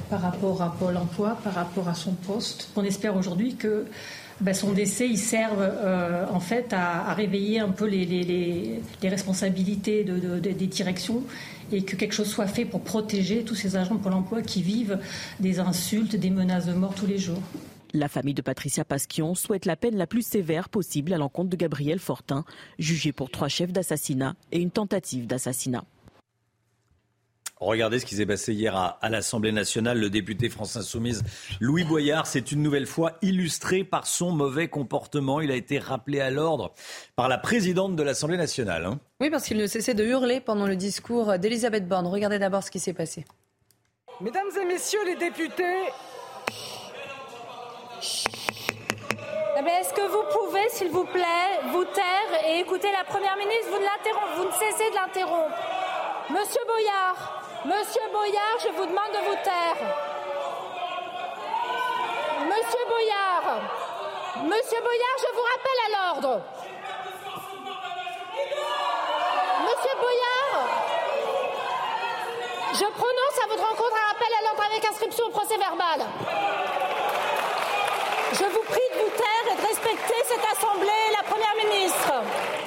[0.10, 2.70] par rapport à Pôle emploi, par rapport à son poste?
[2.76, 3.86] On espère aujourd'hui que
[4.40, 5.62] ben, son décès, il serve
[6.32, 11.22] en fait à, réveiller un peu les, responsabilités de, des directions
[11.72, 14.62] et que quelque chose soit fait pour protéger tous ces agents de Pôle emploi qui
[14.62, 15.00] vivent
[15.40, 17.42] des insultes, des menaces de mort tous les jours.
[17.94, 21.58] La famille de Patricia Pasquion souhaite la peine la plus sévère possible à l'encontre de
[21.58, 22.46] Gabriel Fortin,
[22.80, 25.84] jugé pour trois chefs d'assassinat et une tentative d'assassinat.
[27.62, 30.00] Regardez ce qui s'est passé hier à, l'Assemblée nationale.
[30.00, 31.22] Le député France Insoumise
[31.60, 35.42] Louis Boyard s'est une nouvelle fois illustré par son mauvais comportement.
[35.42, 36.74] Il a été rappelé à l'ordre
[37.16, 38.86] par la présidente de l'Assemblée nationale.
[38.86, 39.00] Hein.
[39.20, 42.08] Oui, parce qu'il ne cessait de hurler pendant le discours d'Elisabeth Borne.
[42.08, 43.26] Regardez d'abord ce qui s'est passé.
[44.22, 45.86] Mesdames et messieurs les députés,
[49.82, 53.70] est-ce que vous pouvez, s'il vous plaît, vous taire et écouter la Première ministre?
[53.70, 55.56] Vous ne, vous ne cessez de l'interrompre.
[56.30, 59.78] Monsieur Boyard, Monsieur Boyard, je vous demande de vous taire.
[62.46, 63.62] Monsieur Boyard,
[64.44, 66.42] Monsieur Boyard, je vous rappelle à l'ordre.
[69.62, 70.68] Monsieur Boyard,
[72.74, 76.02] je prononce à votre rencontre un rappel à l'ordre avec inscription au procès verbal.
[78.34, 82.61] Je vous prie de vous taire et de respecter cette Assemblée la Première ministre.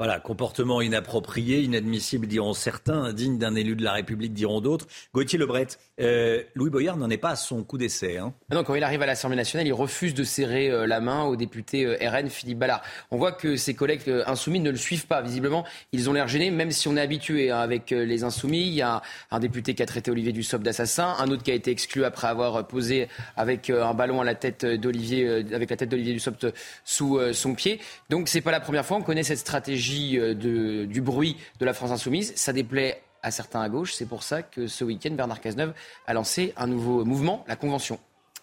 [0.00, 4.86] Voilà, comportement inapproprié, inadmissible, diront certains, indigne d'un élu de la République, diront d'autres.
[5.12, 5.66] Gauthier Lebret,
[6.00, 8.16] euh, Louis Boyard n'en est pas à son coup d'essai.
[8.16, 8.32] Hein.
[8.50, 11.36] Ah quand il arrive à l'Assemblée nationale, il refuse de serrer euh, la main au
[11.36, 12.80] député euh, RN Philippe Ballard.
[13.10, 15.20] On voit que ses collègues insoumis ne le suivent pas.
[15.20, 18.68] Visiblement, ils ont l'air gênés, même si on est habitué hein, avec les insoumis.
[18.68, 21.54] Il y a un député qui a traité Olivier Dussopt d'assassin, un autre qui a
[21.54, 25.90] été exclu après avoir posé avec un ballon à la tête d'Olivier, avec la tête
[25.90, 26.46] d'Olivier Dussopt
[26.86, 27.80] sous son pied.
[28.08, 28.96] Donc c'est pas la première fois.
[28.96, 32.32] On connaît cette stratégie euh, du bruit de la France insoumise.
[32.36, 33.94] Ça déplaît à certains à gauche.
[33.94, 35.74] C'est pour ça que ce week-end, Bernard Cazeneuve
[36.06, 37.98] a lancé un nouveau mouvement, la Convention.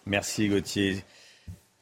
[0.06, 1.04] Merci Gauthier.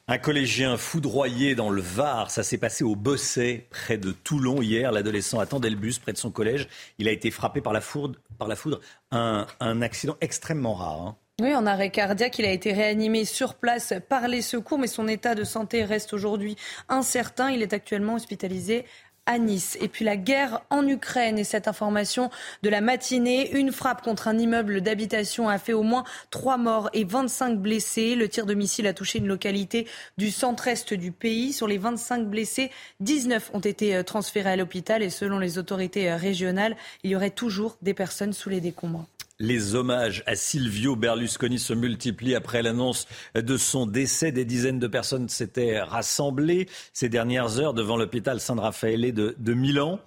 [0.08, 4.92] Un collégien foudroyé dans le Var, ça s'est passé au Bosset, près de Toulon hier.
[4.92, 6.68] L'adolescent attendait le bus près de son collège.
[6.98, 8.20] Il a été frappé par la foudre.
[8.38, 8.80] Par la foudre.
[9.10, 9.46] Un,
[9.82, 11.02] accident extrêmement rare.
[11.02, 11.16] Hein.
[11.40, 15.08] Oui, en arrêt cardiaque, il a été réanimé sur place par les secours, mais son
[15.08, 16.56] état de santé reste aujourd'hui
[16.88, 17.50] incertain.
[17.50, 18.84] Il est actuellement hospitalisé
[19.26, 19.76] à Nice.
[19.80, 22.30] Et puis la guerre en Ukraine et cette information
[22.62, 23.50] de la matinée.
[23.56, 28.14] Une frappe contre un immeuble d'habitation a fait au moins trois morts et 25 blessés.
[28.14, 29.86] Le tir de missile a touché une localité
[30.16, 31.52] du centre-est du pays.
[31.52, 32.70] Sur les 25 blessés,
[33.00, 37.16] 19 ont été euh, transférés à l'hôpital et selon les autorités euh, régionales, il y
[37.16, 39.06] aurait toujours des personnes sous les décombres.
[39.38, 44.32] Les hommages à Silvio Berlusconi se multiplient après l'annonce de son décès.
[44.32, 50.00] Des dizaines de personnes s'étaient rassemblées ces dernières heures devant l'hôpital San Raffaele de, Milan,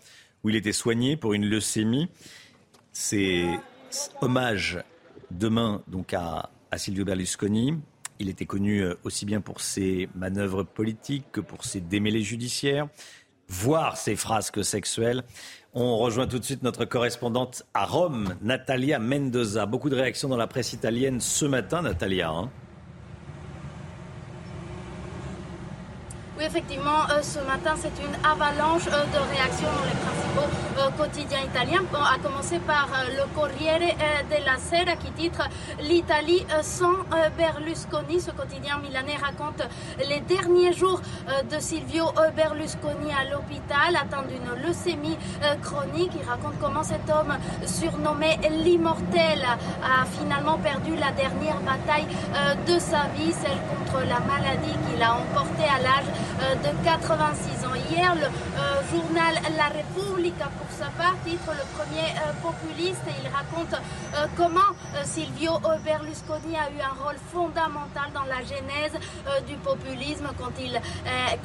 [0.44, 2.08] où il était soigné pour une leucémie.
[2.92, 3.46] Ces
[4.22, 4.80] hommages
[5.30, 7.76] demain donc à, à Silvio Berlusconi.
[8.18, 12.88] Il était connu euh, aussi bien pour ses manœuvres politiques que pour ses démêlés judiciaires,
[13.48, 15.24] voire ses frasques sexuelles.
[15.76, 19.68] On rejoint tout de suite notre correspondante à Rome, Natalia Mendoza.
[19.68, 22.30] Beaucoup de réactions dans la presse italienne ce matin, Natalia.
[22.30, 22.50] Hein.
[26.40, 30.48] Oui, effectivement, euh, ce matin, c'est une avalanche euh, de réactions dans les principaux
[30.78, 33.94] euh, quotidiens italiens, à commencer par le Corriere
[34.30, 35.50] della Sera qui titre
[35.82, 37.04] L'Italie sans
[37.38, 38.22] Berlusconi.
[38.22, 39.68] Ce quotidien milanais raconte
[40.08, 41.02] les derniers jours
[41.52, 42.06] de Silvio
[42.36, 45.18] Berlusconi à l'hôpital, atteint d'une leucémie
[45.62, 46.12] chronique.
[46.22, 47.36] Il raconte comment cet homme,
[47.66, 49.46] surnommé l'immortel,
[49.84, 52.08] a finalement perdu la dernière bataille
[52.66, 56.06] de sa vie, celle contre la maladie qu'il a emportée à l'âge
[56.40, 57.69] de 86 ans.
[57.90, 58.30] Hier, le euh,
[58.92, 63.76] journal La Repubblica, pour sa part, titre le premier euh, populiste et il raconte
[64.36, 64.60] comment
[65.04, 68.94] Silvio Berlusconi a eu un rôle fondamental dans la genèse
[69.48, 70.80] du populisme quand il,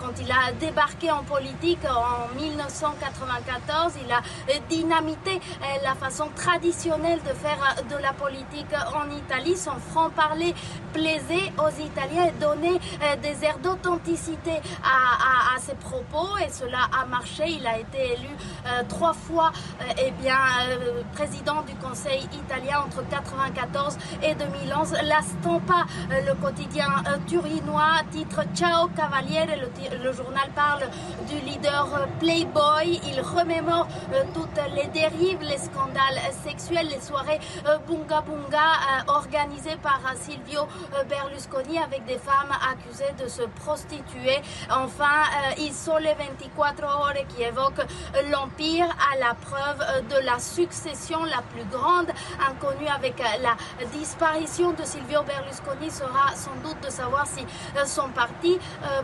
[0.01, 3.93] quand il a débarqué en politique en 1994.
[4.05, 4.23] Il a
[4.69, 5.41] dynamité
[5.83, 9.57] la façon traditionnelle de faire de la politique en Italie.
[9.57, 10.55] Son franc-parler
[10.93, 12.81] plaisait aux Italiens et donnait
[13.23, 17.45] des airs d'authenticité à, ses propos et cela a marché.
[17.49, 18.29] Il a été élu
[18.67, 20.39] euh, trois fois euh, eh bien,
[20.71, 24.93] euh, président du Conseil italien entre 1994 et 2011.
[25.05, 26.89] La Stampa, le quotidien
[27.27, 29.57] turinois, titre Ciao Cavaliere.
[30.03, 30.85] Le, journal parle
[31.29, 33.01] du leader Playboy.
[33.09, 33.89] Il remémore
[34.33, 37.41] toutes les dérives, les scandales sexuels, les soirées
[37.89, 40.67] bunga bunga organisées par Silvio
[41.09, 44.41] Berlusconi avec des femmes accusées de se prostituer
[44.71, 45.25] Enfin,
[45.59, 47.87] ils sont les 24 heures qui évoquent
[48.31, 52.11] l'Empire à la preuve de la succession la plus grande
[52.49, 53.57] inconnue avec la
[53.93, 57.45] disparition de Silvio Berlusconi sera sans doute de savoir si
[57.87, 58.59] son parti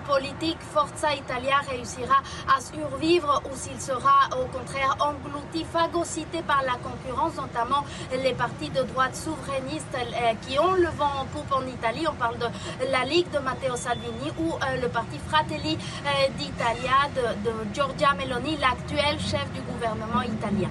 [0.06, 2.22] politique Forza Italia réussira
[2.54, 8.70] à survivre ou s'il sera au contraire englouti, phagocyté par la concurrence, notamment les partis
[8.70, 12.06] de droite souverainistes euh, qui ont le vent en poupe en Italie.
[12.08, 12.46] On parle de
[12.90, 18.14] la Ligue de Matteo Salvini ou euh, le parti Fratelli euh, d'Italia de, de Giorgia
[18.14, 20.70] Meloni, l'actuel chef du gouvernement italien.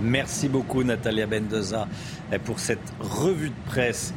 [0.00, 1.86] Merci beaucoup Natalia Bendoza
[2.44, 4.14] pour cette revue de presse.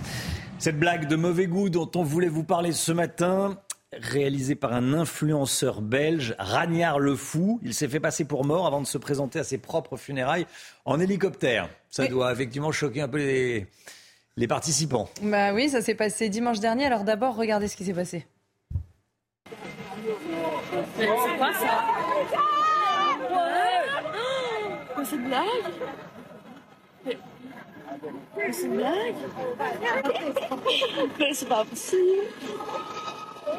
[0.60, 3.58] Cette blague de mauvais goût dont on voulait vous parler ce matin,
[3.92, 7.60] réalisé par un influenceur belge, Ragnard le Fou.
[7.64, 10.48] Il s'est fait passer pour mort avant de se présenter à ses propres funérailles
[10.86, 11.68] en hélicoptère.
[11.90, 13.68] Ça doit effectivement choquer un peu les,
[14.38, 15.10] les participants.
[15.22, 16.86] Bah oui, ça s'est passé dimanche dernier.
[16.86, 18.26] Alors d'abord, regardez ce qui s'est passé.
[20.98, 21.86] C'est quoi ça
[25.04, 25.48] C'est une blague
[28.52, 29.16] C'est une blague
[31.20, 32.24] Mais c'est pas possible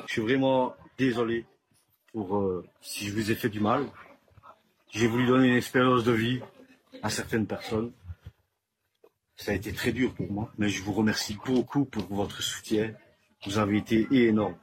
[0.07, 1.45] je suis vraiment désolé
[2.13, 3.87] pour euh, si je vous ai fait du mal.
[4.91, 6.41] J'ai voulu donner une expérience de vie
[7.03, 7.93] à certaines personnes.
[9.37, 12.95] Ça a été très dur pour moi, mais je vous remercie beaucoup pour votre soutien.
[13.45, 14.55] Vous avez été énorme.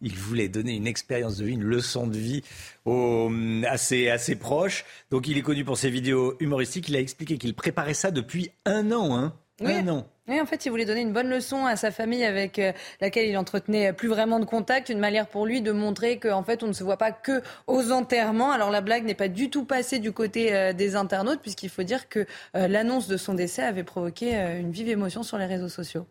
[0.00, 2.42] Il voulait donner une expérience de vie, une leçon de vie
[2.84, 3.30] aux,
[3.66, 4.84] à, ses, proches.
[5.10, 6.88] Donc il est connu pour ses vidéos humoristiques.
[6.88, 9.16] Il a expliqué qu'il préparait ça depuis un an.
[9.16, 9.34] Hein.
[9.60, 10.06] Un an.
[10.28, 13.28] Oui, en fait, il voulait donner une bonne leçon à sa famille avec euh, laquelle
[13.28, 16.66] il entretenait plus vraiment de contact, une manière pour lui de montrer qu'en fait, on
[16.66, 18.52] ne se voit pas que aux enterrements.
[18.52, 21.82] Alors la blague n'est pas du tout passée du côté euh, des internautes, puisqu'il faut
[21.82, 25.70] dire que euh, l'annonce de son décès avait provoqué une vive émotion sur les réseaux
[25.70, 26.06] sociaux.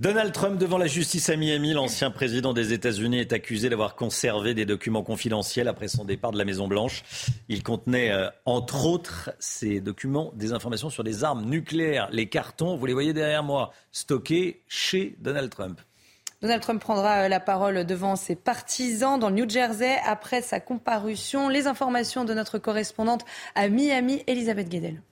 [0.00, 4.54] Donald Trump devant la justice à Miami, l'ancien président des États-Unis est accusé d'avoir conservé
[4.54, 7.02] des documents confidentiels après son départ de la Maison-Blanche.
[7.50, 12.76] Il contenait, euh, entre autres, ces documents, des informations sur les armes nucléaires, les cartons,
[12.76, 15.78] vous les voyez derrière moi, stockés chez Donald Trump.
[16.40, 20.60] Donald Trump prendra euh, la parole devant ses partisans dans le New Jersey après sa
[20.60, 21.50] comparution.
[21.50, 25.02] Les informations de notre correspondante à Miami, Elisabeth Guedel.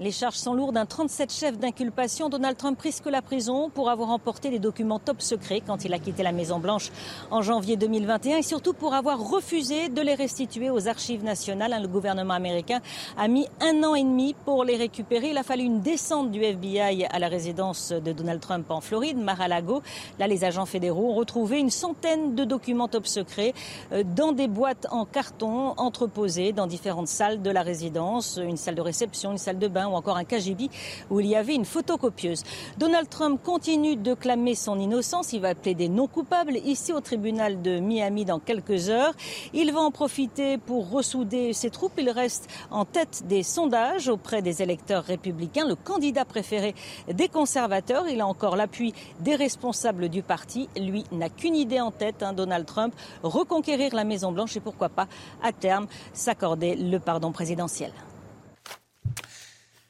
[0.00, 0.78] Les charges sont lourdes.
[0.78, 5.20] Un 37 chef d'inculpation, Donald Trump risque la prison pour avoir emporté des documents top
[5.20, 6.90] secrets quand il a quitté la Maison-Blanche
[7.30, 11.76] en janvier 2021 et surtout pour avoir refusé de les restituer aux archives nationales.
[11.82, 12.80] Le gouvernement américain
[13.18, 15.32] a mis un an et demi pour les récupérer.
[15.32, 19.18] Il a fallu une descente du FBI à la résidence de Donald Trump en Floride,
[19.18, 19.82] Mar-a-Lago.
[20.18, 23.52] Là, les agents fédéraux ont retrouvé une centaine de documents top secrets
[23.92, 28.76] euh, dans des boîtes en carton entreposées dans différentes salles de la résidence, une salle
[28.76, 30.70] de réception, une salle de bain ou encore un KGB
[31.10, 32.42] où il y avait une photocopieuse.
[32.78, 35.32] Donald Trump continue de clamer son innocence.
[35.32, 39.14] Il va plaider non coupable ici au tribunal de Miami dans quelques heures.
[39.52, 41.92] Il va en profiter pour ressouder ses troupes.
[41.98, 46.74] Il reste en tête des sondages auprès des électeurs républicains, le candidat préféré
[47.12, 48.08] des conservateurs.
[48.08, 50.68] Il a encore l'appui des responsables du parti.
[50.76, 55.08] Lui n'a qu'une idée en tête, hein, Donald Trump, reconquérir la Maison-Blanche et pourquoi pas,
[55.42, 57.92] à terme, s'accorder le pardon présidentiel.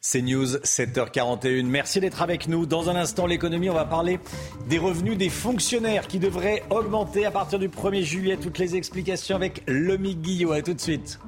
[0.02, 1.66] C'est News, 7h41.
[1.66, 2.64] Merci d'être avec nous.
[2.64, 4.18] Dans un instant, l'économie, on va parler
[4.66, 8.38] des revenus des fonctionnaires qui devraient augmenter à partir du 1er juillet.
[8.38, 10.52] Toutes les explications avec Lomi Guillot.
[10.52, 11.20] A tout de suite.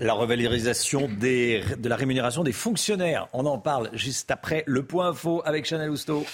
[0.00, 3.28] La revalorisation de la rémunération des fonctionnaires.
[3.34, 6.24] On en parle juste après le point info avec Chanel Housteau.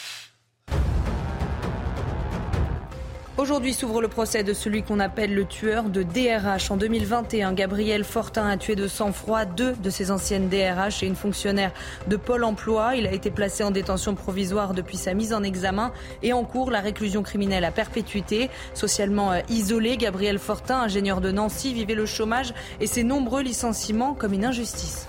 [3.38, 6.70] Aujourd'hui s'ouvre le procès de celui qu'on appelle le tueur de DRH.
[6.70, 11.16] En 2021, Gabriel Fortin a tué de sang-froid deux de ses anciennes DRH et une
[11.16, 11.72] fonctionnaire
[12.06, 12.96] de Pôle emploi.
[12.96, 15.92] Il a été placé en détention provisoire depuis sa mise en examen
[16.22, 18.48] et en cours la réclusion criminelle à perpétuité.
[18.72, 24.14] Socialement euh, isolé, Gabriel Fortin, ingénieur de Nancy, vivait le chômage et ses nombreux licenciements
[24.14, 25.08] comme une injustice.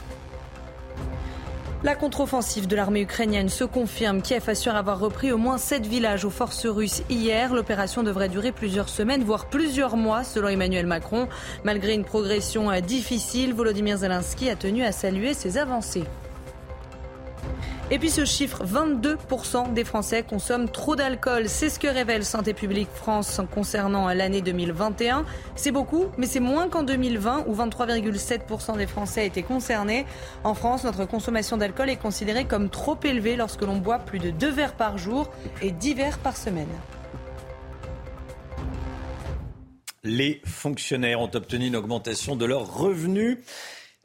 [1.83, 4.23] La contre-offensive de l'armée ukrainienne se confirme.
[4.23, 7.53] Kiev assure avoir repris au moins sept villages aux forces russes hier.
[7.53, 11.27] L'opération devrait durer plusieurs semaines, voire plusieurs mois, selon Emmanuel Macron.
[11.63, 16.05] Malgré une progression difficile, Volodymyr Zelensky a tenu à saluer ses avancées.
[17.89, 21.47] Et puis ce chiffre, 22% des Français consomment trop d'alcool.
[21.47, 25.25] C'est ce que révèle Santé publique France concernant l'année 2021.
[25.55, 30.05] C'est beaucoup, mais c'est moins qu'en 2020 où 23,7% des Français étaient concernés.
[30.43, 34.31] En France, notre consommation d'alcool est considérée comme trop élevée lorsque l'on boit plus de
[34.31, 35.29] 2 verres par jour
[35.61, 36.67] et 10 verres par semaine.
[40.03, 43.37] Les fonctionnaires ont obtenu une augmentation de leurs revenus.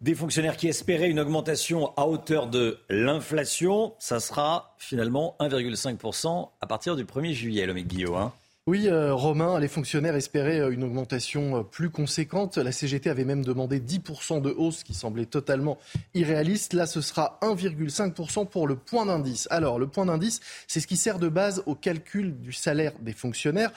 [0.02, 3.94] Des fonctionnaires qui espéraient une augmentation à hauteur de l'inflation.
[4.00, 8.16] Ça sera finalement 1,5% à partir du 1er juillet, le Guillaume.
[8.16, 8.32] Hein.
[8.72, 12.56] Oui, euh, Romain, les fonctionnaires espéraient euh, une augmentation euh, plus conséquente.
[12.56, 15.76] La CGT avait même demandé 10% de hausse, qui semblait totalement
[16.14, 16.72] irréaliste.
[16.72, 19.46] Là, ce sera 1,5% pour le point d'indice.
[19.50, 23.12] Alors, le point d'indice, c'est ce qui sert de base au calcul du salaire des
[23.12, 23.72] fonctionnaires.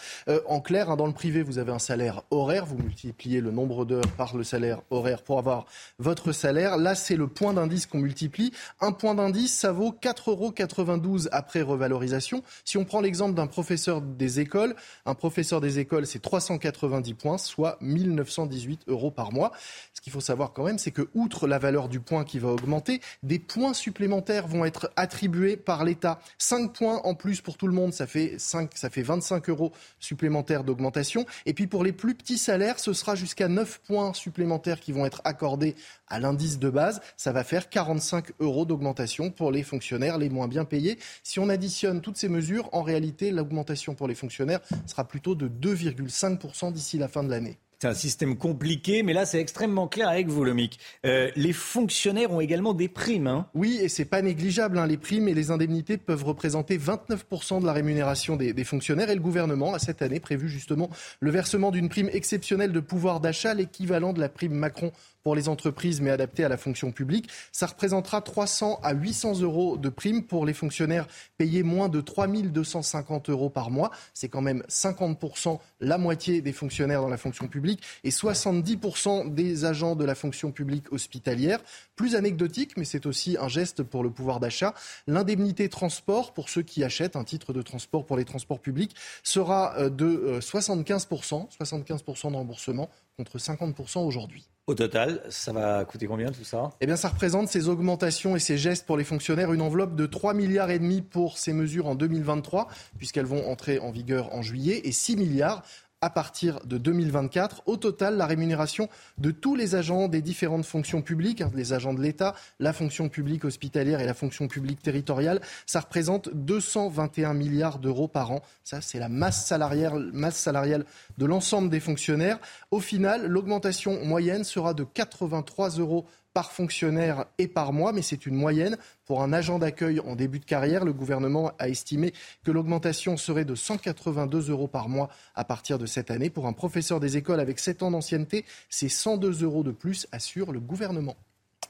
[0.47, 2.65] en clair, hein, dans le privé, vous avez un salaire horaire.
[2.65, 5.65] Vous multipliez le nombre d'heures par le salaire horaire pour avoir
[5.99, 6.77] votre salaire.
[6.77, 8.53] Là, c'est le point d'indice qu'on multiplie.
[8.79, 12.43] Un point d'indice, ça vaut 4,92 euros après revalorisation.
[12.63, 14.73] Si on prend l'exemple d'un professeur des écoles,
[15.05, 19.51] un professeur des écoles, c'est 390 points, soit 1918 euros par mois.
[19.93, 22.49] Ce qu'il faut savoir quand même, c'est que, outre la valeur du point qui va
[22.49, 26.19] augmenter, des points supplémentaires vont être attribués par l'État.
[26.37, 29.71] 5 points en plus pour tout le monde, ça fait, 5, ça fait 25 euros
[29.99, 31.25] supplémentaires d'augmentation.
[31.45, 35.05] Et puis pour les plus petits salaires, ce sera jusqu'à 9 points supplémentaires qui vont
[35.05, 35.75] être accordés
[36.07, 37.01] à l'indice de base.
[37.17, 40.99] Ça va faire 45 euros d'augmentation pour les fonctionnaires les moins bien payés.
[41.23, 45.47] Si on additionne toutes ces mesures, en réalité, l'augmentation pour les fonctionnaires sera plutôt de
[45.47, 47.57] 2,5% d'ici la fin de l'année.
[47.81, 50.79] C'est un système compliqué, mais là, c'est extrêmement clair avec vous, Lomic.
[51.05, 53.27] Euh, les fonctionnaires ont également des primes.
[53.27, 53.47] Hein.
[53.53, 54.79] Oui, et c'est pas négligeable.
[54.79, 54.87] Hein.
[54.87, 59.09] Les primes et les indemnités peuvent représenter 29% de la rémunération des, des, fonctionnaires.
[59.09, 60.89] Et le gouvernement a cette année prévu justement
[61.19, 64.93] le versement d'une prime exceptionnelle de pouvoir d'achat, l'équivalent de la prime Macron
[65.25, 67.29] pour les entreprises, mais adapté à la fonction publique.
[67.51, 71.07] Ça représentera 300 à 800 euros de prime pour les fonctionnaires
[71.39, 73.89] payés moins de 3 250 euros par mois.
[74.13, 79.65] C'est quand même 50%, la moitié des fonctionnaires dans la fonction publique et 70% des
[79.65, 81.59] agents de la fonction publique hospitalière.
[81.95, 84.75] Plus anecdotique, mais c'est aussi un geste pour le pouvoir d'achat.
[85.07, 89.75] L'indemnité transport pour ceux qui achètent un titre de transport pour les transports publics sera
[89.79, 94.45] euh, de 75%, euh, 75% de remboursement contre 50% aujourd'hui.
[94.67, 96.71] Au total, ça va coûter combien tout ça?
[96.81, 100.07] Eh bien, ça représente ces augmentations et ces gestes pour les fonctionnaires une enveloppe de
[100.07, 102.67] 3 milliards et demi pour ces mesures en 2023,
[102.97, 105.61] puisqu'elles vont entrer en vigueur en juillet, et 6 milliards
[106.05, 107.63] à partir de 2024.
[107.65, 111.95] Au total, la rémunération de tous les agents des différentes fonctions publiques, hein, les agents
[111.95, 117.79] de l'État, la fonction publique hospitalière et la fonction publique territoriale, ça représente 221 milliards
[117.79, 118.43] d'euros par an.
[118.63, 120.85] Ça, c'est la masse salariale,
[121.17, 122.37] de l'ensemble des fonctionnaires.
[122.69, 126.05] Au final, l'augmentation moyenne sera de 83 euros
[126.35, 128.77] par fonctionnaire et par mois, mais c'est une moyenne.
[129.05, 132.13] Pour un agent d'accueil en début de carrière, le gouvernement a estimé
[132.43, 136.29] que l'augmentation serait de 182 euros par mois à partir de cette année.
[136.29, 140.51] Pour un professeur des écoles avec 7 ans d'ancienneté, c'est 102 euros de plus, assure
[140.51, 141.15] le gouvernement.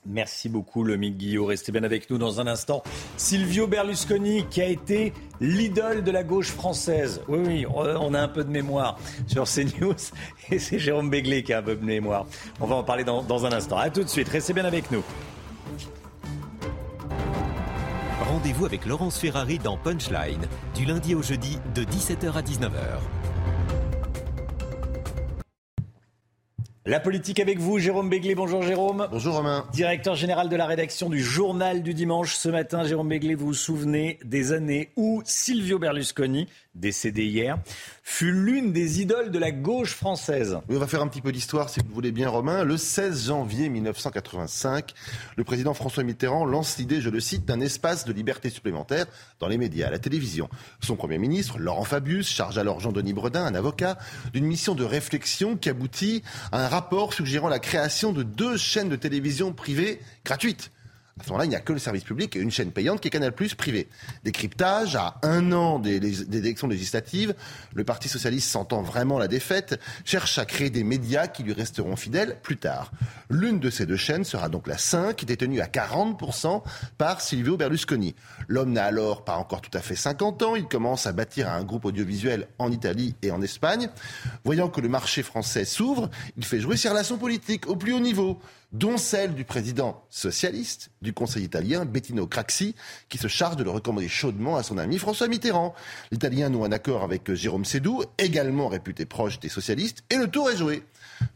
[0.06, 1.46] Merci beaucoup, Lomique Guillot.
[1.46, 2.84] Restez bien avec nous dans un instant.
[3.18, 7.22] Silvio Berlusconi, qui a été l'idole de la gauche française.
[7.28, 9.96] Oui, oui, on a un peu de mémoire sur CNews.
[10.52, 12.26] Et c'est Jérôme Béglé qui a un peu de mémoire.
[12.60, 13.78] On va en parler dans, dans un instant.
[13.78, 14.30] A tout de suite.
[14.30, 15.04] Restez bien avec nous.
[18.20, 23.15] Rendez-vous avec Laurence Ferrari dans Punchline, du lundi au jeudi, de 17h à 19h.
[26.88, 28.36] La politique avec vous, Jérôme Béglé.
[28.36, 29.08] Bonjour Jérôme.
[29.10, 29.66] Bonjour Romain.
[29.74, 32.36] Directeur général de la rédaction du Journal du Dimanche.
[32.36, 37.58] Ce matin, Jérôme Béglé, vous vous souvenez des années où Silvio Berlusconi, décédé hier,
[38.04, 40.60] fut l'une des idoles de la gauche française.
[40.70, 42.64] on va faire un petit peu d'histoire, si vous voulez bien, Romain.
[42.64, 44.94] Le 16 janvier 1985,
[45.38, 49.06] le président François Mitterrand lance l'idée, je le cite, d'un espace de liberté supplémentaire
[49.40, 50.50] dans les médias, à la télévision.
[50.82, 53.98] Son Premier ministre, Laurent Fabius, charge alors Jean-Denis Bredin, un avocat,
[54.34, 58.90] d'une mission de réflexion qui aboutit à un rapport suggérant la création de deux chaînes
[58.90, 60.72] de télévision privées gratuites.
[61.18, 63.08] À ce moment-là, il n'y a que le service public et une chaîne payante qui
[63.08, 63.88] est Canal Plus privé.
[64.26, 65.96] Décryptage, à un an des,
[66.36, 67.34] élections législatives,
[67.74, 71.96] le Parti socialiste sentant vraiment la défaite, cherche à créer des médias qui lui resteront
[71.96, 72.92] fidèles plus tard.
[73.30, 76.64] L'une de ces deux chaînes sera donc la 5, détenue à 40%
[76.98, 78.14] par Silvio Berlusconi.
[78.50, 81.64] L'homme n'a alors pas encore tout à fait 50 ans, il commence à bâtir un
[81.64, 83.88] groupe audiovisuel en Italie et en Espagne.
[84.44, 88.02] Voyant que le marché français s'ouvre, il fait jouer ses relations politiques au plus haut
[88.02, 88.42] niveau
[88.78, 92.76] dont celle du président socialiste du Conseil italien, Bettino Craxi,
[93.08, 95.74] qui se charge de le recommander chaudement à son ami François Mitterrand.
[96.12, 100.50] L'Italien noue un accord avec Jérôme Sédou, également réputé proche des socialistes, et le tour
[100.50, 100.84] est joué.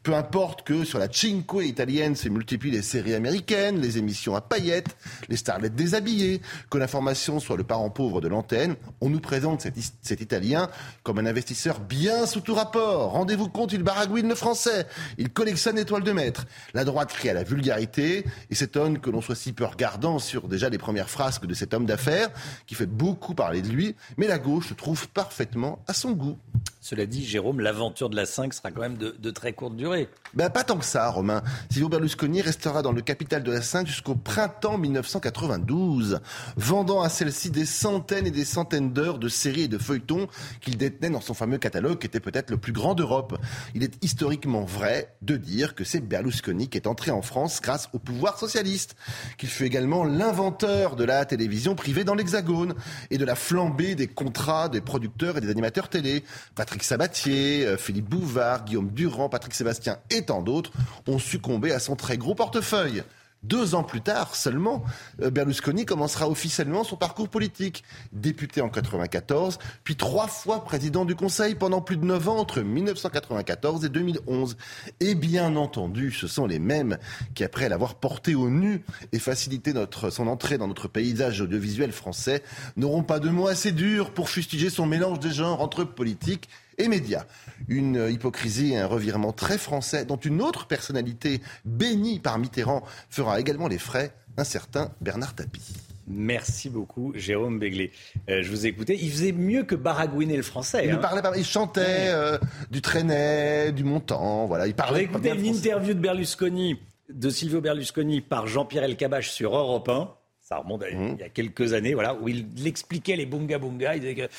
[0.03, 4.41] Peu importe que sur la Cinque italienne se multiplient les séries américaines, les émissions à
[4.41, 4.95] paillettes,
[5.27, 10.21] les starlettes déshabillées, que l'information soit le parent pauvre de l'antenne, on nous présente cet,
[10.21, 10.69] Italien
[11.03, 13.11] comme un investisseur bien sous tout rapport.
[13.11, 14.85] Rendez-vous compte, il baragouine le français,
[15.17, 16.45] il collectionne étoiles de maître.
[16.73, 20.47] La droite crie à la vulgarité et s'étonne que l'on soit si peu regardant sur
[20.47, 22.29] déjà les premières frasques de cet homme d'affaires
[22.67, 26.37] qui fait beaucoup parler de lui, mais la gauche se trouve parfaitement à son goût.
[26.81, 30.09] Cela dit, Jérôme, l'aventure de la 5 sera quand même de, de très courte durée.
[30.33, 31.41] Ben, pas tant que ça, Romain.
[31.71, 36.19] Silvio Berlusconi restera dans le capital de la 5 jusqu'au printemps 1992,
[36.55, 40.27] vendant à celle-ci des centaines et des centaines d'heures de séries et de feuilletons
[40.61, 43.39] qu'il détenait dans son fameux catalogue qui était peut-être le plus grand d'Europe.
[43.73, 47.89] Il est historiquement vrai de dire que c'est Berlusconi qui est entré en France grâce
[47.93, 48.95] au pouvoir socialiste,
[49.37, 52.75] qu'il fut également l'inventeur de la télévision privée dans l'Hexagone
[53.09, 56.23] et de la flambée des contrats des producteurs et des animateurs télé.
[56.55, 60.71] Patrick Sabatier, euh, Philippe Bouvard, Guillaume Durand, Patrick Sébastien et tant d'autres
[61.05, 63.03] ont succombé à son très gros portefeuille.
[63.43, 64.83] Deux ans plus tard seulement,
[65.21, 67.83] euh, Berlusconi commencera officiellement son parcours politique.
[68.13, 72.61] Député en 94, puis trois fois président du Conseil pendant plus de neuf ans entre
[72.61, 74.57] 1994 et 2011.
[75.01, 76.97] Et bien entendu, ce sont les mêmes
[77.33, 79.73] qui, après l'avoir porté au nu et facilité
[80.09, 82.43] son entrée dans notre paysage audiovisuel français,
[82.77, 86.49] n'auront pas de mots assez durs pour fustiger son mélange des genres entre politique
[86.79, 87.25] et médias.
[87.67, 93.39] Une hypocrisie et un revirement très français dont une autre personnalité bénie par Mitterrand fera
[93.39, 95.73] également les frais, un certain Bernard Tapie.
[96.09, 97.91] Merci beaucoup, Jérôme Béglé.
[98.29, 98.97] Euh, je vous ai écouté.
[98.99, 100.85] Il faisait mieux que baragouiner le français.
[100.85, 100.97] Il hein.
[100.97, 102.39] parlait il chantait euh,
[102.71, 106.79] du Trenet, du Montant, voilà, il parlait bien une interview de Berlusconi,
[107.09, 110.09] de Silvio Berlusconi par Jean-Pierre Elkabbach sur Europe 1.
[110.49, 111.15] Ça remonte à- Mmh.
[111.19, 113.95] il y a quelques années, voilà, où il expliquait les bunga bunga.
[113.95, 114.29] Il, disait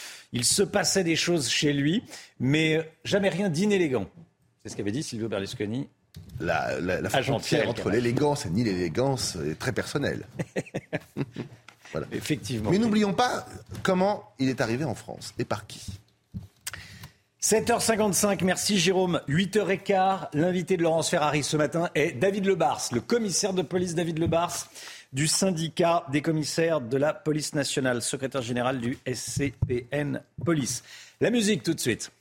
[0.43, 2.03] se passait des choses chez lui,
[2.41, 4.11] mais jamais rien d'inélégant.
[4.65, 5.89] C'est ce qu'avait dit Silvio Berlusconi.
[6.41, 10.27] La, la, frontière entre l'élégance et ni l'élégance est très personnelle.
[11.93, 12.09] voilà.
[12.11, 12.73] Effectivement.
[12.73, 13.47] Mais n'oublions pas
[13.85, 15.81] comment il est arrivé en France et par qui?
[17.41, 19.21] 7h55, merci Jérôme.
[19.29, 24.19] 8h15, l'invité de Laurence Ferrari ce matin est David Lebars, le commissaire de police David
[24.19, 24.69] Lebars
[25.13, 30.83] du syndicat des commissaires de la police nationale, secrétaire général du SCPN Police.
[31.21, 32.13] La musique tout de suite.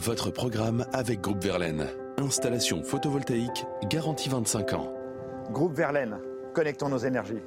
[0.00, 1.86] Votre programme avec Groupe Verlaine.
[2.18, 4.92] Installation photovoltaïque garantie 25 ans.
[5.50, 6.18] Groupe Verlaine,
[6.54, 7.42] connectons nos énergies.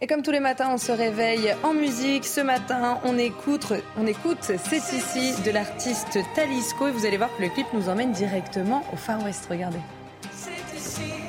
[0.00, 2.24] Et comme tous les matins, on se réveille en musique.
[2.24, 6.88] Ce matin, on écoute, on écoute C'est ici de l'artiste Talisco.
[6.88, 9.46] Et vous allez voir que le clip nous emmène directement au Far West.
[9.48, 9.78] Regardez.
[10.32, 11.23] C'est ici.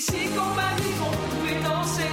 [0.00, 2.12] Ici qu'on m'a dit qu'on pouvait danser.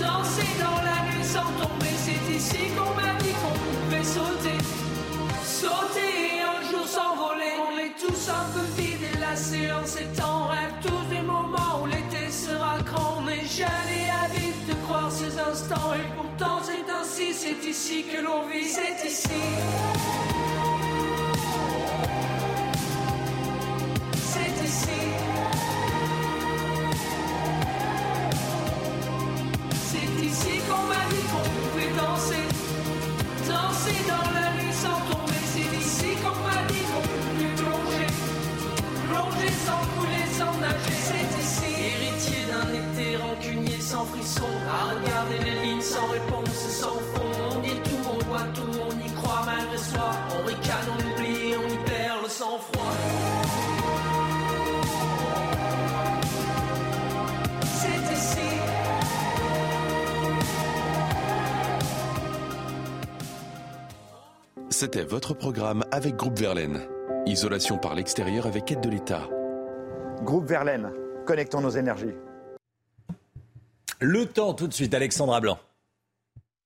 [0.00, 1.94] Danser dans la nuit sans tomber.
[2.04, 4.58] C'est ici qu'on m'a dit qu'on pouvait sauter.
[5.60, 7.52] Sauter et un jour s'envoler.
[7.68, 10.74] On est tous un peu vides et la séance est en rêve.
[10.82, 13.14] Tous des moments où l'été sera grand.
[13.20, 15.92] On est jeunes et avides de croire ces instants.
[16.00, 18.68] Et pourtant c'est ainsi, c'est ici que l'on vit.
[18.68, 19.40] C'est ici.
[43.94, 44.52] Sans frisson.
[44.68, 47.30] À regarder les lignes sans réponse, sans fond.
[47.52, 50.10] On dit tout, on voit tout, on y croit malgré soi.
[50.36, 52.94] On ricane, on oublie, on y perd le sang-froid.
[57.62, 58.48] C'est ici.
[64.70, 66.80] C'était votre programme avec Groupe Verlaine.
[67.26, 69.22] Isolation par l'extérieur avec aide de l'État.
[70.22, 70.90] Groupe Verlaine,
[71.26, 72.14] connectons nos énergies.
[74.06, 75.58] Le temps tout de suite, Alexandra Blanc.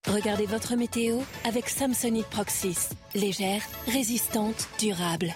[0.09, 2.89] Regardez votre météo avec Samsonite Proxys.
[3.15, 5.33] Légère, résistante, durable.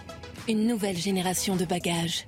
[0.48, 2.26] Une nouvelle génération de bagages.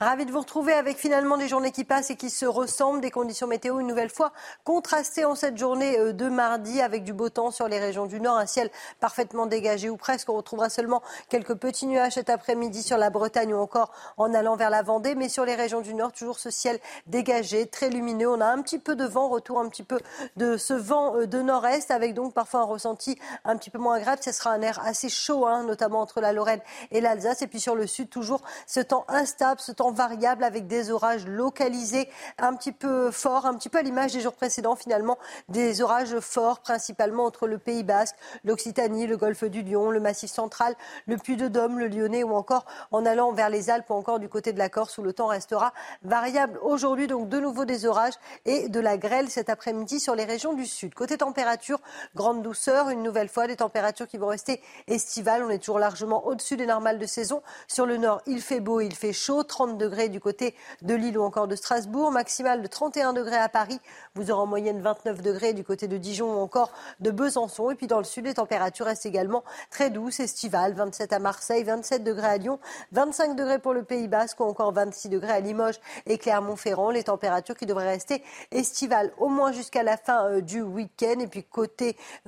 [0.00, 3.12] Ravi de vous retrouver avec finalement des journées qui passent et qui se ressemblent, des
[3.12, 4.32] conditions météo une nouvelle fois
[4.64, 8.20] contrastées en cette journée euh, de mardi avec du beau temps sur les régions du
[8.20, 10.28] nord, un ciel parfaitement dégagé ou presque.
[10.28, 14.56] On retrouvera seulement quelques petits nuages cet après-midi sur la Bretagne ou encore en allant
[14.56, 18.28] vers la Vendée, mais sur les régions du nord, toujours ce ciel dégagé, très lumineux.
[18.28, 20.00] On a un petit peu de vent, retour un petit peu
[20.36, 23.94] de ce vent euh, de nord-est avec donc parfois un ressenti un petit peu moins
[23.94, 24.22] agréable.
[24.24, 27.42] Ce sera un air assez chaud, hein, notamment entre la Lorraine et l'Alsace.
[27.42, 31.26] Et puis sur le sud, toujours ce temps instable, ce temps variable avec des orages
[31.26, 32.08] localisés
[32.38, 36.18] un petit peu forts, un petit peu à l'image des jours précédents finalement, des orages
[36.20, 40.74] forts principalement entre le Pays Basque, l'Occitanie, le Golfe du Lion, le Massif central,
[41.06, 44.52] le Puy-de-Dôme, le Lyonnais ou encore en allant vers les Alpes ou encore du côté
[44.52, 47.06] de la Corse où le temps restera variable aujourd'hui.
[47.06, 50.66] Donc de nouveau des orages et de la grêle cet après-midi sur les régions du
[50.66, 50.94] sud.
[50.94, 51.80] Côté température,
[52.14, 55.42] grande douceur, une nouvelle fois des températures qui vont rester estivales.
[55.42, 57.42] On est toujours largement au-dessus des normales de saison.
[57.68, 60.94] Sur le nord, il fait beau, il fait chaud, 32 30 degrés du côté de
[60.94, 63.80] Lille ou encore de Strasbourg, maximale de 31 degrés à Paris.
[64.14, 66.70] Vous aurez en moyenne 29 degrés du côté de Dijon ou encore
[67.00, 67.70] de Besançon.
[67.70, 70.74] Et puis dans le sud, les températures restent également très douces, estivales.
[70.74, 72.58] 27 à Marseille, 27 degrés à Lyon,
[72.92, 76.90] 25 degrés pour le Pays Basque ou encore 26 degrés à Limoges et Clermont-Ferrand.
[76.90, 78.22] Les températures qui devraient rester
[78.52, 81.18] estivales au moins jusqu'à la fin euh, du week-end.
[81.20, 81.46] Et puis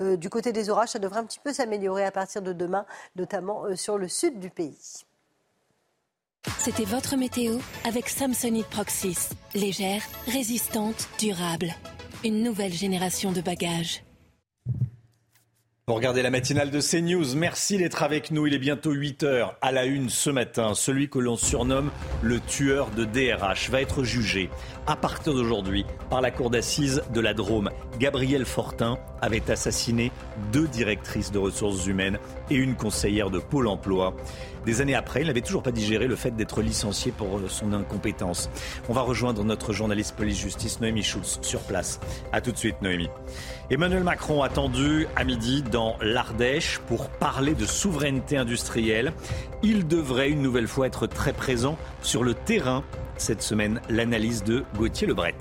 [0.00, 2.86] euh, du côté des orages, ça devrait un petit peu s'améliorer à partir de demain,
[3.14, 5.06] notamment euh, sur le sud du pays.
[6.58, 9.30] C'était votre météo avec Samsonite Proxys.
[9.54, 11.74] Légère, résistante, durable.
[12.24, 14.02] Une nouvelle génération de bagages.
[15.88, 17.36] Vous regardez la matinale de CNews.
[17.36, 18.48] Merci d'être avec nous.
[18.48, 19.56] Il est bientôt 8 heures.
[19.62, 21.92] À la une ce matin, celui que l'on surnomme
[22.22, 24.50] le tueur de DRH va être jugé
[24.88, 27.70] à partir d'aujourd'hui par la cour d'assises de la Drôme.
[28.00, 30.10] Gabriel Fortin avait assassiné
[30.52, 32.18] deux directrices de ressources humaines
[32.50, 34.16] et une conseillère de Pôle emploi.
[34.66, 37.72] Des années après, il n'avait toujours pas digéré le fait d'être licencié pour euh, son
[37.72, 38.50] incompétence.
[38.88, 42.00] On va rejoindre notre journaliste police-justice Noémie Schulz sur place.
[42.32, 43.08] A tout de suite, Noémie.
[43.70, 49.12] Emmanuel Macron attendu à midi dans l'Ardèche pour parler de souveraineté industrielle.
[49.62, 52.82] Il devrait une nouvelle fois être très présent sur le terrain.
[53.18, 55.36] Cette semaine, l'analyse de Gauthier Lebret.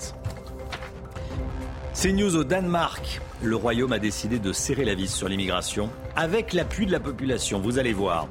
[1.94, 3.22] C'est news au Danemark.
[3.42, 7.60] Le Royaume a décidé de serrer la vis sur l'immigration avec l'appui de la population.
[7.60, 8.28] Vous allez voir.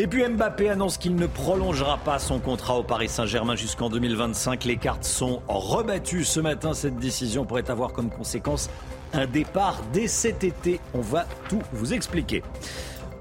[0.00, 4.64] Et puis Mbappé annonce qu'il ne prolongera pas son contrat au Paris Saint-Germain jusqu'en 2025.
[4.64, 6.72] Les cartes sont rebattues ce matin.
[6.72, 8.70] Cette décision pourrait avoir comme conséquence
[9.12, 10.78] un départ dès cet été.
[10.94, 12.44] On va tout vous expliquer.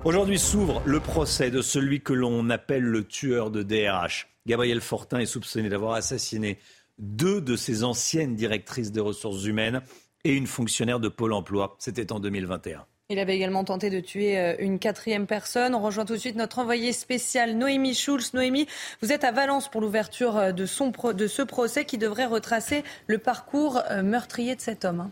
[0.05, 4.27] Aujourd'hui s'ouvre le procès de celui que l'on appelle le tueur de DRH.
[4.45, 6.59] Gabriel Fortin est soupçonné d'avoir assassiné
[6.99, 9.81] deux de ses anciennes directrices des ressources humaines
[10.23, 11.75] et une fonctionnaire de Pôle emploi.
[11.79, 12.85] C'était en 2021.
[13.09, 15.73] Il avait également tenté de tuer euh, une quatrième personne.
[15.73, 18.33] On rejoint tout de suite notre envoyé spécial Noémie Schulz.
[18.33, 18.67] Noémie,
[19.01, 20.65] vous êtes à Valence pour l'ouverture euh, de,
[21.13, 25.09] de ce procès qui devrait retracer le parcours euh, meurtrier de cet homme.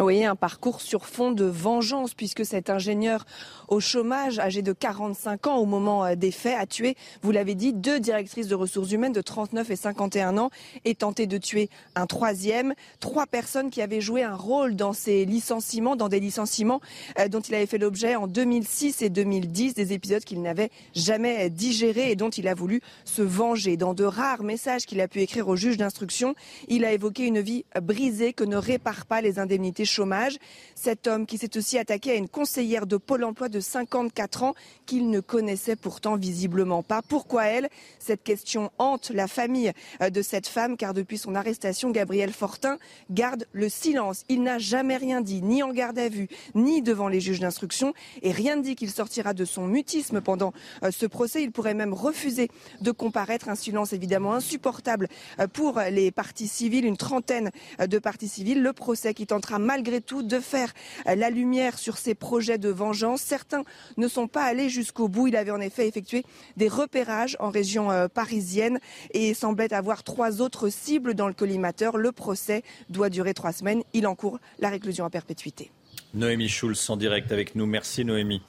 [0.00, 3.26] Oui, un parcours sur fond de vengeance, puisque cet ingénieur
[3.68, 7.54] au chômage, âgé de 45 ans au moment euh, des faits, a tué, vous l'avez
[7.54, 10.48] dit, deux directrices de ressources humaines de 39 et 51 ans
[10.86, 12.72] et tenté de tuer un troisième.
[13.00, 16.80] Trois personnes qui avaient joué un rôle dans ces licenciements, dans des licenciements
[17.18, 21.50] euh, dont il avait fait l'objet en 2006 et 2010, des épisodes qu'il n'avait jamais
[21.50, 23.76] digérés et dont il a voulu se venger.
[23.76, 26.34] Dans de rares messages qu'il a pu écrire au juge d'instruction,
[26.68, 30.38] il a évoqué une vie brisée que ne réparent pas les indemnités chômage.
[30.74, 34.54] Cet homme qui s'est aussi attaqué à une conseillère de Pôle emploi de 54 ans
[34.86, 37.02] qu'il ne connaissait pourtant visiblement pas.
[37.02, 37.68] Pourquoi elle?
[37.98, 42.78] Cette question hante la famille euh, de cette femme car depuis son arrestation, Gabriel Fortin
[43.10, 44.24] garde le silence.
[44.28, 47.94] Il n'a jamais rien dit, ni en garde à vue, ni devant les juges d'instruction
[48.22, 50.52] et rien ne dit qu'il sortira de son mutisme pendant
[50.82, 51.42] euh, ce procès.
[51.42, 52.48] Il pourrait même refuser
[52.80, 53.48] de comparaître.
[53.48, 58.62] Un silence évidemment insupportable euh, pour les parties civiles, une trentaine de parties civiles.
[58.62, 60.70] Le procès qui tentera malgré tout de faire
[61.06, 63.22] euh, la lumière sur ces projets de vengeance.
[63.22, 63.64] Certains
[63.96, 65.28] ne sont pas allés jusqu'au bout.
[65.28, 66.24] Il avait en effet effectué
[66.58, 68.80] des repérages en région euh, parisienne
[69.14, 71.96] et semblait avoir trois autres cibles dans le collimateur.
[71.96, 73.82] Le procès doit durer trois semaines.
[73.94, 75.70] Il encourt la réclusion à perpétuité.
[76.12, 77.64] Noémie Schulz en direct avec nous.
[77.64, 78.42] Merci Noémie.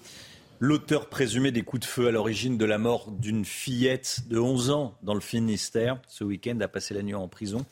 [0.60, 4.72] L'auteur présumé des coups de feu à l'origine de la mort d'une fillette de 11
[4.72, 7.66] ans dans le Finistère, ce week-end a passé la nuit en prison.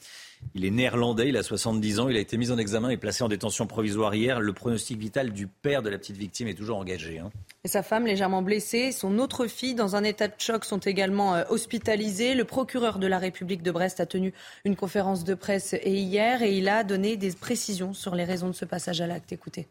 [0.54, 3.24] Il est néerlandais, il a 70 ans, il a été mis en examen et placé
[3.24, 4.42] en détention provisoire hier.
[4.42, 7.20] Le pronostic vital du père de la petite victime est toujours engagé.
[7.20, 7.32] hein.
[7.64, 11.36] Et sa femme légèrement blessée, son autre fille dans un état de choc sont également
[11.36, 12.36] euh, hospitalisées.
[12.36, 14.34] Le procureur de la République de Brest a tenu
[14.66, 18.48] une conférence de presse et hier et il a donné des précisions sur les raisons
[18.48, 19.32] de ce passage à l'acte.
[19.32, 19.68] Écoutez.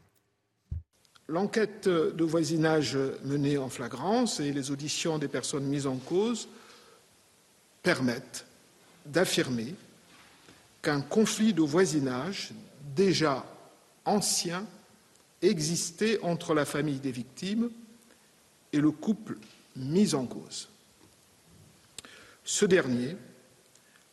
[1.28, 6.48] L'enquête de voisinage menée en flagrance et les auditions des personnes mises en cause
[7.82, 8.47] permettent
[9.06, 9.74] d'affirmer
[10.82, 12.52] qu'un conflit de voisinage
[12.94, 13.44] déjà
[14.05, 14.66] ancien
[15.43, 17.70] existait entre la famille des victimes
[18.73, 19.39] et le couple
[19.77, 20.69] mis en cause.
[22.44, 23.16] Ce dernier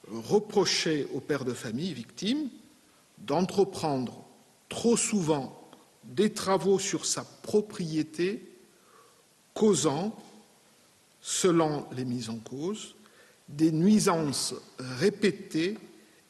[0.10, 2.50] reprochait au père de famille victime
[3.18, 4.24] d'entreprendre
[4.70, 5.70] trop souvent
[6.04, 8.42] des travaux sur sa propriété,
[9.54, 10.16] causant,
[11.22, 12.96] selon les mises en cause,
[13.50, 15.78] des nuisances répétées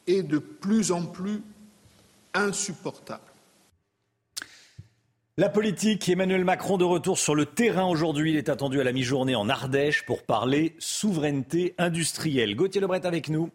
[0.08, 1.44] et de plus en plus
[2.34, 3.22] insupportables.
[5.40, 8.32] La politique, Emmanuel Macron de retour sur le terrain aujourd'hui.
[8.32, 12.56] Il est attendu à la mi-journée en Ardèche pour parler souveraineté industrielle.
[12.56, 13.52] Gauthier Lebret avec nous.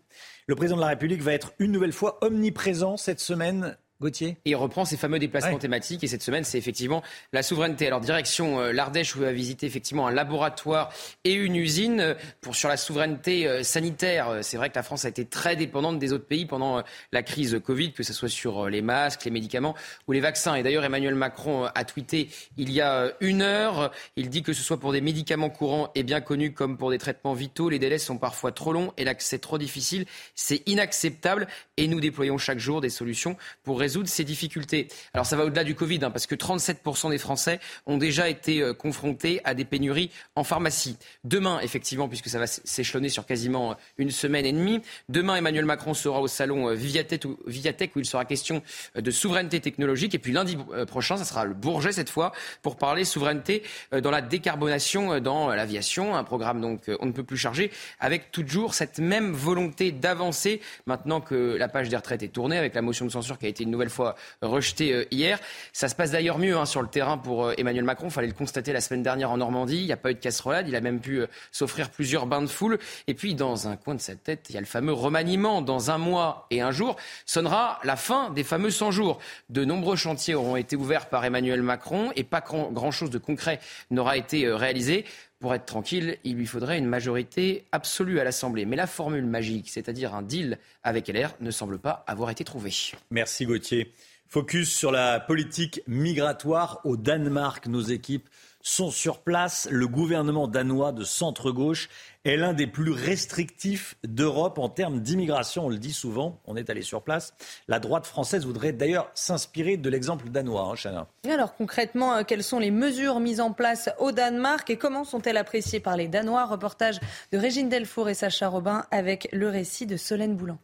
[0.46, 4.50] Le président de la République va être une nouvelle fois omniprésent cette semaine Gauthier Et
[4.50, 5.58] il reprend ses fameux déplacements Ouais.
[5.58, 6.04] thématiques.
[6.04, 7.02] Et cette semaine, c'est effectivement
[7.32, 7.86] la souveraineté.
[7.86, 10.92] Alors, direction euh, l'Ardèche, où il va visiter effectivement un laboratoire
[11.24, 14.40] et une usine euh, pour, sur la souveraineté euh, sanitaire.
[14.42, 17.22] C'est vrai que la France a été très dépendante des autres pays pendant euh, la
[17.22, 19.74] crise Covid, que ce soit sur les masques, les médicaments
[20.08, 20.54] ou les vaccins.
[20.56, 23.92] Et d'ailleurs, Emmanuel Macron a tweeté il y a une heure.
[24.16, 26.98] Il dit que ce soit pour des médicaments courants et bien connus comme pour des
[26.98, 30.06] traitements vitaux, les délais sont parfois trop longs et l'accès trop difficile.
[30.34, 31.46] C'est inacceptable
[31.76, 34.88] et nous déployons chaque jour des solutions pour résoudre ces difficultés.
[35.14, 38.60] Alors ça va au-delà du Covid, hein, parce que 37% des Français ont déjà été
[38.60, 40.96] euh, confrontés à des pénuries en pharmacie.
[41.24, 45.64] Demain, effectivement, puisque ça va s'échelonner sur quasiment euh, une semaine et demie, demain Emmanuel
[45.64, 46.76] Macron sera au salon euh,
[47.24, 48.62] où, où il sera question
[48.96, 50.14] euh, de souveraineté technologique.
[50.14, 50.56] Et puis lundi
[50.86, 52.32] prochain, ça sera le Bourget cette fois,
[52.62, 53.62] pour parler souveraineté
[53.92, 56.16] dans la décarbonation dans l'aviation.
[56.16, 57.70] Un programme donc on ne peut plus charger,
[58.00, 62.74] avec toujours cette même volonté d'avancer maintenant que la page des retraites est tournée, avec
[62.74, 65.38] la motion de censure qui a été une nouvelle fois rejetée euh, hier.
[65.72, 68.10] Ça se passe d'ailleurs mieux hein, sur le terrain pour euh, Emmanuel Macron.
[68.10, 69.78] Fallait le constater la semaine dernière en Normandie.
[69.78, 70.68] Il n'y a pas eu de casserolade.
[70.68, 72.78] Il a même pu euh, s'offrir plusieurs bains de foule.
[73.06, 75.62] Et puis, dans un coin de sa tête, il y a le fameux remaniement.
[75.62, 76.96] Dans un mois et un jour,
[77.26, 79.18] sonnera la fin des fameux 100 jours.
[79.48, 83.60] De nombreux chantiers auront été ouverts par Emmanuel Macron et pas grand- grand-chose de concret
[83.90, 85.04] n'aura été euh, réalisé.
[85.42, 88.64] Pour être tranquille, il lui faudrait une majorité absolue à l'Assemblée.
[88.64, 92.72] Mais la formule magique, c'est-à-dire un deal avec LR, ne semble pas avoir été trouvée.
[93.10, 93.92] Merci Gauthier.
[94.28, 97.66] Focus sur la politique migratoire au Danemark.
[97.66, 98.28] Nos équipes
[98.62, 99.68] sont sur place.
[99.70, 101.88] Le gouvernement danois de centre-gauche
[102.24, 105.66] est l'un des plus restrictifs d'Europe en termes d'immigration.
[105.66, 107.34] On le dit souvent, on est allé sur place.
[107.68, 112.58] La droite française voudrait d'ailleurs s'inspirer de l'exemple danois, hein, alors concrètement, euh, quelles sont
[112.58, 116.44] les mesures mises en place au Danemark et comment sont-elles appréciées par les Danois?
[116.46, 117.00] Reportage
[117.32, 120.58] de Régine Delfour et Sacha Robin avec le récit de Solène Boulan.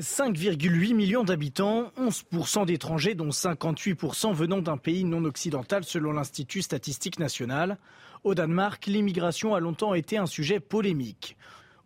[0.00, 7.18] 5,8 millions d'habitants, 11% d'étrangers, dont 58% venant d'un pays non occidental selon l'Institut statistique
[7.18, 7.76] national.
[8.24, 11.36] Au Danemark, l'immigration a longtemps été un sujet polémique.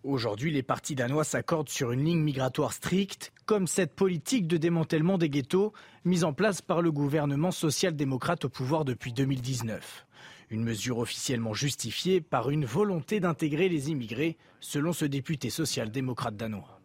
[0.04, 5.18] Aujourd'hui, les partis danois s'accordent sur une ligne migratoire stricte, comme cette politique de démantèlement
[5.18, 5.72] des ghettos
[6.04, 10.06] mise en place par le gouvernement social-démocrate au pouvoir depuis 2019.
[10.50, 16.80] Une mesure officiellement justifiée par une volonté d'intégrer les immigrés, selon ce député social-démocrate danois.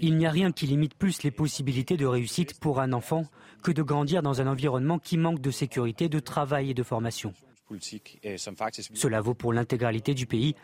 [0.00, 3.24] Il n'y a rien qui limite plus les possibilités de réussite pour un enfant
[3.62, 7.32] que de grandir dans un environnement qui manque de sécurité, de travail et de formation.
[8.94, 10.54] Cela vaut pour l'intégralité du pays.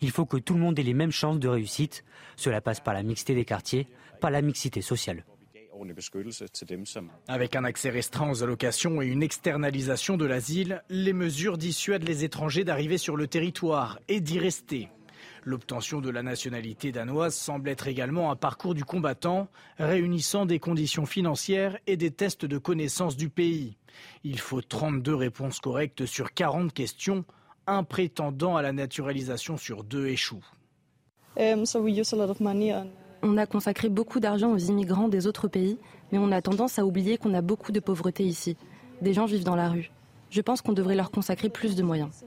[0.00, 2.04] Il faut que tout le monde ait les mêmes chances de réussite.
[2.36, 3.86] Cela passe par la mixité des quartiers,
[4.20, 5.24] par la mixité sociale.
[7.28, 12.24] Avec un accès restreint aux allocations et une externalisation de l'asile, les mesures dissuadent les
[12.24, 14.88] étrangers d'arriver sur le territoire et d'y rester.
[15.46, 19.48] L'obtention de la nationalité danoise semble être également un parcours du combattant,
[19.78, 23.76] réunissant des conditions financières et des tests de connaissance du pays.
[24.24, 27.26] Il faut 32 réponses correctes sur 40 questions.
[27.66, 30.44] Un prétendant à la naturalisation sur deux échoue.
[33.22, 35.78] On a consacré beaucoup d'argent aux immigrants des autres pays,
[36.10, 38.56] mais on a tendance à oublier qu'on a beaucoup de pauvreté ici.
[39.02, 39.90] Des gens vivent dans la rue.
[40.30, 42.24] Je pense qu'on devrait leur consacrer plus de moyens.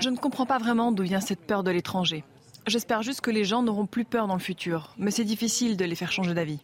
[0.00, 2.24] Je ne comprends pas vraiment d'où vient cette peur de l'étranger.
[2.66, 5.84] J'espère juste que les gens n'auront plus peur dans le futur, mais c'est difficile de
[5.84, 6.60] les faire changer d'avis.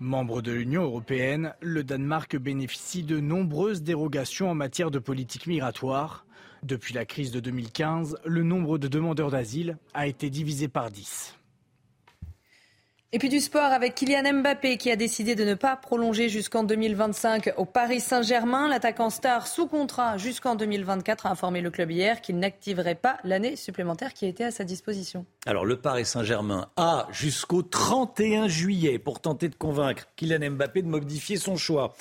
[0.00, 6.26] Membre de l'Union européenne, le Danemark bénéficie de nombreuses dérogations en matière de politique migratoire.
[6.62, 11.36] Depuis la crise de 2015, le nombre de demandeurs d'asile a été divisé par 10.
[13.14, 16.64] Et puis du sport avec Kylian Mbappé qui a décidé de ne pas prolonger jusqu'en
[16.64, 18.68] 2025 au Paris Saint-Germain.
[18.68, 23.56] L'attaquant star sous contrat jusqu'en 2024 a informé le club hier qu'il n'activerait pas l'année
[23.56, 25.26] supplémentaire qui était à sa disposition.
[25.44, 30.88] Alors le Paris Saint-Germain a jusqu'au 31 juillet pour tenter de convaincre Kylian Mbappé de
[30.88, 31.92] modifier son choix.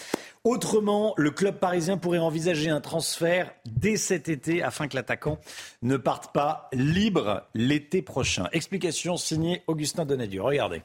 [0.45, 5.39] Autrement, le club parisien pourrait envisager un transfert dès cet été afin que l'attaquant
[5.81, 8.47] ne parte pas libre l'été prochain.
[8.53, 10.41] Explication signée Augustin Donadieu.
[10.41, 10.83] Regardez.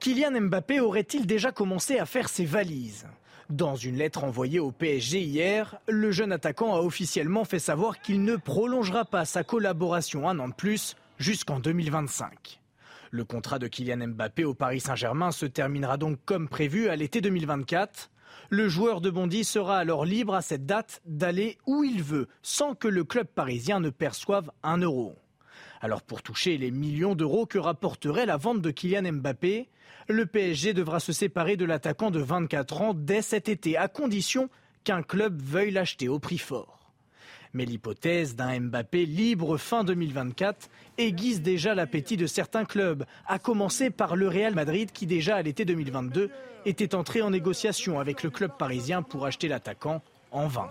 [0.00, 3.06] Kylian Mbappé aurait-il déjà commencé à faire ses valises?
[3.50, 8.24] Dans une lettre envoyée au PSG hier, le jeune attaquant a officiellement fait savoir qu'il
[8.24, 12.62] ne prolongera pas sa collaboration un an de plus jusqu'en 2025.
[13.10, 17.20] Le contrat de Kylian Mbappé au Paris Saint-Germain se terminera donc comme prévu à l'été
[17.20, 18.10] 2024.
[18.48, 22.74] Le joueur de Bondy sera alors libre à cette date d'aller où il veut, sans
[22.74, 25.14] que le club parisien ne perçoive un euro.
[25.82, 29.68] Alors pour toucher les millions d'euros que rapporterait la vente de Kylian Mbappé,
[30.08, 34.48] le PSG devra se séparer de l'attaquant de 24 ans dès cet été, à condition
[34.84, 36.92] qu'un club veuille l'acheter au prix fort.
[37.52, 40.68] Mais l'hypothèse d'un Mbappé libre fin 2024
[40.98, 45.42] aiguise déjà l'appétit de certains clubs, à commencer par le Real Madrid qui déjà à
[45.42, 46.30] l'été 2022
[46.64, 50.70] était entré en négociation avec le club parisien pour acheter l'attaquant en vain.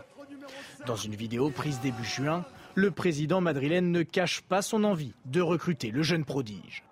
[0.86, 5.42] Dans une vidéo prise début juin, le président madrilène ne cache pas son envie de
[5.42, 6.84] recruter le jeune prodige.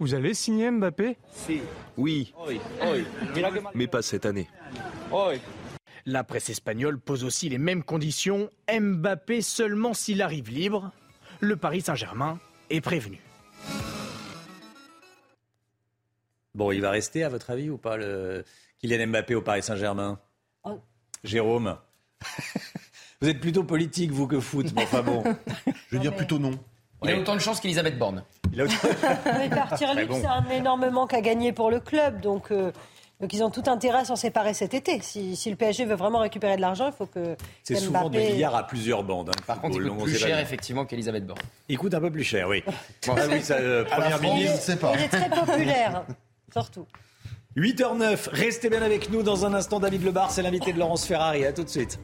[0.00, 1.16] Vous allez signer Mbappé?
[1.96, 2.32] Oui,
[3.74, 4.48] mais pas cette année.
[6.06, 8.50] La presse espagnole pose aussi les mêmes conditions.
[8.70, 10.90] Mbappé seulement s'il arrive libre.
[11.40, 12.38] Le Paris Saint-Germain
[12.70, 13.20] est prévenu.
[16.54, 18.44] Bon, il va rester, à votre avis, ou pas, le
[18.80, 20.18] Kylian Mbappé au Paris Saint-Germain?
[20.64, 20.80] Oh.
[21.22, 21.76] Jérôme?
[23.20, 25.22] Vous êtes plutôt politique, vous, que foot, mais enfin bon.
[25.66, 26.52] Je veux dire plutôt non.
[27.04, 28.24] Il a autant de chance qu'Elisabeth Borne.
[28.52, 28.74] Il a autant-
[29.38, 30.20] Mais partir libre, bon.
[30.20, 32.20] c'est un énorme manque à gagner pour le club.
[32.20, 32.72] Donc, euh,
[33.20, 35.00] donc ils ont tout intérêt à s'en séparer cet été.
[35.02, 37.84] Si, si le PSG veut vraiment récupérer de l'argent, il faut que C'est Mbappé...
[37.86, 39.30] souvent de milliards à plusieurs bandes.
[39.30, 41.40] hein, Par contre, il coûte plus cher, effectivement, qu'Elisabeth Borne.
[41.68, 42.62] Il coûte un peu plus cher, oui.
[43.06, 44.74] Bon, ah oui, ça, euh, première France, ministre.
[44.78, 44.92] pas.
[44.96, 46.04] Il est très populaire,
[46.52, 46.86] surtout.
[47.56, 49.22] 8h09, restez bien avec nous.
[49.22, 51.44] Dans un instant, David Lebar, c'est l'invité de Laurence Ferrari.
[51.44, 51.98] À tout de suite.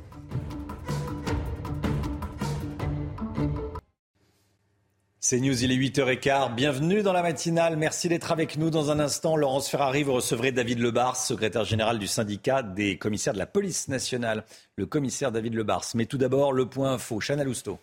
[5.26, 6.54] C'est News, il est 8h15.
[6.54, 7.78] Bienvenue dans la matinale.
[7.78, 8.68] Merci d'être avec nous.
[8.68, 13.32] Dans un instant, Laurence Ferrari, vous recevrez David Lebars, secrétaire général du syndicat des commissaires
[13.32, 14.44] de la police nationale.
[14.76, 15.86] Le commissaire David Lebars.
[15.94, 17.20] Mais tout d'abord, le point info.
[17.20, 17.78] Chana Lousteau.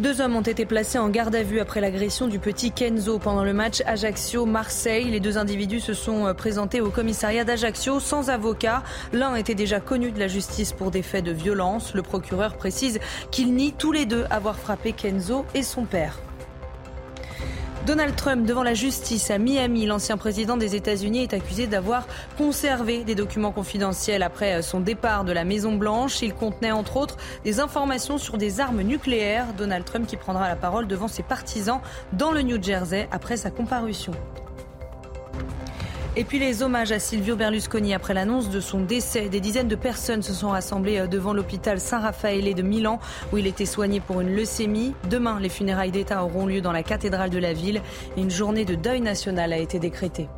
[0.00, 3.44] Deux hommes ont été placés en garde à vue après l'agression du petit Kenzo pendant
[3.44, 5.10] le match Ajaccio-Marseille.
[5.10, 8.82] Les deux individus se sont euh, présentés au commissariat d'Ajaccio sans avocat.
[9.12, 11.92] L'un était déjà connu de la justice pour des faits de violence.
[11.92, 12.98] Le procureur précise
[13.30, 16.18] qu'ils nient tous les deux avoir frappé Kenzo et son père.
[17.90, 22.06] Donald Trump devant la justice à Miami, l'ancien président des États-Unis est accusé d'avoir
[22.38, 26.22] conservé des documents confidentiels après son départ de la Maison Blanche.
[26.22, 29.54] Il contenait entre autres des informations sur des armes nucléaires.
[29.58, 31.80] Donald Trump qui prendra la parole devant ses partisans
[32.12, 34.12] dans le New Jersey après sa comparution.
[36.16, 39.28] Et puis les hommages à Silvio Berlusconi après l'annonce de son décès.
[39.28, 42.98] Des dizaines de personnes se sont rassemblées euh, devant l'hôpital Saint-Raphaël de Milan
[43.32, 44.94] où il était soigné pour une leucémie.
[45.08, 47.80] Demain, les funérailles d'État auront lieu dans la cathédrale de la ville
[48.16, 50.28] et une journée de deuil national a été décrétée.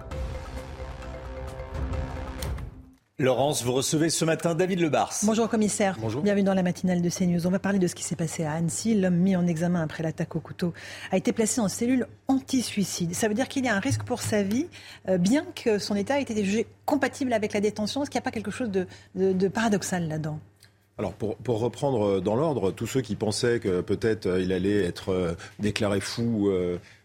[3.23, 5.13] Laurence, vous recevez ce matin David Lebars.
[5.23, 5.97] Bonjour commissaire.
[6.01, 6.23] Bonjour.
[6.23, 7.47] Bienvenue dans la matinale de CNews.
[7.47, 8.97] On va parler de ce qui s'est passé à Annecy.
[8.97, 10.75] L'homme mis en examen après l'attaque au couteau
[11.13, 13.15] a été placé en cellule anti-suicide.
[13.15, 14.67] Ça veut dire qu'il y a un risque pour sa vie,
[15.09, 18.03] euh, bien que son état ait été jugé compatible avec la détention.
[18.03, 20.41] Est-ce qu'il n'y a pas quelque chose de, de- de paradoxal là-dedans?
[20.99, 24.53] Alors pour, pour reprendre euh, dans l'ordre, tous ceux qui pensaient que peut-être euh, il
[24.53, 26.51] allait être déclaré fou,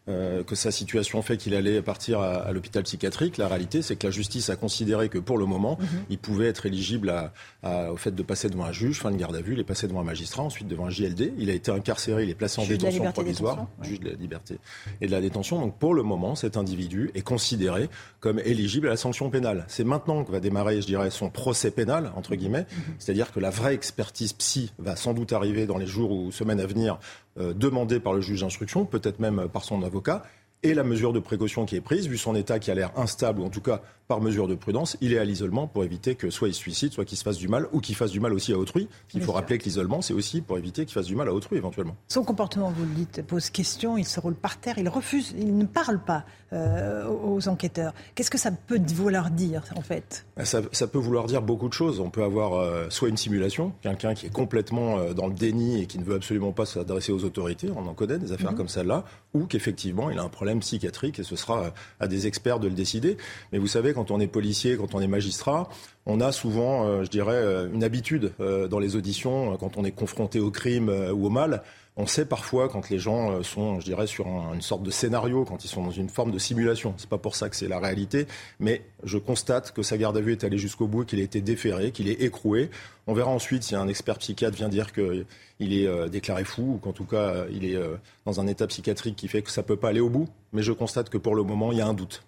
[0.10, 3.96] euh, que sa situation fait qu'il allait partir à, à l'hôpital psychiatrique, la réalité c'est
[3.96, 5.78] que la justice a considéré que pour le moment,
[6.10, 9.18] il pouvait être éligible à, à- au fait de passer devant un juge, fin de
[9.18, 11.54] garde à vue, il est passé devant un magistrat, ensuite devant un JLD, il a
[11.54, 13.88] été incarcéré, il est placé en Juge détention liberté provisoire, détention, ouais.
[13.90, 14.58] juge de la liberté
[15.02, 15.60] et de la détention.
[15.60, 17.90] Donc pour le moment, cet individu est considéré
[18.20, 19.66] comme éligible à la sanction pénale.
[19.68, 22.66] C'est maintenant que va démarrer, je dirais, son procès pénal, entre guillemets.
[23.00, 26.60] C'est-à-dire que la vraie expertise psy va sans doute arriver dans les jours ou semaines
[26.60, 27.00] à venir,
[27.38, 30.24] demandée par le juge d'instruction, peut-être même par son avocat.
[30.64, 33.42] Et la mesure de précaution qui est prise, vu son état qui a l'air instable,
[33.42, 36.30] ou en tout cas par mesure de prudence, il est à l'isolement pour éviter que
[36.30, 38.32] soit il se suicide, soit qu'il se fasse du mal, ou qu'il fasse du mal
[38.34, 38.88] aussi à autrui.
[39.14, 41.58] Il faut rappeler que l'isolement, c'est aussi pour éviter qu'il fasse du mal à autrui
[41.58, 41.96] éventuellement.
[42.08, 43.98] Son comportement, vous le dites, pose question.
[43.98, 46.24] Il se roule par terre, il refuse, il ne parle pas
[46.54, 47.94] euh, aux enquêteurs.
[48.16, 50.26] Qu'est-ce que ça peut vouloir dire en fait?
[50.38, 52.00] Ben, Ça, ça peut vouloir dire beaucoup de choses.
[52.00, 55.82] On peut avoir euh, soit une simulation, quelqu'un qui est complètement euh, dans le déni
[55.82, 58.58] et qui ne veut absolument pas s'adresser aux autorités, on en connaît des affaires Mhm.
[58.58, 59.04] comme celle-là,
[59.34, 62.74] ou qu'effectivement il a un problème psychiatrique et ce sera à des experts de le
[62.74, 63.18] décider.
[63.52, 65.68] Mais vous savez, quand on est policier, quand on est magistrat,
[66.06, 69.84] on a souvent, euh, je dirais, euh, une habitude euh, dans les auditions, quand on
[69.84, 71.62] est confronté au crime ou au mal.
[72.00, 75.46] On sait parfois quand les gens sont, je dirais, sur un- une sorte de scénario,
[75.46, 76.94] quand ils sont dans une forme de simulation.
[76.98, 78.28] C'est pas pour ça que c'est la réalité,
[78.60, 81.42] mais je constate que sa garde à vue est allée jusqu'au bout, qu'il a été
[81.42, 82.70] déféré, qu'il est écroué.
[83.08, 85.26] On verra ensuite si un expert psychiatre vient dire qu'il
[85.74, 88.68] est euh, déclaré fou ou qu'en tout cas euh, il est euh, dans un état
[88.68, 90.28] psychiatrique qui fait que ça peut pas aller au bout.
[90.54, 92.24] Mais je constate que pour le moment, il y a un doute.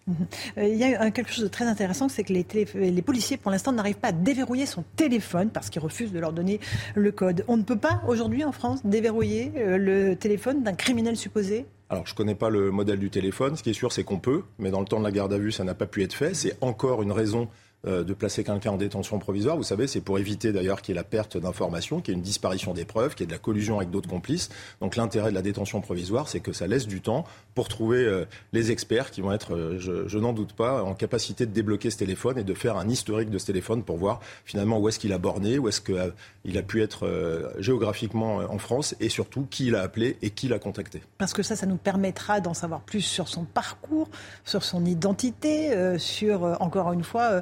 [0.57, 3.51] Il y a quelque chose de très intéressant, c'est que les, télé- les policiers, pour
[3.51, 6.59] l'instant, n'arrivent pas à déverrouiller son téléphone parce qu'ils refusent de leur donner
[6.95, 7.43] le code.
[7.47, 11.65] On ne peut pas, aujourd'hui, en France, déverrouiller le téléphone d'un criminel supposé?
[11.89, 13.55] Alors, je connais pas le modèle du téléphone.
[13.55, 15.37] Ce qui est sûr, c'est qu'on peut, mais dans le temps de la garde à
[15.37, 16.33] vue, ça n'a pas pu être fait.
[16.35, 17.47] C'est encore une raison
[17.85, 21.01] de placer quelqu'un en détention provisoire, vous savez, c'est pour éviter d'ailleurs qu'il y ait
[21.01, 23.37] la perte d'informations, qu'il y ait une disparition des preuves, qu'il y ait de la
[23.37, 24.49] collusion avec d'autres complices.
[24.81, 27.25] Donc l'intérêt de la détention provisoire, c'est que ça laisse du temps
[27.55, 31.45] pour trouver euh, les experts qui vont être, euh, je, n'en doute pas, en capacité
[31.45, 34.77] de débloquer ce téléphone et de faire un historique de ce téléphone pour voir finalement
[34.79, 39.09] où est-ce qu'il a borné, où est-ce qu'il a pu être géographiquement en France et
[39.09, 41.01] surtout qui il a appelé et qui l'a contacté.
[41.17, 44.09] Parce que ça, ça nous permettra d'en savoir plus sur son parcours,
[44.43, 47.41] sur son identité, sur, encore une fois, euh,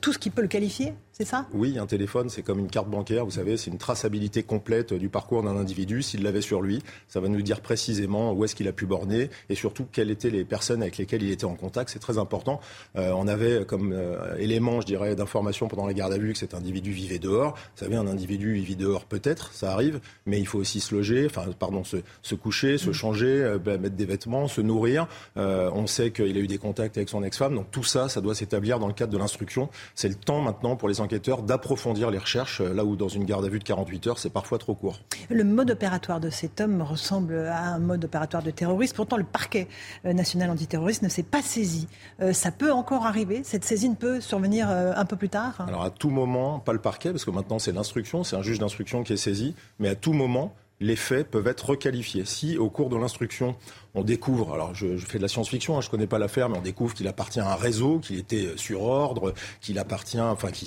[0.00, 1.46] tout ce qui peut le qualifier c'est ça?
[1.52, 5.10] Oui, un téléphone, c'est comme une carte bancaire, vous savez, c'est une traçabilité complète du
[5.10, 6.02] parcours d'un individu.
[6.02, 9.28] S'il l'avait sur lui, ça va nous dire précisément où est-ce qu'il a pu borner
[9.50, 11.90] et surtout quelles étaient les personnes avec lesquelles il était en contact.
[11.90, 12.60] C'est très important.
[12.96, 16.38] Euh, on avait comme euh, élément, je dirais, d'information pendant la garde à vue que
[16.38, 17.52] cet individu vivait dehors.
[17.52, 20.94] Vous savez, un individu, il vit dehors peut-être, ça arrive, mais il faut aussi se
[20.94, 25.06] loger, enfin, pardon, se, coucher, se changer, euh, bah, mettre des vêtements, se nourrir.
[25.36, 28.34] on sait qu'il a eu des contacts avec son ex-femme, donc tout ça, ça doit
[28.34, 29.68] s'établir dans le cadre de l'instruction.
[29.94, 33.24] C'est le temps maintenant pour les enquêteurs d'approfondir les recherches, euh, là où dans une
[33.24, 35.00] garde à vue de 48 heures, c'est parfois trop court.
[35.30, 38.96] Le mode opératoire de cet homme ressemble à un mode opératoire de terroriste.
[38.96, 39.68] Pourtant, le parquet
[40.04, 41.88] euh, national antiterroriste ne s'est pas saisi.
[42.20, 45.90] Euh, ça peut encore arriver Cette saisine peut survenir un peu plus tard Alors à
[45.90, 49.12] tout moment, pas le parquet, parce que maintenant c'est l'instruction, c'est un juge d'instruction qui
[49.12, 52.24] est saisi, mais à tout moment, les faits peuvent être requalifiés.
[52.24, 53.56] Si au cours de l'instruction,
[53.94, 56.58] on découvre, alors je, fais de la science-fiction, hein, je ne connais pas l'affaire, mais
[56.58, 60.66] on découvre qu'il appartient à un réseau, qu'il était sur ordre, qu'il appartient, enfin, qui,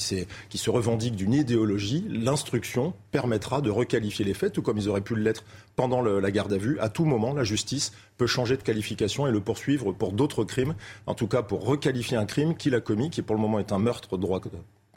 [0.50, 5.02] qui se revendique d'une idéologie, l'instruction permettra de requalifier les faits, tout comme ils auraient
[5.02, 5.44] pu l'être
[5.76, 6.80] pendant la garde à vue.
[6.80, 10.76] À tout moment, la justice peut changer de qualification et le poursuivre pour d'autres crimes,
[11.06, 13.72] en tout cas pour requalifier un crime qu'il a commis, qui pour le moment est
[13.72, 14.40] un meurtre droit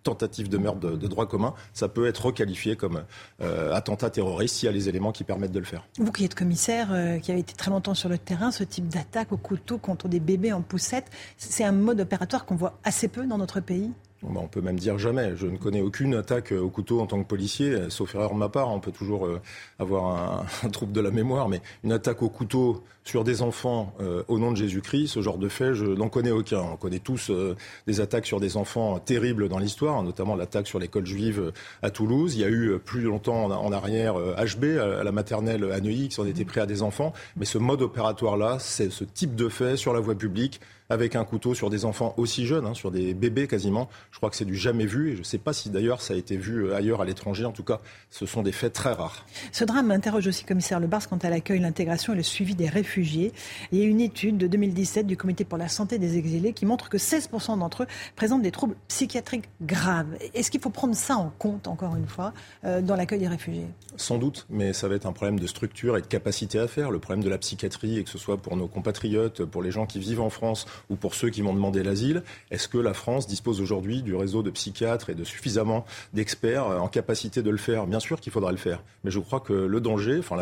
[0.03, 3.03] tentative de meurtre de, droit commun, ça peut être requalifié comme
[3.41, 5.87] euh, attentat terroriste s'il y a les éléments qui permettent de le faire.
[5.99, 8.89] Vous qui êtes commissaire, euh, qui avez été très longtemps sur le terrain, ce type
[8.89, 13.09] d'attaque au couteau contre des bébés en poussette, c'est un mode opératoire qu'on voit assez
[13.09, 13.93] peu dans notre pays?
[14.23, 15.37] On peut même dire jamais.
[15.37, 18.49] Je ne connais aucune attaque au couteau en tant que policier, sauf erreur de ma
[18.49, 18.71] part.
[18.71, 19.41] On peut toujours euh,
[19.79, 24.23] avoir un, trouble de la mémoire, mais une attaque au couteau sur des enfants euh,
[24.29, 26.61] au nom de Jésus-Christ, ce genre de fait, je n'en connais aucun.
[26.61, 30.79] On connaît tous euh, des attaques sur des enfants terribles dans l'histoire, notamment l'attaque sur
[30.79, 32.35] l'école juive à Toulouse.
[32.35, 36.17] Il y a eu plus longtemps en, arrière HB, à la maternelle à Neuilly, qui
[36.17, 37.15] s'en était pris à des enfants.
[37.37, 41.25] Mais ce mode opératoire-là, c'est ce type de fait sur la voie publique avec un
[41.25, 43.89] couteau sur des enfants aussi jeunes, hein, sur des bébés quasiment.
[44.11, 46.15] Je crois que c'est du jamais vu et je ne sais pas si d'ailleurs ça
[46.15, 47.45] a été vu euh, ailleurs à l'étranger.
[47.45, 49.27] En tout cas, ce sont des faits très rares.
[49.53, 53.33] Ce drame interroge aussi commissaire Lebars quant à l'accueil, l'intégration et le suivi des réfugiés.
[53.71, 56.65] Il y a une étude de 2017 du Comité pour la santé des exilés qui
[56.65, 57.87] montre que 16% d'entre eux
[58.17, 60.17] présentent des troubles psychiatriques graves.
[60.33, 62.33] Est-ce qu'il faut prendre ça en compte, encore une fois,
[62.65, 63.67] euh, dans l'accueil des réfugiés?
[63.97, 66.91] Sans doute, mais ça va être un problème de structure et de capacité à faire.
[66.91, 69.85] Le problème de la psychiatrie, et que ce soit pour nos compatriotes, pour les gens
[69.85, 72.23] qui vivent en France ou pour ceux qui vont demander l'asile.
[72.51, 76.79] Est-ce que la France dispose aujourd'hui du réseau de psychiatres et de suffisamment d'experts euh,
[76.79, 77.87] en capacité de le faire?
[77.87, 78.83] Bien sûr qu'il faudra le faire.
[79.05, 80.39] Mais je crois que le danger, enfin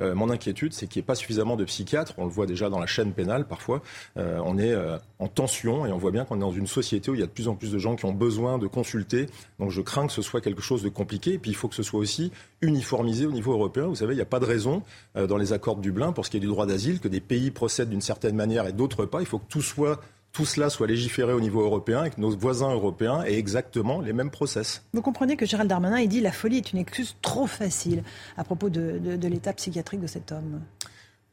[0.00, 2.14] euh, mon inquiétude, c'est qu'il n'y ait pas suffisamment de psychiatres.
[2.18, 3.82] On le voit déjà dans la chaîne pénale parfois.
[4.16, 4.74] Euh, on est
[5.18, 7.26] en tension et on voit bien qu'on est dans une société où il y a
[7.26, 9.26] de plus en plus de gens qui ont besoin de consulter.
[9.58, 11.34] Donc je crains que ce soit quelque chose de compliqué.
[11.34, 13.86] Et puis il faut que ce soit aussi uniformisé au niveau européen.
[13.86, 14.82] Vous savez, il n'y a pas de raison
[15.14, 17.50] dans les accords de Dublin pour ce qui est du droit d'asile que des pays
[17.50, 19.20] procèdent d'une certaine manière et d'autres pas.
[19.20, 20.00] Il faut que tout soit
[20.36, 24.12] tout cela soit légiféré au niveau européen et que nos voisins européens aient exactement les
[24.12, 24.82] mêmes process.
[24.92, 28.02] Vous comprenez que Gérald Darmanin, il dit la folie est une excuse trop facile
[28.36, 30.60] à propos de, de l'état psychiatrique de cet homme.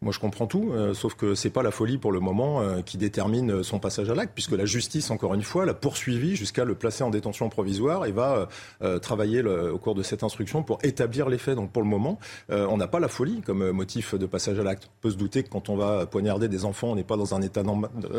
[0.03, 2.81] Moi, je comprends tout, euh, sauf que c'est pas la folie pour le moment euh,
[2.81, 6.65] qui détermine son passage à l'acte, puisque la justice, encore une fois, l'a poursuivi jusqu'à
[6.65, 8.49] le placer en détention provisoire et va
[8.81, 11.55] euh, travailler au cours de cette instruction pour établir les faits.
[11.55, 12.19] Donc, pour le moment,
[12.49, 14.87] on n'a pas la folie comme motif de passage à l'acte.
[14.87, 17.33] On peut se douter que quand on va poignarder des enfants, on n'est pas dans
[17.33, 17.63] un état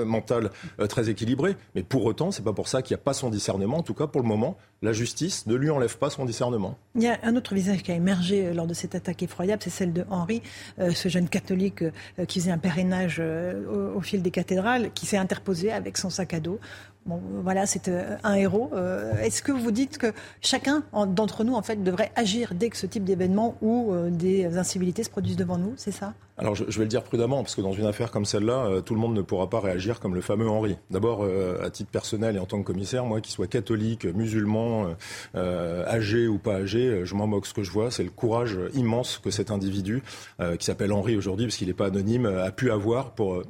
[0.04, 0.50] mental
[0.88, 3.78] très équilibré, mais pour autant, c'est pas pour ça qu'il n'y a pas son discernement.
[3.78, 6.78] En tout cas, pour le moment, la justice ne lui enlève pas son discernement.
[6.94, 9.70] Il y a un autre visage qui a émergé lors de cette attaque effroyable, c'est
[9.70, 10.42] celle de Henri,
[10.78, 15.16] ce jeune catholique euh, qui faisait un pèlerinage euh, au, fil des cathédrales, qui s'est
[15.16, 16.60] interposé avec son sac à dos.
[17.06, 18.70] Bon, voilà, c'est euh, un héros.
[19.20, 22.86] Est-ce que vous dites que chacun d'entre nous, en fait, devrait agir dès que ce
[22.86, 26.14] type d'événement ou des incivilités se produisent devant nous C'est ça?
[26.36, 29.00] Alors je, vais le dire prudemment, parce que dans une affaire comme celle-là, tout le
[29.00, 30.76] monde ne pourra pas réagir comme le fameux Henri.
[30.90, 31.24] D'abord,
[31.62, 34.96] à titre personnel et en tant que commissaire, moi qui soit catholique, musulman,
[35.34, 37.46] âgé ou pas âgé, je m'en moque.
[37.46, 40.02] Ce que je vois, c'est le courage immense que cet individu,
[40.58, 43.42] qui s'appelle Henri aujourd'hui, parce qu'il n'est pas anonyme, a pu avoir pour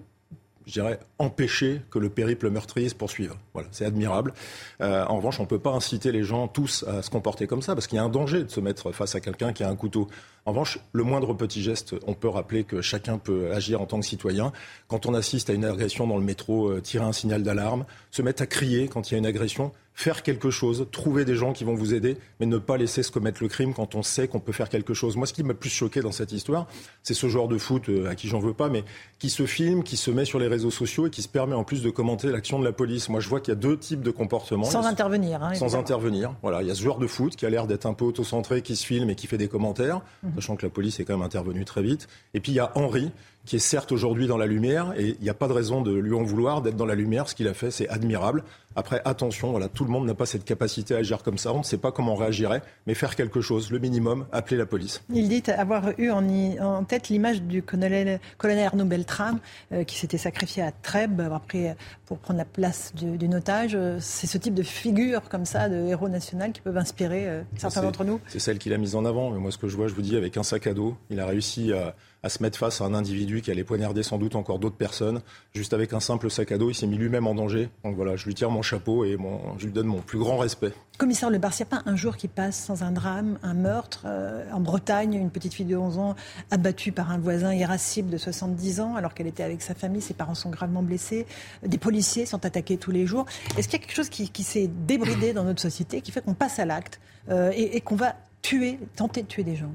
[0.67, 3.35] je dirais, empêcher que le périple meurtrier se poursuive.
[3.53, 4.33] Voilà, c'est admirable.
[4.81, 7.63] Euh, en revanche, on ne peut pas inciter les gens tous à se comporter comme
[7.63, 9.69] ça, parce qu'il y a un danger de se mettre face à quelqu'un qui a
[9.69, 10.09] un couteau.
[10.47, 13.99] En revanche, le moindre petit geste, on peut rappeler que chacun peut agir en tant
[13.99, 14.53] que citoyen.
[14.89, 18.21] Quand on assiste à une agression dans le métro, euh, tirer un signal d'alarme, se
[18.21, 21.53] mettre à crier quand il y a une agression, faire quelque chose, trouver des gens
[21.53, 24.27] qui vont vous aider, mais ne pas laisser se commettre le crime quand on sait
[24.27, 25.17] qu'on peut faire quelque chose.
[25.17, 26.67] Moi, ce qui m'a plus choqué dans cette histoire,
[27.03, 28.85] c'est ce joueur de foot euh, à qui j'en veux pas, mais
[29.21, 31.63] qui se filme, qui se met sur les réseaux sociaux et qui se permet en
[31.63, 33.09] plus de commenter l'action de la police.
[33.09, 34.65] Moi, je vois qu'il y a deux types de comportements.
[34.65, 35.43] Sans intervenir.
[35.43, 36.35] Hein, sans intervenir.
[36.43, 38.63] Voilà, il y a ce joueur de foot qui a l'air d'être un peu autocentré,
[38.63, 40.34] qui se filme et qui fait des commentaires, mhm.
[40.35, 42.09] Sachant que la police est quand même intervenue très vite.
[42.35, 43.11] Et puis il y a Henri
[43.45, 45.93] qui est certes aujourd'hui dans la lumière, et il n'y a pas de raison de
[45.93, 47.29] lui en vouloir d'être dans la lumière.
[47.29, 48.45] Ce qu'il a fait, c'est admirable.
[48.77, 51.53] Après, attention, voilà, tout le monde n'a pas cette capacité à agir comme ça.
[51.53, 54.67] On ne sait pas comment on réagirait, mais faire quelque chose, le minimum, appeler la
[54.67, 55.03] police.
[55.11, 59.39] Il dit avoir eu en, tête l'image du colonel, colonel Arnaud Beltrame,
[59.73, 61.77] euh, qui s'était sacrifié à Trèbes après,
[62.07, 63.79] pour prendre la place d'une otage.
[64.01, 67.83] C'est ce type de figure comme ça, de héros national, qui peuvent inspirer euh, certains
[67.83, 68.21] d'entre nous.
[68.27, 69.31] C'est celle qu'il a mise en avant.
[69.31, 71.21] Mais moi, ce que je vois, je vous dis, avec un sac à dos, il
[71.21, 71.95] a réussi à
[72.25, 75.21] à se mettre face à un individu qui allait poignarder sans doute encore d'autres personnes.
[75.55, 77.69] Juste avec un simple sac à dos, il s'est mis lui-même en danger.
[77.85, 79.19] Donc voilà, je lui tire mon chapeau et
[79.59, 80.73] je lui donne mon plus grand respect.
[80.97, 84.05] Commissaire Le Barciapin, pas un jour qui passe sans un drame, un meurtre.
[84.07, 86.15] Euh, en Bretagne, une petite fille de 11 ans
[86.51, 90.01] abattue par un voisin irascible de 70 ans alors qu'elle était avec sa famille.
[90.01, 91.27] Ses parents sont gravement blessés.
[91.67, 93.27] Des policiers sont attaqués tous les jours.
[93.59, 96.35] Est-ce qu'il y a quelque chose qui, s'est débridé dans notre société qui fait qu'on
[96.35, 99.73] passe à l'acte euh, et qu'on va tuer, tenter de tuer des gens?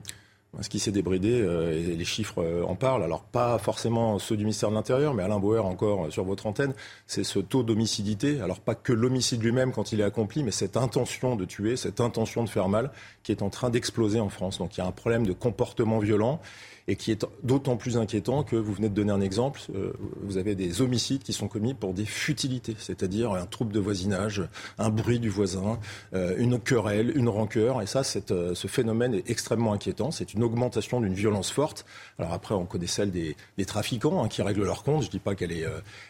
[0.61, 4.35] Ce qui s'est débridé, euh, et les chiffres euh, en parlent, alors pas forcément ceux
[4.35, 6.73] du ministère de l'Intérieur, mais Alain Bauer encore euh, sur votre antenne,
[7.05, 10.75] c'est ce taux d'homicidité, alors pas que l'homicide lui-même quand il est accompli, mais cette
[10.75, 12.91] intention de tuer, cette intention de faire mal,
[13.23, 14.57] qui est en train d'exploser en France.
[14.57, 16.41] Donc il y a un problème de comportement violent
[16.89, 19.61] et qui est d'autant plus inquiétant que vous venez de donner un exemple.
[19.75, 19.93] Euh,
[20.23, 24.41] vous avez des homicides qui sont commis pour des futilités, c'est-à-dire un trouble de voisinage,
[24.79, 25.79] un bruit du voisin,
[26.15, 27.83] euh, une querelle, une rancœur.
[27.83, 28.01] Et ça,
[28.31, 30.09] euh, ce phénomène est extrêmement inquiétant.
[30.09, 31.85] C'est une augmentation d'une violence forte.
[32.17, 33.35] Alors après, on connaît celle des,
[33.67, 35.03] trafiquants hein, qui règlent leur compte.
[35.03, 35.65] Je ne dis pas qu'elle est,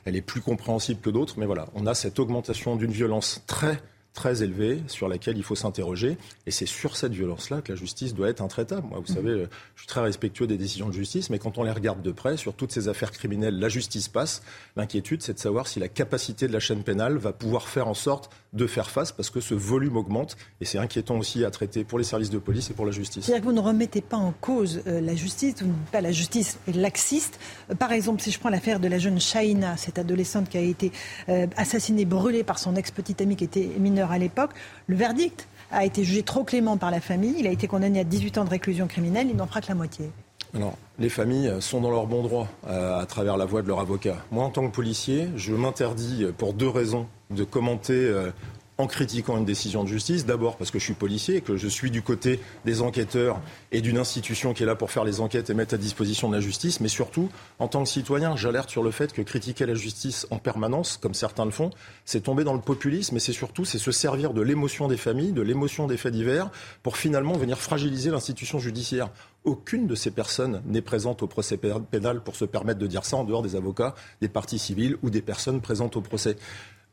[0.06, 3.82] est plus compréhensible que d'autres, mais voilà, on a cette augmentation d'une violence très
[4.20, 6.18] très élevée sur laquelle il faut s'interroger.
[6.46, 8.86] Et c'est sur cette violence-là que la justice doit être intraitable.
[8.86, 9.16] Moi, vous mmh.
[9.16, 12.12] savez, je suis très respectueux des décisions de justice, mais quand on les regarde de
[12.12, 14.44] près, sur toutes ces affaires criminelles, la justice passe.
[14.76, 17.94] L'inquiétude, c'est de savoir si la capacité de la chaîne pénale va pouvoir faire en
[17.94, 20.36] sorte de faire face, parce que ce volume augmente.
[20.62, 23.26] Et c'est inquiétant aussi à traiter pour les services de police et pour la justice.
[23.26, 26.58] C'est-à-dire que vous ne remettez pas en cause euh, la justice, vous pas la justice
[26.74, 27.40] laxiste.
[27.70, 30.62] Euh, par exemple, si je prends l'affaire de la jeune Shaina, cette adolescente qui a
[30.62, 30.92] été
[31.30, 34.52] euh, assassinée, brûlée par son ex-petite amie qui était mineure à l'époque,
[34.88, 37.36] le verdict a été jugé trop clément par la famille.
[37.38, 39.28] Il a été condamné à 18 ans de réclusion criminelle.
[39.30, 40.10] Il n'en fera que la moitié.
[40.56, 43.80] Alors, les familles sont dans leur bon droit euh, à, travers la voix de leur
[43.80, 44.18] avocat.
[44.32, 48.32] Moi, en tant que policier, je m'interdis pour deux raisons de commenter euh,
[48.80, 50.26] en critiquant une décision de justice.
[50.26, 53.40] D'abord parce que je suis policier et que je suis du côté des enquêteurs
[53.72, 56.36] et d'une institution qui est là pour faire les enquêtes et mettre à disposition de
[56.36, 56.80] la justice.
[56.80, 60.38] Mais surtout, en tant que citoyen, j'alerte sur le fait que critiquer la justice en
[60.38, 61.72] permanence, comme certains le font,
[62.06, 65.34] c'est tomber dans le populisme et c'est surtout c'est se servir de l'émotion des familles,
[65.34, 66.50] de l'émotion des faits divers
[66.82, 69.10] pour finalement venir fragiliser l'institution judiciaire.
[69.46, 73.18] Aucune de ces personnes n'est présente au procès pénal pour se permettre de dire ça
[73.18, 76.36] en dehors des avocats, des parties civiles ou des personnes présentes au procès.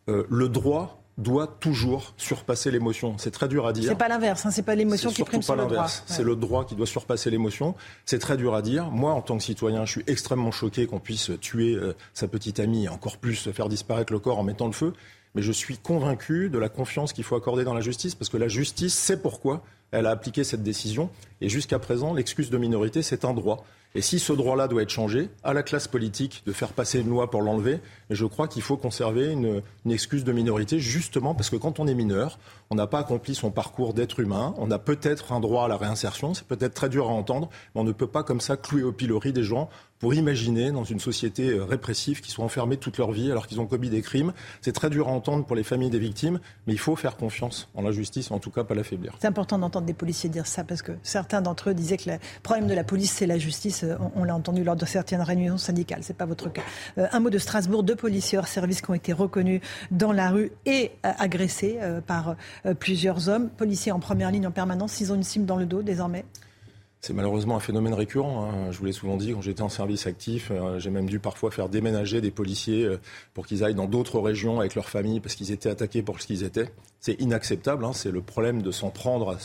[0.09, 3.16] Euh, le droit doit toujours surpasser l'émotion.
[3.18, 3.89] C'est très dur à dire.
[3.89, 5.89] C'est pas l'inverse, hein, c'est pas l'émotion qui prime sur le droit.
[5.89, 7.74] C'est le droit qui doit surpasser l'émotion.
[8.05, 8.90] C'est très dur à dire.
[8.90, 12.60] Moi, en tant que citoyen, je suis extrêmement choqué qu'on puisse tuer euh, sa petite
[12.60, 14.93] amie et encore plus faire disparaître le corps en mettant le feu.
[15.35, 18.36] Mais je suis convaincu de la confiance qu'il faut accorder dans la justice parce que
[18.36, 21.10] la justice sait pourquoi elle a appliqué cette décision.
[21.40, 23.64] Et jusqu'à présent, l'excuse de minorité, c'est un droit.
[23.94, 27.08] Et si ce droit-là doit être changé, à la classe politique de faire passer une
[27.08, 27.80] loi pour l'enlever,
[28.11, 31.95] je crois qu'il faut conserver une, excuse de minorité, justement parce que quand on est
[31.95, 32.39] mineur,
[32.70, 35.77] on n'a pas accompli son parcours d'être humain, on a peut-être un droit à la
[35.77, 38.83] réinsertion, c'est peut-être très dur à entendre, mais on ne peut pas comme ça clouer
[38.83, 39.69] au pilori des gens
[39.99, 43.61] pour imaginer dans une société euh, répressive qu'ils soient enfermés toute leur vie alors qu'ils
[43.61, 44.33] ont commis des crimes.
[44.61, 47.69] C'est très dur à entendre pour les familles des victimes, mais il faut faire confiance
[47.74, 49.15] en la justice, en tout cas pas l'affaiblir.
[49.20, 52.19] C'est important d'entendre des policiers dire ça parce que certains d'entre eux disaient que le
[52.43, 53.85] problème de la police c'est la justice.
[53.85, 56.01] Euh, on, l'a entendu lors de certaines réunions syndicales.
[56.03, 56.62] C'est pas votre cas.
[56.99, 57.83] Euh, un mot de Strasbourg.
[57.97, 59.60] Policiers hors service qui ont été reconnus
[59.90, 62.36] dans la rue et agressés par
[62.78, 63.48] plusieurs hommes.
[63.48, 65.01] Policiers en première ligne en permanence.
[65.01, 66.24] Ils ont une cible dans le dos désormais.
[67.06, 68.51] C'est malheureusement un phénomène récurrent.
[68.51, 68.73] Hein.
[68.73, 71.52] Je vous l'ai souvent dit, quand j'étais en service actif, euh, j'ai même dû parfois
[71.52, 72.98] faire déménager des policiers euh,
[73.32, 76.27] pour qu'ils aillent dans d'autres régions avec leurs familles parce qu'ils étaient attaqués pour ce
[76.27, 76.68] qu'ils étaient.
[76.98, 77.85] C'est inacceptable.
[77.85, 77.93] Hein.
[77.93, 79.39] C'est le problème de s'en prendre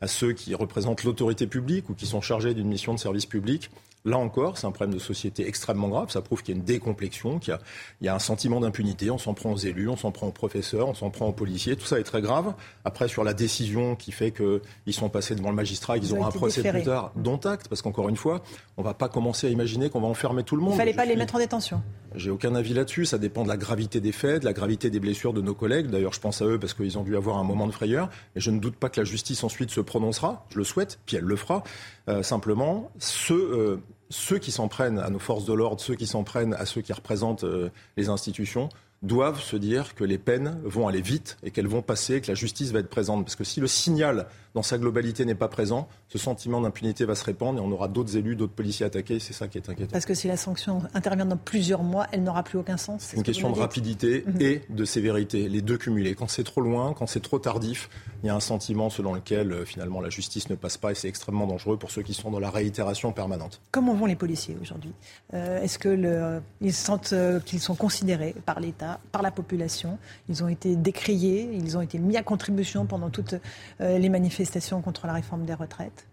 [0.00, 3.70] à, ceux qui représentent l'autorité publique ou qui sont chargés d'une mission de service public.
[4.06, 6.10] Là encore, c'est un problème de société extrêmement grave.
[6.10, 7.60] Ça prouve qu'il y a une décomplexion, qu'il y a,
[8.00, 9.10] il y a un sentiment d'impunité.
[9.10, 11.76] On s'en prend aux élus, on s'en prend aux professeurs, on s'en prend aux policiers.
[11.76, 12.54] Tout ça est très grave.
[12.86, 16.18] Après, sur la décision qui fait qu'ils sont passés devant le magistrat, qu'ils Ils ont
[16.20, 16.78] auront un procès déférés.
[16.80, 17.68] plus tard, dont acte.
[17.68, 18.42] Parce qu'encore une fois,
[18.78, 20.72] on va pas commencer à imaginer qu'on va enfermer tout le Il monde.
[20.74, 21.82] ne fallait pas les mettre en détention.
[22.14, 23.04] j'ai aucun avis là-dessus.
[23.04, 25.88] Ça dépend de la gravité des faits, de la gravité des blessures de nos collègues.
[25.88, 28.08] D'ailleurs, je pense à eux parce qu'ils ont dû avoir un moment de frayeur.
[28.34, 30.46] Et je ne doute pas que la justice ensuite se prononcera.
[30.50, 31.62] Je le souhaite, puis elle le fera.
[32.08, 33.76] Euh, simplement, ceux, euh,
[34.10, 36.82] ceux qui s'en prennent à nos forces de l'ordre, ceux qui s'en prennent à ceux
[36.82, 38.68] qui représentent euh, les institutions,
[39.02, 42.34] doivent se dire que les peines vont aller vite et qu'elles vont passer, que la
[42.34, 43.24] justice va être présente.
[43.24, 47.14] Parce que si le signal dans sa globalité n'est pas présent, ce sentiment d'impunité va
[47.14, 49.20] se répandre et on aura d'autres élus, d'autres policiers attaqués.
[49.20, 49.92] C'est ça qui est inquiétant.
[49.92, 53.02] Parce que si la sanction intervient dans plusieurs mois, elle n'aura plus aucun sens.
[53.02, 56.14] C'est une question de rapidité et de sévérité, les deux cumulés.
[56.16, 57.88] Quand c'est trop loin, quand c'est trop tardif,
[58.22, 60.94] il y a un sentiment selon lequel euh, finalement la justice ne passe pas et
[60.96, 63.60] c'est extrêmement dangereux pour ceux qui sont dans la réitération permanente.
[63.70, 64.92] Comment vont les policiers aujourd'hui
[65.34, 69.96] Euh, Est-ce que le- ils sentent euh, qu'ils sont considérés par l'État, par la population?
[70.28, 73.34] Ils ont été décriés, ils ont été mis à contribution pendant toutes
[73.78, 74.39] les manifestations?
[74.82, 76.06] Contre la réforme des retraites.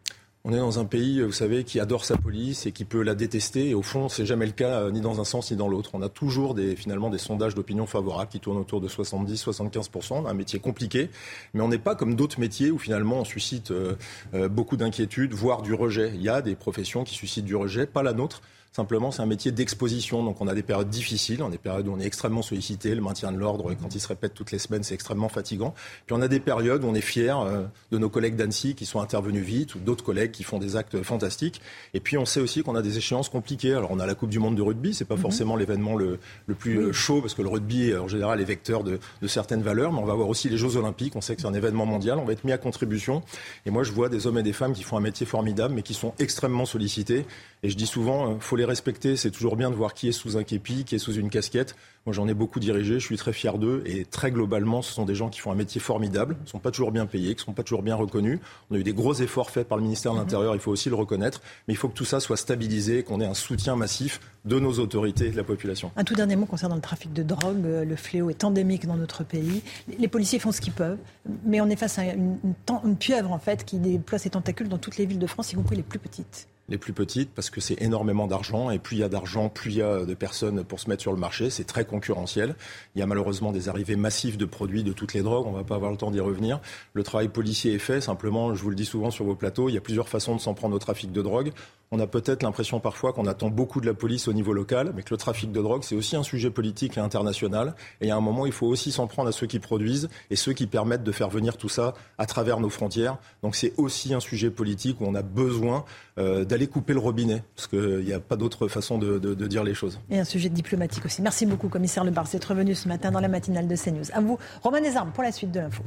[0.49, 3.15] On est dans un pays, vous savez, qui adore sa police et qui peut la
[3.15, 3.69] détester.
[3.69, 5.89] Et au fond, c'est jamais le cas, euh, ni dans un sens ni dans l'autre.
[5.93, 10.25] On a toujours des, finalement des sondages d'opinion favorables qui tournent autour de 70-75%.
[10.25, 11.09] Un métier compliqué,
[11.53, 13.95] mais on n'est pas comme d'autres métiers où finalement on suscite euh,
[14.35, 16.13] euh, beaucoup d'inquiétude, voire du rejet.
[16.15, 18.41] Il y a des professions qui suscitent du rejet, pas la nôtre.
[18.73, 20.23] Simplement, c'est un métier d'exposition.
[20.23, 22.93] Donc, on a des périodes difficiles, on a des périodes où on est extrêmement sollicité.
[22.93, 25.73] Le maintien de l'ordre, quand il se répète toutes les semaines, c'est extrêmement fatigant.
[26.05, 28.85] Puis, on a des périodes où on est fier euh, de nos collègues d'Annecy qui
[28.85, 31.59] sont intervenus vite ou d'autres collègues qui font des actes fantastiques.
[31.95, 33.73] Et puis, on sait aussi qu'on a des échéances compliquées.
[33.73, 34.93] Alors, on a la Coupe du Monde de rugby.
[34.93, 35.21] C'est pas Mhm.
[35.21, 38.45] forcément l'événement le, le plus euh, chaud parce que le rugby, euh, en général, est
[38.45, 39.91] vecteur de, de certaines valeurs.
[39.91, 41.15] Mais on va avoir aussi les Jeux Olympiques.
[41.15, 42.19] On sait que c'est un événement mondial.
[42.19, 43.23] On va être mis à contribution.
[43.65, 45.81] Et moi, je vois des hommes et des femmes qui font un métier formidable, mais
[45.81, 47.25] qui sont extrêmement sollicités.
[47.63, 49.15] Et je dis souvent, euh, faut les respecter.
[49.15, 51.75] C'est toujours bien de voir qui est sous un képi, qui est sous une casquette.
[52.05, 52.99] Moi, j'en ai beaucoup dirigé.
[52.99, 53.83] Je suis très fier d'eux.
[53.85, 56.59] Et très globalement, ce sont des gens qui font un métier formidable, qui ne sont
[56.59, 58.39] pas toujours bien payés, qui ne sont pas toujours bien reconnus.
[58.69, 60.53] On a eu des gros efforts faits par le ministère de l'Intérieur.
[60.53, 61.41] Il faut aussi le reconnaître.
[61.67, 64.79] Mais il faut que tout ça soit stabilisé, qu'on ait un soutien massif de nos
[64.79, 65.91] autorités et de la population.
[65.95, 67.65] Un tout dernier mot concernant le trafic de drogue.
[67.65, 69.61] Euh, Le fléau est endémique dans notre pays.
[69.99, 70.97] Les policiers font ce qu'ils peuvent,
[71.45, 72.37] mais on est face à une,
[72.83, 75.55] une, pieuvre en fait qui déploie ses tentacules dans toutes les villes de France, y
[75.55, 76.47] compris les plus petites.
[76.69, 79.71] Les plus petites parce que c'est énormément d'argent et plus il y a d'argent, plus
[79.71, 81.49] il y a de personnes pour se mettre sur le marché.
[81.49, 82.55] C'est très concurrentiel.
[82.95, 85.47] Il y a malheureusement des arrivées massives de produits de toutes les drogues.
[85.47, 86.59] On va pas avoir le temps d'y revenir.
[86.93, 88.01] Le travail policier est fait.
[88.01, 90.41] Simplement, je vous le dis souvent sur vos plateaux, il y a plusieurs façons de
[90.41, 91.51] s'en prendre au trafic de drogue.
[91.89, 95.03] On a peut-être l'impression parfois qu'on attend beaucoup de la police au niveau local, mais
[95.03, 97.75] que le trafic de drogue, c'est aussi un sujet politique et international.
[98.01, 100.51] Et a un moment, il faut aussi s'en prendre à ceux qui produisent et ceux
[100.51, 103.17] qui permettent de faire venir tout ça à travers nos frontières.
[103.41, 105.85] Donc c'est aussi un sujet politique où on a besoin
[106.17, 109.47] euh, d'aller couper le robinet, parce qu'il n'y a pas d'autre façon de, de- de
[109.47, 109.99] dire les choses.
[110.09, 111.21] Et un sujet diplomatique aussi.
[111.21, 114.11] Merci beaucoup, commissaire Lebar, d'être revenu ce matin dans la matinale de CNews.
[114.13, 115.83] À vous, Romain Desarmes, pour la suite de l'info.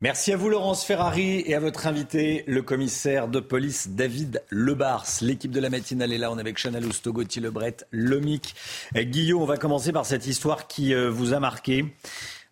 [0.00, 5.06] Merci à vous Laurence Ferrari et à votre invité, le commissaire de police David Lebars.
[5.20, 8.56] L'équipe de la matinale est là, on est avec Chana Lousteau, Gauthier Lebret, Lomic.
[8.96, 11.94] Euh, Guillaume, on va commencer par cette histoire qui euh, vous a marqué.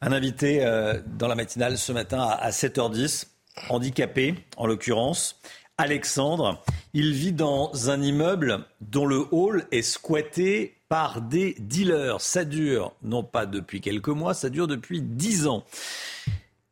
[0.00, 3.26] Un invité euh, dans la matinale ce matin à 7h10,
[3.68, 5.40] handicapé en l'occurrence.
[5.78, 6.62] Alexandre,
[6.92, 12.20] il vit dans un immeuble dont le hall est squatté par des dealers.
[12.20, 15.64] Ça dure non pas depuis quelques mois, ça dure depuis 10 ans.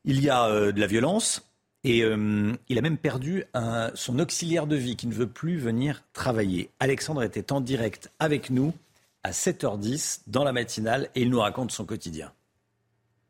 [0.05, 1.43] Il y a euh, de la violence
[1.85, 3.45] et euh, il a même perdu
[3.95, 6.71] son auxiliaire de vie qui ne veut plus venir travailler.
[6.81, 8.75] Alexandre était en direct avec nous
[9.23, 12.33] à 7h10 dans la matinale et il nous raconte son quotidien.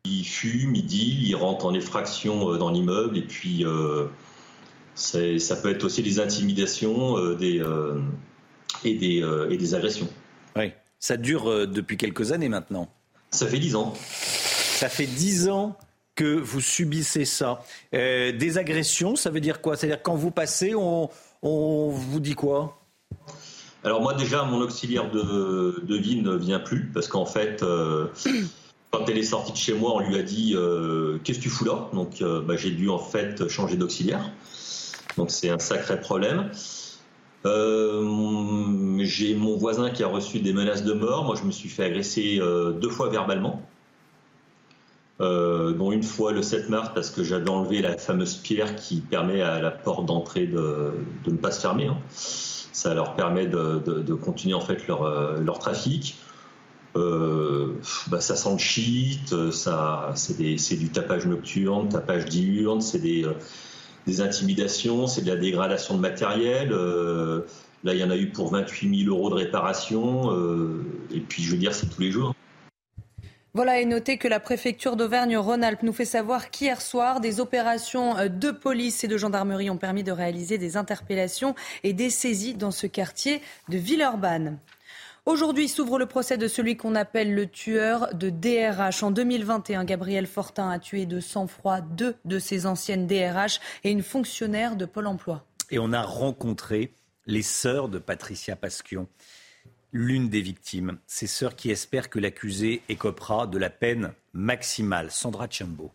[0.05, 4.07] Il fume, il deal, il rentre en effraction euh, dans l'immeuble et puis euh,
[4.95, 7.63] ça peut être aussi des intimidations euh, des,
[8.85, 10.09] et, des, et des agressions.
[10.57, 12.89] Oui, ça dure depuis quelques années maintenant.
[13.31, 13.95] Ça fait 10 ans.
[13.95, 15.77] Ça fait 10 ans
[16.19, 17.63] que vous subissez ça.
[17.95, 19.77] Euh, des agressions, ça veut dire quoi?
[19.77, 21.09] C'est-à-dire quand vous passez, on,
[21.43, 22.81] on vous dit quoi?
[23.85, 28.09] Alors moi déjà, mon auxiliaire de, de vie ne vient plus parce qu'en fait, euh,
[28.91, 31.51] quand elle est sortie de chez moi, on lui a dit euh, qu'est-ce que tu
[31.51, 31.89] fous là?
[31.93, 34.31] Donc euh, bah, j'ai dû en fait changer d'auxiliaire.
[35.17, 36.51] Donc c'est un sacré problème.
[37.45, 41.25] Euh, j'ai mon voisin qui a reçu des menaces de mort.
[41.25, 42.39] Moi, je me suis fait agresser
[42.81, 43.63] deux fois verbalement.
[45.21, 49.43] Dont une fois le 7 mars parce que j'avais enlevé la fameuse pierre qui permet
[49.43, 50.93] à la porte d'entrée de,
[51.27, 51.89] ne pas se fermer.
[51.89, 51.99] hein.
[52.11, 56.17] Ça leur permet de, continuer en fait leur trafic.
[56.97, 57.75] Euh,
[58.09, 63.35] bah, ça sent le shit, ça, c'est, du tapage nocturne, tapage diurne, c'est des, euh,
[64.21, 66.73] intimidations, c'est de la dégradation de matériel.
[66.73, 67.43] Euh,
[67.85, 70.33] là, il y en a eu pour 28 000 euros de réparation.
[70.33, 70.83] Euh,
[71.15, 72.35] et puis, je veux dire, c'est tous les jours.
[73.55, 78.51] Voilà, et notez que la préfecture d'Auvergne-Rhône-Alpes nous fait savoir qu'hier soir, des opérations de
[78.51, 82.87] police et de gendarmerie ont permis de réaliser des interpellations et des saisies dans ce
[82.87, 84.59] quartier de Villeurbanne.
[85.29, 89.03] Aujourd'hui s'ouvre le procès de celui qu'on appelle le tueur de DRH.
[89.03, 94.03] En 2021, Gabriel Fortin a tué de sang-froid deux de ses anciennes DRH et une
[94.03, 95.45] fonctionnaire de Pôle emploi.
[95.71, 96.95] Et on a rencontré
[97.27, 99.07] les sœurs de Patricia Pasquion,
[99.93, 100.99] l'une des victimes.
[101.07, 105.11] Ces sœurs qui espèrent que l'accusé écopera de la peine maximale.
[105.11, 105.93] Sandra Chambo.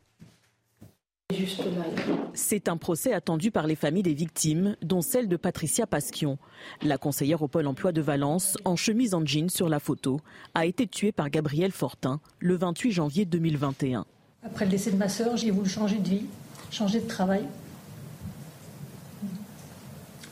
[2.34, 6.38] C'est un procès attendu par les familles des victimes, dont celle de Patricia Pasquion.
[6.81, 10.19] La conseillère au Pôle emploi de Valence, en chemise en jean sur la photo,
[10.53, 14.05] a été tuée par Gabriel Fortin le 28 janvier 2021.
[14.43, 16.26] Après le décès de ma sœur, j'ai voulu changer de vie,
[16.72, 17.43] changer de travail.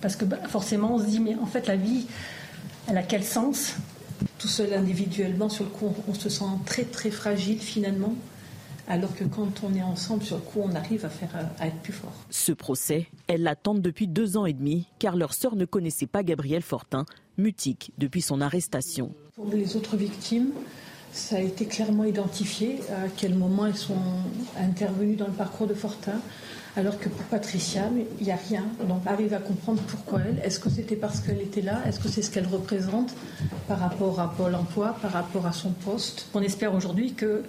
[0.01, 2.07] Parce que bah, forcément, on se dit, mais en fait, la vie,
[2.87, 3.75] elle a quel sens?
[4.37, 8.15] Tout seul individuellement, sur le coup, on se sent très, très fragile finalement
[8.91, 11.77] alors que quand on est ensemble sur le coup, on arrive à, faire, à être
[11.77, 12.11] plus fort.
[12.30, 16.23] Ce procès, elles l'attendent depuis deux ans et demi, car leur sœur ne connaissait pas
[16.23, 17.05] Gabriel Fortin,
[17.38, 19.13] mutique depuis son arrestation.
[19.35, 20.49] Pour les autres victimes,
[21.13, 23.95] ça a été clairement identifié à quel moment elles sont
[24.59, 26.19] intervenues dans le parcours de Fortin.
[26.77, 27.89] Alors que pour Patricia,
[28.19, 28.63] il n'y a rien.
[28.88, 30.41] Donc arrive à comprendre pourquoi elle.
[30.43, 31.81] Est-ce que c'était parce qu'elle était là?
[31.85, 33.13] Est-ce que c'est ce qu'elle représente
[33.68, 36.27] par rapport à Pôle emploi, par rapport à son poste?
[36.34, 37.43] On espère aujourd'hui que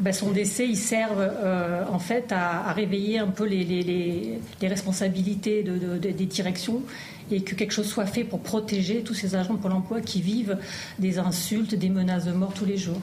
[0.00, 6.26] ben, son décès, il serve euh, en fait à, réveiller un peu les, responsabilités des
[6.26, 6.82] directions
[7.30, 10.20] et que quelque chose soit fait pour protéger tous ces agents de Pôle emploi qui
[10.20, 10.58] vivent
[10.98, 13.00] des insultes, des menaces de mort tous les jours.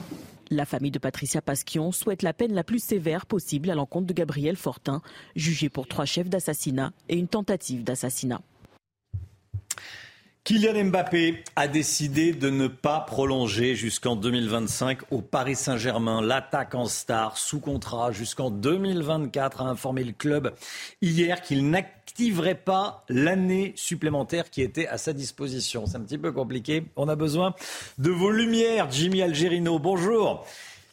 [0.50, 4.12] La famille de Patricia Pasquion souhaite la peine la plus sévère possible à l'encontre de
[4.12, 5.00] Gabriel Fortin,
[5.36, 8.40] jugé pour trois chefs d'assassinat et une tentative d'assassinat.
[10.42, 16.22] Kylian Mbappé a décidé de ne pas prolonger jusqu'en 2025 au Paris Saint-Germain.
[16.22, 20.54] L'attaque en star sous contrat jusqu'en 2024 a informé le club
[21.02, 25.84] hier qu'il n'activerait pas l'année supplémentaire qui était à sa disposition.
[25.86, 26.84] C'est un petit peu compliqué.
[26.96, 27.54] On a besoin
[27.98, 28.90] de vos lumières.
[28.90, 30.46] Jimmy Algerino, bonjour.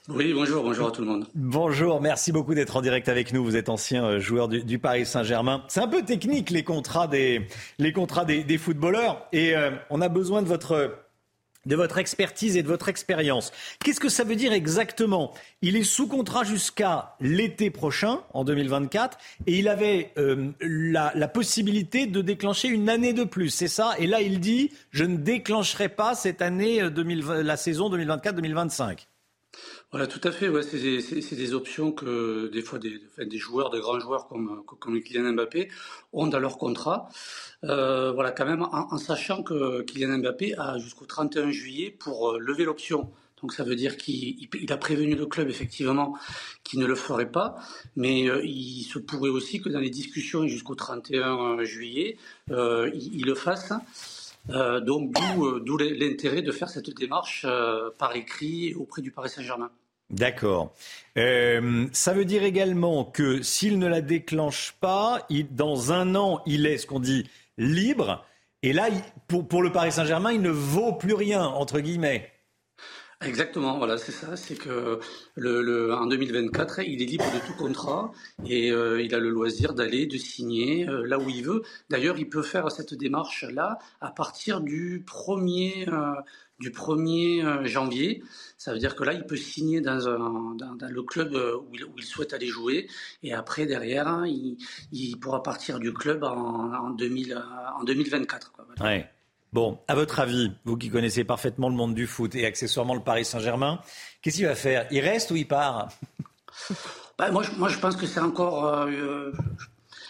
[0.10, 1.28] Oui, bonjour, bonjour à tout le monde.
[1.36, 3.44] Bonjour, merci beaucoup d'être en direct avec nous.
[3.44, 5.66] Vous êtes ancien euh, joueur du, Paris Saint-Germain.
[5.68, 7.46] C'est un peu technique les contrats des,
[7.78, 10.96] les contrats des, footballeurs et euh, on a besoin de votre,
[11.66, 13.52] de votre expertise et de votre expérience.
[13.84, 15.34] Qu'est-ce que ça veut dire exactement?
[15.62, 21.28] Il est sous contrat jusqu'à l'été prochain, en 2024, et il avait euh, la, la,
[21.28, 23.94] possibilité de déclencher une année de plus, c'est ça?
[24.00, 29.00] Et là, il dit, je ne déclencherai pas cette année, 2020, la saison 2024-2025.
[29.92, 30.50] Voilà, tout à fait.
[30.50, 35.32] Ouais, c'est des, options que des fois des, joueurs, des grands joueurs comme, comme Kylian
[35.32, 35.70] Mbappé
[36.12, 37.08] ont dans leur contrat.
[37.64, 42.38] Euh, voilà, quand même, en, sachant que Kylian Mbappé a jusqu'au 31 juillet pour euh,
[42.38, 43.10] lever l'option.
[43.42, 46.18] Donc ça veut dire qu'il a prévenu le club effectivement
[46.64, 47.56] qu'il ne le ferait pas,
[47.96, 52.18] mais euh, il se pourrait aussi que dans les discussions jusqu'au 31 juillet,
[52.50, 53.72] il, le fasse.
[54.50, 59.30] Euh, donc euh, d'où l'intérêt de faire cette démarche euh, par écrit auprès du Paris
[59.30, 59.72] Saint-Germain.
[60.10, 60.74] D'accord.
[61.16, 66.78] ça veut dire également que s'il ne la déclenche pas, dans un an, il est
[66.78, 68.26] ce qu'on dit libre.
[68.64, 68.88] Et là,
[69.28, 72.32] pour le Paris Saint-Germain, il ne vaut plus rien, entre guillemets.
[73.26, 74.36] Exactement, voilà, c'est ça.
[74.38, 75.00] C'est que
[75.36, 78.12] le, en 2024, il est libre de tout contrat
[78.46, 81.64] et euh, il a le loisir d'aller, de signer euh, là où il veut.
[81.90, 86.14] D'ailleurs, il peut faire cette démarche-là à partir du 1er, euh,
[86.60, 88.22] du 1er janvier.
[88.60, 92.04] Ça veut dire que là, il peut signer dans, un, dans, le club où il,
[92.04, 92.88] souhaite aller jouer
[93.24, 94.58] et après, derrière, il,
[94.92, 97.44] il pourra partir du club en, en, 2000,
[97.80, 98.52] en 2024.
[98.52, 98.68] Quoi.
[98.80, 99.10] Ouais.
[99.54, 103.02] Bon, à votre avis, vous qui connaissez parfaitement le monde du foot et accessoirement le
[103.02, 103.80] Paris Saint-Germain,
[104.22, 104.88] qu'est-ce qu'il va faire?
[104.92, 105.90] Il reste ou il part?
[107.18, 108.68] Bah, moi, je, moi, je pense que c'est encore.
[108.68, 109.32] Euh,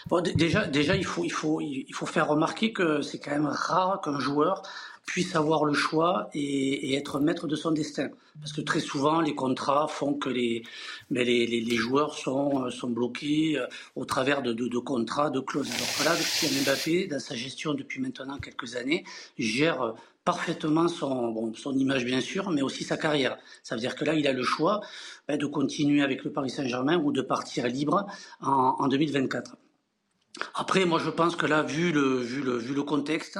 [0.08, 3.46] bon, déjà, déjà, il faut, il faut, il faut faire remarquer que c'est quand même
[3.46, 4.62] rare qu'un joueur
[5.08, 8.10] puisse avoir le choix et, être maître de son destin.
[8.40, 10.62] Parce que très souvent, les contrats font que les,
[11.10, 13.66] mais les, les, joueurs sont, euh, sont bloqués euh,
[13.96, 15.70] au travers de, de, de, contrats, de clauses.
[15.74, 19.04] Alors que là, Kylian Mbappé, dans sa gestion depuis maintenant quelques années,
[19.38, 19.94] gère
[20.26, 23.38] parfaitement son, bon, son image bien sûr, mais aussi sa carrière.
[23.62, 24.82] Ça veut dire que là, il a le choix
[25.26, 28.06] ben, de continuer avec le Paris Saint-Germain ou de partir libre
[28.42, 29.56] en, en 2024.
[30.54, 33.38] Après, moi, je pense que là, vu le, vu le, vu le contexte,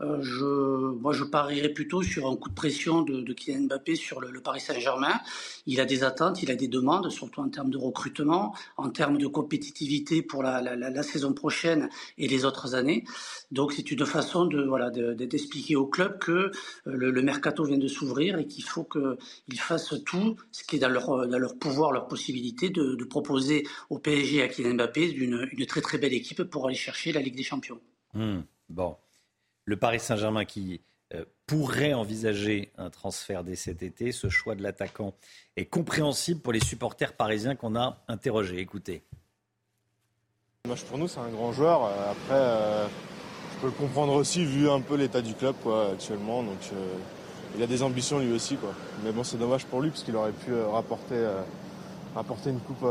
[0.00, 4.20] euh, je, moi, je parierais plutôt sur un coup de pression de, Kylian Mbappé sur
[4.20, 5.20] le, Paris Saint-Germain.
[5.66, 9.18] Il a des attentes, il a des demandes, surtout en termes de recrutement, en termes
[9.18, 11.88] de compétitivité pour la, saison prochaine
[12.18, 13.04] et les autres années.
[13.50, 16.50] Donc, c'est une façon de voilà d'expliquer au club que euh,
[16.84, 20.88] le, mercato vient de s'ouvrir et qu'il faut qu'ils fassent tout ce qui est dans
[20.88, 25.10] leur, dans leur pouvoir, leur possibilité de, de proposer au PSG et à Kylian Mbappé
[25.10, 27.80] une, une très très belle équipe pour aller chercher la Ligue des Champions.
[28.14, 28.96] Hmm, bon,
[29.64, 30.80] le Paris Saint-Germain qui
[31.14, 35.14] euh, pourrait envisager un transfert dès cet été, ce choix de l'attaquant
[35.56, 38.58] est compréhensible pour les supporters parisiens qu'on a interrogés.
[38.58, 39.02] Écoutez.
[40.88, 41.84] Pour nous, c'est un grand joueur.
[41.84, 42.86] Euh, après, euh,
[43.54, 46.42] je peux le comprendre aussi vu un peu l'état du club quoi, actuellement.
[46.42, 46.58] Donc,
[47.54, 48.56] il a des ambitions lui aussi.
[48.56, 48.74] Quoi.
[49.04, 51.22] Mais bon, c'est dommage pour lui parce qu'il aurait pu rapporter,
[52.14, 52.84] rapporter une coupe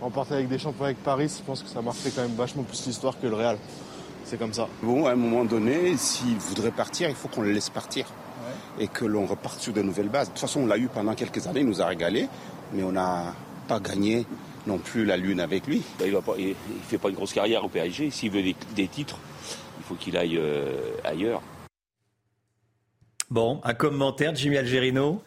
[0.00, 2.86] remporter avec des champions avec Paris, je pense que ça marquait quand même vachement plus
[2.86, 3.58] l'histoire que le Real.
[4.24, 4.68] C'est comme ça.
[4.82, 8.06] Bon, à un moment donné, s'il voudrait partir, il faut qu'on le laisse partir.
[8.78, 10.28] Et que l'on reparte sur de nouvelles bases.
[10.28, 12.28] De toute façon, on l'a eu pendant quelques années, il nous a régalé,
[12.72, 13.34] mais on n'a
[13.68, 14.26] pas gagné
[14.66, 15.82] non plus la lune avec lui.
[15.98, 16.54] Ben, il ne
[16.86, 18.10] fait pas une grosse carrière au PSG.
[18.10, 19.16] S'il veut des, titres,
[19.78, 20.74] il faut qu'il aille euh,
[21.04, 21.40] ailleurs.
[23.30, 25.22] Bon, un commentaire, Jimmy Algerino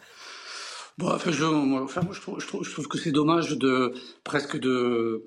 [1.00, 4.58] Bon, enfin, je, moi, je, trouve, je, trouve, je trouve que c'est dommage de presque
[4.58, 5.24] de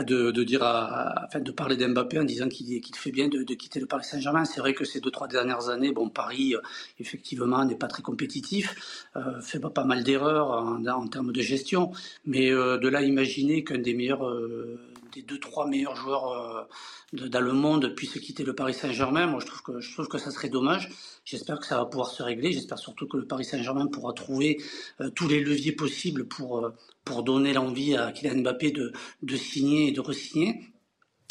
[0.00, 3.44] de, de, dire à, enfin, de parler d'Mbappé en disant qu'il qu'il fait bien de,
[3.44, 4.44] de, quitter le Paris Saint-Germain.
[4.44, 6.60] C'est vrai que ces deux trois dernières années, bon, Paris euh,
[6.98, 11.40] effectivement n'est pas très compétitif, euh, fait pas, pas mal d'erreurs en, en, termes de
[11.40, 11.92] gestion,
[12.24, 14.80] mais euh, de là imaginer qu'un des meilleurs euh,
[15.12, 19.26] des deux trois meilleurs joueurs euh, dans le monde puisse quitter le Paris Saint-Germain.
[19.26, 20.90] Moi, je trouve que je trouve que ça serait dommage.
[21.24, 22.52] J'espère que ça va pouvoir se régler.
[22.52, 24.62] J'espère surtout que le Paris Saint-Germain pourra trouver
[25.00, 26.74] euh, tous les leviers possibles pour euh,
[27.04, 30.71] pour donner l'envie à Kylian Mbappé de de signer et de re-signer.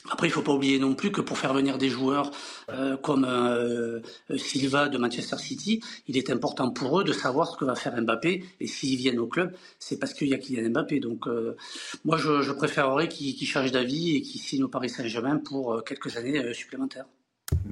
[0.10, 2.32] Après, il faut pas oublier non plus que pour faire venir des joueurs
[2.69, 3.99] euh, comme euh,
[4.38, 8.02] Silva de Manchester City, il est important pour eux de savoir ce que va faire
[8.02, 8.44] Mbappé.
[8.60, 10.99] Et s'ils viennent au club, c'est parce qu'il y a Kylian Mbappé.
[10.99, 11.56] Donc, euh,
[12.03, 15.84] moi, je, je préférerais qu'il qu change d'avis et qu'il signe au Paris Saint-Germain pour
[15.84, 17.06] quelques années supplémentaires.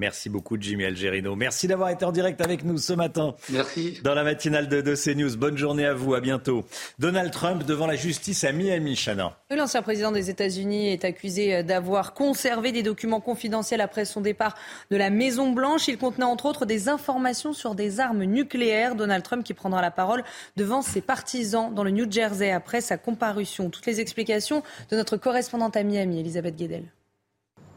[0.00, 1.36] Merci beaucoup Jimmy Algerino.
[1.36, 3.34] Merci d'avoir été en direct avec nous ce matin.
[3.50, 3.98] Merci.
[4.02, 5.36] Dans la matinale de, de CNews.
[5.36, 6.64] Bonne journée à vous, à bientôt.
[6.98, 9.36] Donald Trump devant la justice à Miami, Chana.
[9.50, 14.54] L'ancien président des États-Unis est accusé d'avoir conservé des documents confidentiels après son départ
[14.90, 15.88] de la Maison Blanche.
[15.88, 18.94] Il contenait entre autres des informations sur des armes nucléaires.
[18.94, 20.24] Donald Trump qui prendra la parole
[20.56, 23.68] devant ses partisans dans le New Jersey après sa comparution.
[23.68, 26.84] Toutes les explications de notre correspondante à Miami, Elisabeth Guedel.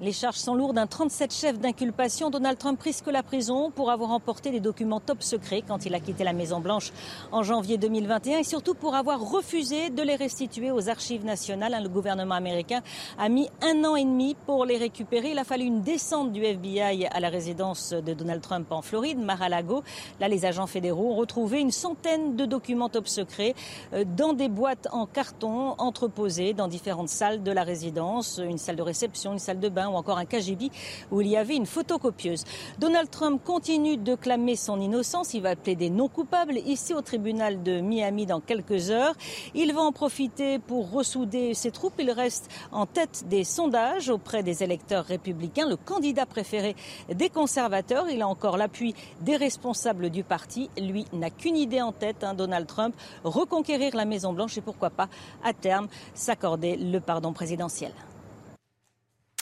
[0.04, 0.78] Les charges sont lourdes.
[0.78, 2.30] Un 37 chef d'inculpation.
[2.30, 6.02] Donald Trump risque la prison pour avoir emporté des documents top secrets quand il a
[6.02, 6.92] quitté la Maison-Blanche
[7.32, 11.82] en janvier 2021 et surtout pour avoir refusé de les restituer aux archives nationales.
[11.82, 12.82] Le gouvernement américain
[13.18, 15.32] a mis un an et demi pour les récupérer.
[15.32, 19.20] Il a fallu une descente du FBI à la résidence de Donald Trump en Floride,
[19.20, 19.84] Mar-a-Lago.
[20.20, 23.56] Là, les agents fédéraux ont retrouvé une centaine de documents top secrets
[23.94, 28.76] euh, dans des boîtes en carton entreposées dans différentes salles de la résidence, une salle
[28.76, 30.70] de réception, une salle de bain ou encore un KGB
[31.12, 32.44] où il y avait une photocopieuse.
[32.80, 35.34] Donald Trump continue de clamer son innocence.
[35.34, 39.16] Il va plaider non coupable ici au tribunal de Miami dans quelques heures.
[39.54, 41.94] Il va en profiter pour ressouder ses troupes.
[42.00, 46.76] Il reste en tête des sondages auprès des électeurs républicains, le candidat préféré
[47.14, 48.10] des conservateurs.
[48.10, 50.70] Il a encore l'appui des responsables du parti.
[50.78, 54.90] Lui n'a qu'une idée en tête, hein, Donald Trump, reconquérir la Maison Blanche et pourquoi
[54.90, 55.10] pas
[55.44, 57.92] à terme s'accorder le pardon présidentiel.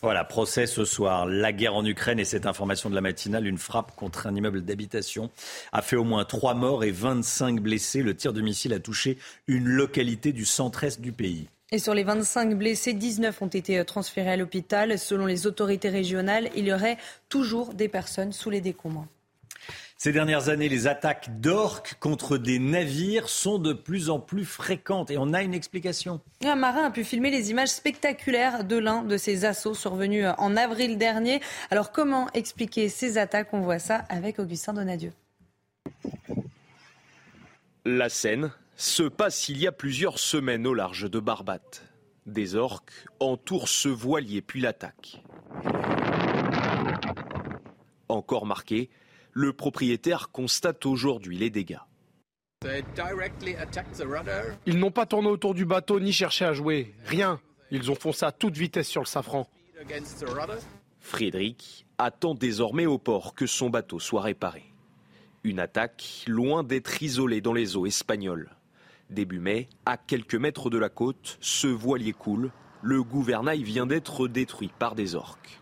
[0.04, 1.28] Voilà, procès ce soir.
[1.28, 4.64] La guerre en Ukraine et cette information de la matinale, une frappe contre un immeuble
[4.64, 5.30] d'habitation
[5.72, 8.02] a fait au moins trois morts et 25 blessés.
[8.02, 11.48] Le tir de missile a touché une localité du centre-est du pays.
[11.72, 14.98] Et sur les 25 blessés, 19 ont été transférés à l'hôpital.
[14.98, 16.98] Selon les autorités régionales, il y aurait
[17.30, 19.06] toujours des personnes sous les décombres.
[20.04, 25.12] Ces dernières années, les attaques d'orques contre des navires sont de plus en plus fréquentes
[25.12, 26.22] et on a une explication.
[26.44, 30.58] Un marin a pu filmer les images spectaculaires de l'un de ces assauts survenus en
[30.58, 31.40] avril dernier.
[31.70, 33.50] Alors comment expliquer ces attaques?
[33.54, 35.14] On voit ça avec Augustin Donadieu.
[37.86, 41.84] La scène se passe il y a plusieurs semaines au large de Barbate.
[42.26, 45.22] Des orques entourent ce voilier puis l'attaque.
[48.10, 48.90] Encore marqué
[49.34, 51.80] le propriétaire constate aujourd'hui les dégâts.
[54.66, 56.94] Ils n'ont pas tourné autour du bateau ni cherché à jouer.
[57.06, 57.40] Rien.
[57.72, 59.48] Ils ont foncé à toute vitesse sur le safran.
[61.00, 64.64] Frédéric attend désormais au port que son bateau soit réparé.
[65.44, 68.52] Une attaque loin d'être isolée dans les eaux espagnoles.
[69.10, 72.52] Début mai, à quelques mètres de la côte, ce voilier coule
[72.84, 75.61] Le gouvernail vient d'être détruit par des orques.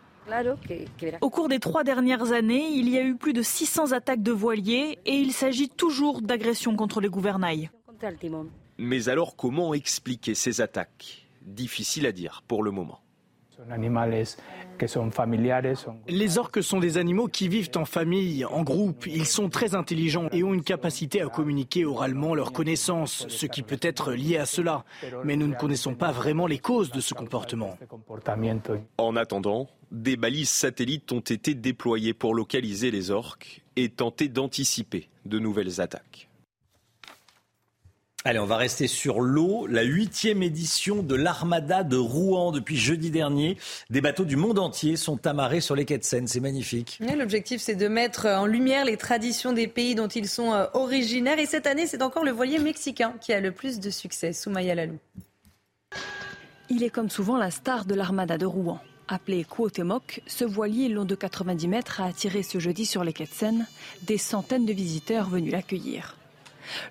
[1.22, 4.32] Au cours des trois dernières années, il y a eu plus de 600 attaques de
[4.32, 7.70] voiliers et il s'agit toujours d'agressions contre les gouvernails.
[8.78, 11.28] Mais alors comment expliquer ces attaques?
[11.42, 13.02] Difficile à dire pour le moment.
[16.08, 19.06] Les orques sont des animaux qui vivent en famille, en groupe.
[19.08, 23.64] Ils sont très intelligents et ont une capacité à communiquer oralement leurs connaissances, ce qui
[23.64, 24.86] peut être lié à cela.
[25.24, 27.78] Mais nous ne connaissons pas vraiment les causes de ce comportement.
[28.98, 35.10] En attendant, des balises satellites ont été déployées pour localiser les orques et tenter d'anticiper
[35.26, 36.29] de nouvelles attaques.
[38.26, 39.66] Allez, on va rester sur l'eau.
[39.66, 43.58] La huitième édition de l'Armada de Rouen depuis jeudi dernier.
[43.90, 46.28] Des bateaux du monde entier sont amarrés sur les quais de Seine.
[46.28, 47.00] C'est magnifique.
[47.18, 51.40] L'objectif, c'est de mettre en lumière les traditions des pays dont ils sont euh, originaires.
[51.40, 54.34] Et cette année, c'est encore le voilier mexicain qui a le plus de succès.
[54.34, 54.98] Soumaya Lalou.
[56.70, 58.82] Il est comme souvent la star de l'Armada de Rouen.
[59.08, 63.24] Appelé Cuauhtémoc, ce voilier long de 90 mètres a attiré ce jeudi sur les quais
[63.24, 63.66] de Seine
[64.04, 66.19] des centaines de visiteurs venus l'accueillir.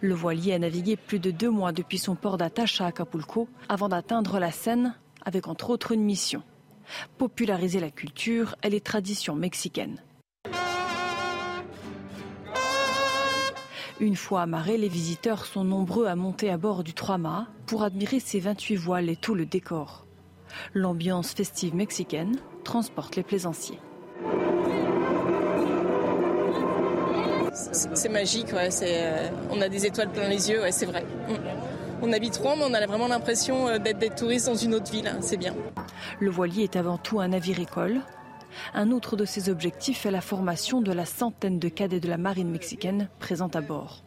[0.01, 3.89] Le voilier a navigué plus de deux mois depuis son port d'attache à Acapulco avant
[3.89, 4.95] d'atteindre la Seine
[5.25, 6.43] avec entre autres une mission
[7.17, 10.03] populariser la culture et les traditions mexicaines.
[14.01, 18.21] Une fois amarrés, les visiteurs sont nombreux à monter à bord du Trois-Mâts pour admirer
[18.21, 20.07] ses 28 voiles et tout le décor.
[20.73, 23.81] L'ambiance festive mexicaine transporte les plaisanciers.
[27.73, 31.05] C'est magique, ouais, euh, on a des étoiles plein les yeux, ouais, c'est vrai.
[31.29, 31.35] Mm.
[32.03, 34.93] On habite Rouen, mais on a vraiment l'impression euh, d'être des touristes dans une autre
[34.93, 35.55] ville, hein, c'est bien.
[36.21, 38.01] Le voilier est avant tout un navire école.
[38.75, 42.17] Un autre de ses objectifs est la formation de la centaine de cadets de la
[42.17, 44.05] marine mexicaine présents à bord.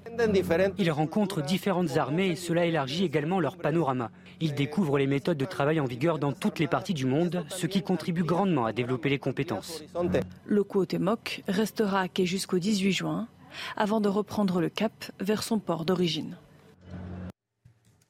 [0.78, 4.12] Ils rencontrent différentes armées et cela élargit également leur panorama.
[4.40, 7.68] Ils découvrent les méthodes de travail en vigueur dans toutes les parties du monde, ce
[7.68, 9.84] qui contribue grandement à développer les compétences.
[10.46, 13.28] Le Cuauhtémoc restera à quai jusqu'au 18 juin
[13.76, 16.38] avant de reprendre le cap vers son port d'origine.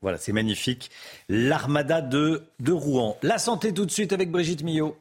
[0.01, 0.89] Voilà, c'est magnifique.
[1.29, 3.17] L'armada de, de Rouen.
[3.21, 4.97] La santé tout de suite avec Brigitte Millot.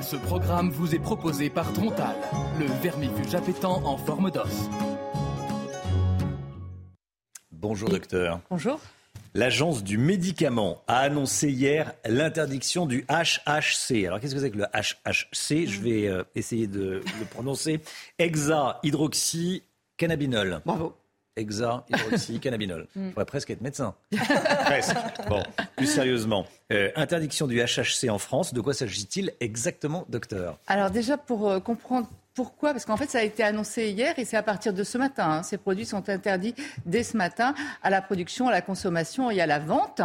[0.00, 2.16] Ce programme vous est proposé par Trontal,
[2.58, 4.68] le vermifuge appétant en forme d'os.
[7.50, 8.40] Bonjour docteur.
[8.50, 8.80] Bonjour.
[9.34, 14.04] L'agence du médicament a annoncé hier l'interdiction du HHC.
[14.06, 17.80] Alors qu'est-ce que c'est que le HHC Je vais euh, essayer de le prononcer.
[18.18, 20.60] Hexa-hydroxycannabinol.
[20.66, 20.94] Bravo.
[21.34, 22.86] Hexa, hydroxy, cannabinol.
[22.94, 23.94] On pourrait presque être médecin.
[24.66, 24.94] presque.
[25.30, 25.42] Bon,
[25.76, 26.44] plus sérieusement.
[26.70, 28.52] Euh, interdiction du HHC en France.
[28.52, 30.58] De quoi s'agit-il exactement, docteur?
[30.66, 32.72] Alors déjà, pour euh, comprendre pourquoi?
[32.72, 35.30] Parce qu'en fait, ça a été annoncé hier et c'est à partir de ce matin.
[35.30, 35.42] Hein.
[35.42, 36.54] Ces produits sont interdits
[36.86, 40.00] dès ce matin à la production, à la consommation et à la vente.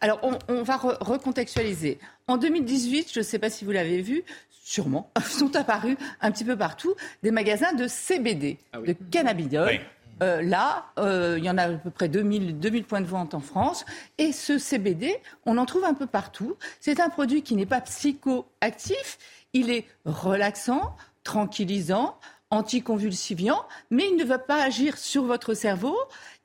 [0.00, 1.98] Alors, on, va recontextualiser.
[2.28, 6.44] En 2018, je ne sais pas si vous l'avez vu, sûrement, sont apparus un petit
[6.44, 9.80] peu partout des magasins de CBD, ah de cannabidiol.
[10.22, 13.32] Euh, là, euh, il y en a à peu près 2000, 2000 points de vente
[13.32, 13.86] en France.
[14.18, 16.56] Et ce CBD, on en trouve un peu partout.
[16.78, 19.18] C'est un produit qui n'est pas psychoactif,
[19.54, 22.16] il est relaxant, tranquillisant,
[22.50, 25.96] anticonvulsivant, mais il ne va pas agir sur votre cerveau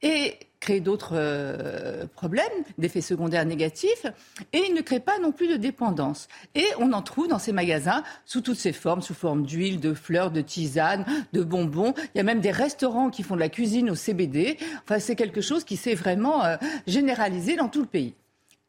[0.02, 2.46] et créer d'autres euh, problèmes,
[2.78, 4.06] d'effets secondaires négatifs,
[4.54, 6.28] et il ne crée pas non plus de dépendance.
[6.56, 9.94] Et on en trouve dans ces magasins sous toutes ces formes, sous forme d'huile, de
[9.94, 11.94] fleurs, de tisanes, de bonbons.
[12.14, 14.58] Il y a même des restaurants qui font de la cuisine au CBD.
[14.84, 18.16] Enfin, c'est quelque chose qui s'est vraiment euh, généralisé dans tout le pays.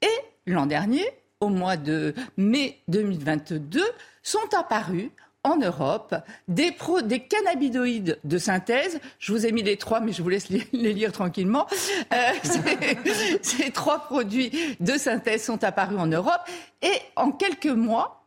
[0.03, 1.05] Et l'an dernier,
[1.41, 3.83] au mois de mai 2022,
[4.23, 5.11] sont apparus
[5.47, 6.15] en Europe
[6.49, 9.01] des, des cannabinoïdes de synthèse.
[9.19, 11.67] Je vous ai mis les trois, mais je vous laisse les, lire tranquillement.
[12.13, 12.17] Euh,
[13.43, 14.51] ces trois produits
[14.81, 16.43] de synthèse sont apparus en Europe
[16.83, 18.25] et en quelques mois,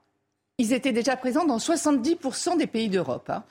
[0.57, 3.29] ils étaient déjà présents dans 70% des pays d'Europe.
[3.29, 3.43] Hein.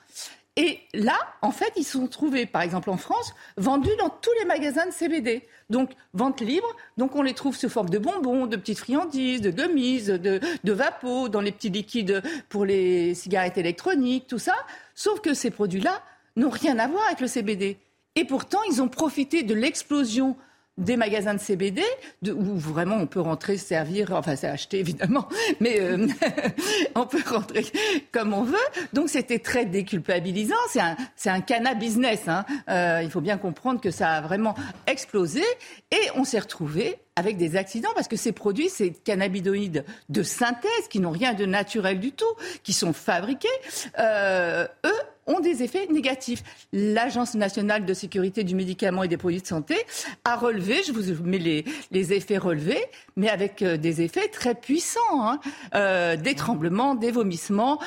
[0.61, 4.45] Et là, en fait, ils sont trouvés, par exemple en France, vendus dans tous les
[4.45, 5.47] magasins de CBD.
[5.69, 6.67] Donc, vente libre.
[6.97, 10.71] Donc, on les trouve sous forme de bonbons, de petites friandises, de gummies, de, de
[10.73, 14.55] vapeaux, dans les petits liquides pour les cigarettes électroniques, tout ça.
[14.95, 16.01] Sauf que ces produits-là
[16.35, 17.77] n'ont rien à voir avec le CBD.
[18.17, 20.35] Et pourtant, ils ont profité de l'explosion
[20.79, 21.83] des magasins de CBD
[22.27, 25.27] où vraiment on peut rentrer, servir, enfin c'est acheté évidemment,
[25.59, 26.07] mais euh,
[26.95, 27.65] on peut rentrer
[28.11, 28.57] comme on veut.
[28.93, 30.55] Donc c'était très déculpabilisant.
[30.69, 32.27] C'est un, c'est un cannabis business.
[32.27, 32.45] Hein.
[32.69, 34.53] Euh, il faut bien comprendre que ça a vraiment
[34.85, 35.43] explosé
[35.91, 40.87] et on s'est retrouvé avec des accidents parce que ces produits, ces cannabinoïdes de synthèse
[40.89, 42.33] qui n'ont rien de naturel du tout,
[42.63, 43.47] qui sont fabriqués,
[43.97, 46.43] euh, eux ont des effets négatifs.
[46.73, 49.75] L'Agence nationale de sécurité du médicament et des produits de santé
[50.25, 52.83] a relevé, je vous mets les, effets relevés,
[53.15, 55.39] mais avec euh, des effets très puissants, hein.
[55.75, 57.79] euh, des tremblements, des vomissements.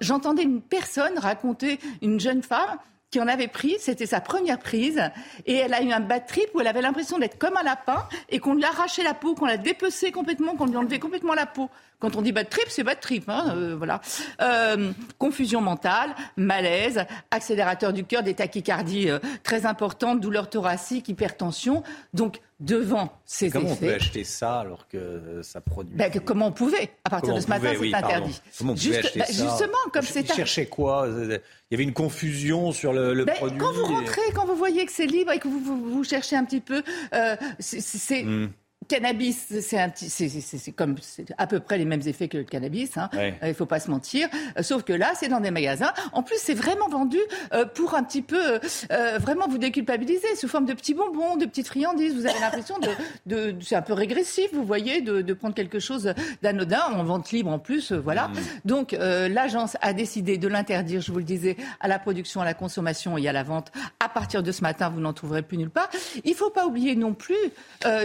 [0.00, 2.78] J'entendais une personne raconter, une jeune femme,
[3.10, 5.00] qui en avait pris, c'était sa première prise,
[5.46, 8.06] et elle a eu un bad trip où elle avait l'impression d'être comme un lapin
[8.28, 11.46] et qu'on lui arrachait la peau, qu'on l'a dépecé complètement, qu'on lui enlevait complètement la
[11.46, 11.70] peau.
[12.00, 14.00] Quand on dit bad trip, c'est bad trip, hein, euh, voilà.
[14.40, 21.82] Euh, confusion mentale, malaise, accélérateur du cœur, des tachycardies euh, très importantes, douleurs thoraciques, hypertension.
[22.12, 23.76] Donc devant ces comment effets.
[23.76, 27.34] Comment on peut acheter ça alors que ça produit ben, Comment on pouvait À partir
[27.34, 28.40] de ce matin, c'est interdit.
[28.58, 30.22] Comment on pouvait acheter ben, ça Justement, comme c'est.
[30.22, 33.58] Ils cherchaient quoi Il y avait une confusion sur le, le ben, produit.
[33.58, 36.36] Quand vous rentrez, quand vous voyez que c'est libre et que vous, vous, vous cherchez
[36.36, 36.82] un petit peu,
[37.14, 38.24] euh, c'est.
[38.24, 38.48] Hmm
[38.88, 40.96] cannabis, c'est comme
[41.36, 42.96] à peu près les mêmes effets que le cannabis.
[42.96, 43.10] Hein.
[43.42, 44.28] Il ne faut pas se mentir.
[44.56, 45.92] Euh, sauf que là, c'est dans des magasins.
[46.12, 47.18] En plus, c'est vraiment vendu
[47.52, 48.58] euh, pour un petit peu
[48.90, 52.14] euh, vraiment vous déculpabiliser sous forme de petits bonbons, de petites friandises.
[52.14, 52.88] Vous avez l'impression de,
[53.26, 57.30] de c'est un peu régressif, vous voyez, de, de prendre quelque chose d'anodin en vente
[57.30, 58.28] libre en plus, voilà.
[58.28, 58.34] Mmh.
[58.64, 62.54] Donc l'agence a décidé de l'interdire, je vous le disais, à la production, à la
[62.54, 63.70] consommation et à la vente.
[64.00, 65.90] À partir de ce matin, vous n'en trouverez plus nulle part.
[66.24, 67.36] Il ne faut pas oublier non plus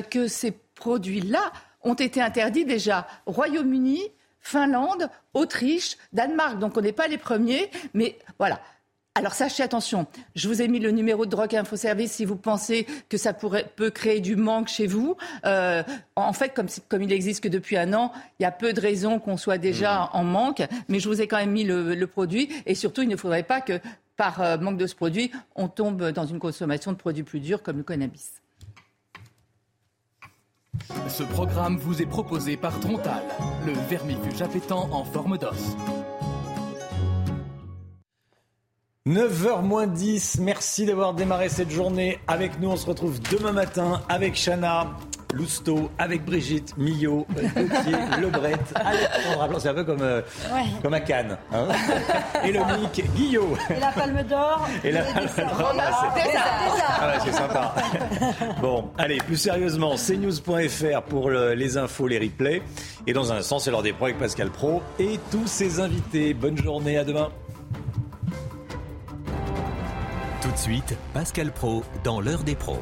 [0.09, 1.51] que c'est produits-là
[1.83, 4.01] ont été interdits déjà Royaume-Uni,
[4.39, 6.59] Finlande, Autriche, Danemark.
[6.59, 8.59] Donc on n'est pas les premiers, mais voilà.
[9.15, 12.35] Alors sachez attention, je vous ai mis le numéro de drogue info service si vous
[12.35, 15.17] pensez que ça pourrait, peut créer du manque chez vous.
[15.45, 15.83] Euh,
[16.15, 18.81] en fait, comme, comme il existe que depuis un an, il y a peu de
[18.81, 20.17] raisons qu'on soit déjà mmh.
[20.17, 23.07] en manque, mais je vous ai quand même mis le, le produit et surtout il
[23.07, 23.79] ne faudrait pas que
[24.17, 27.61] par euh, manque de ce produit, on tombe dans une consommation de produits plus durs
[27.61, 28.41] comme le cannabis.
[31.07, 33.23] Ce programme vous est proposé par Trontal,
[33.65, 35.75] le vermifuge appétant en forme d'os.
[39.07, 42.69] 9h moins 10, merci d'avoir démarré cette journée avec nous.
[42.69, 44.97] On se retrouve demain matin avec Chana,
[45.33, 49.59] Lousteau, avec Brigitte, Millot, Gauthier, Lebret, Alexandre.
[49.59, 50.21] C'est un peu comme, euh,
[50.81, 51.37] comme à Cannes.
[51.51, 51.67] Hein
[52.43, 53.57] et le Mic, Guillot.
[53.69, 54.67] Et la Palme d'Or.
[54.83, 55.75] Et la Palme d'Or.
[57.01, 57.73] Ah c'est sympa.
[58.61, 62.61] Bon, allez, plus sérieusement, cnews.fr pour les infos, les replays.
[63.07, 66.33] Et dans un sens, c'est l'heure des pros avec Pascal Pro et tous ses invités.
[66.33, 67.29] Bonne journée, à demain.
[70.41, 72.81] Tout de suite, Pascal Pro dans l'heure des pros.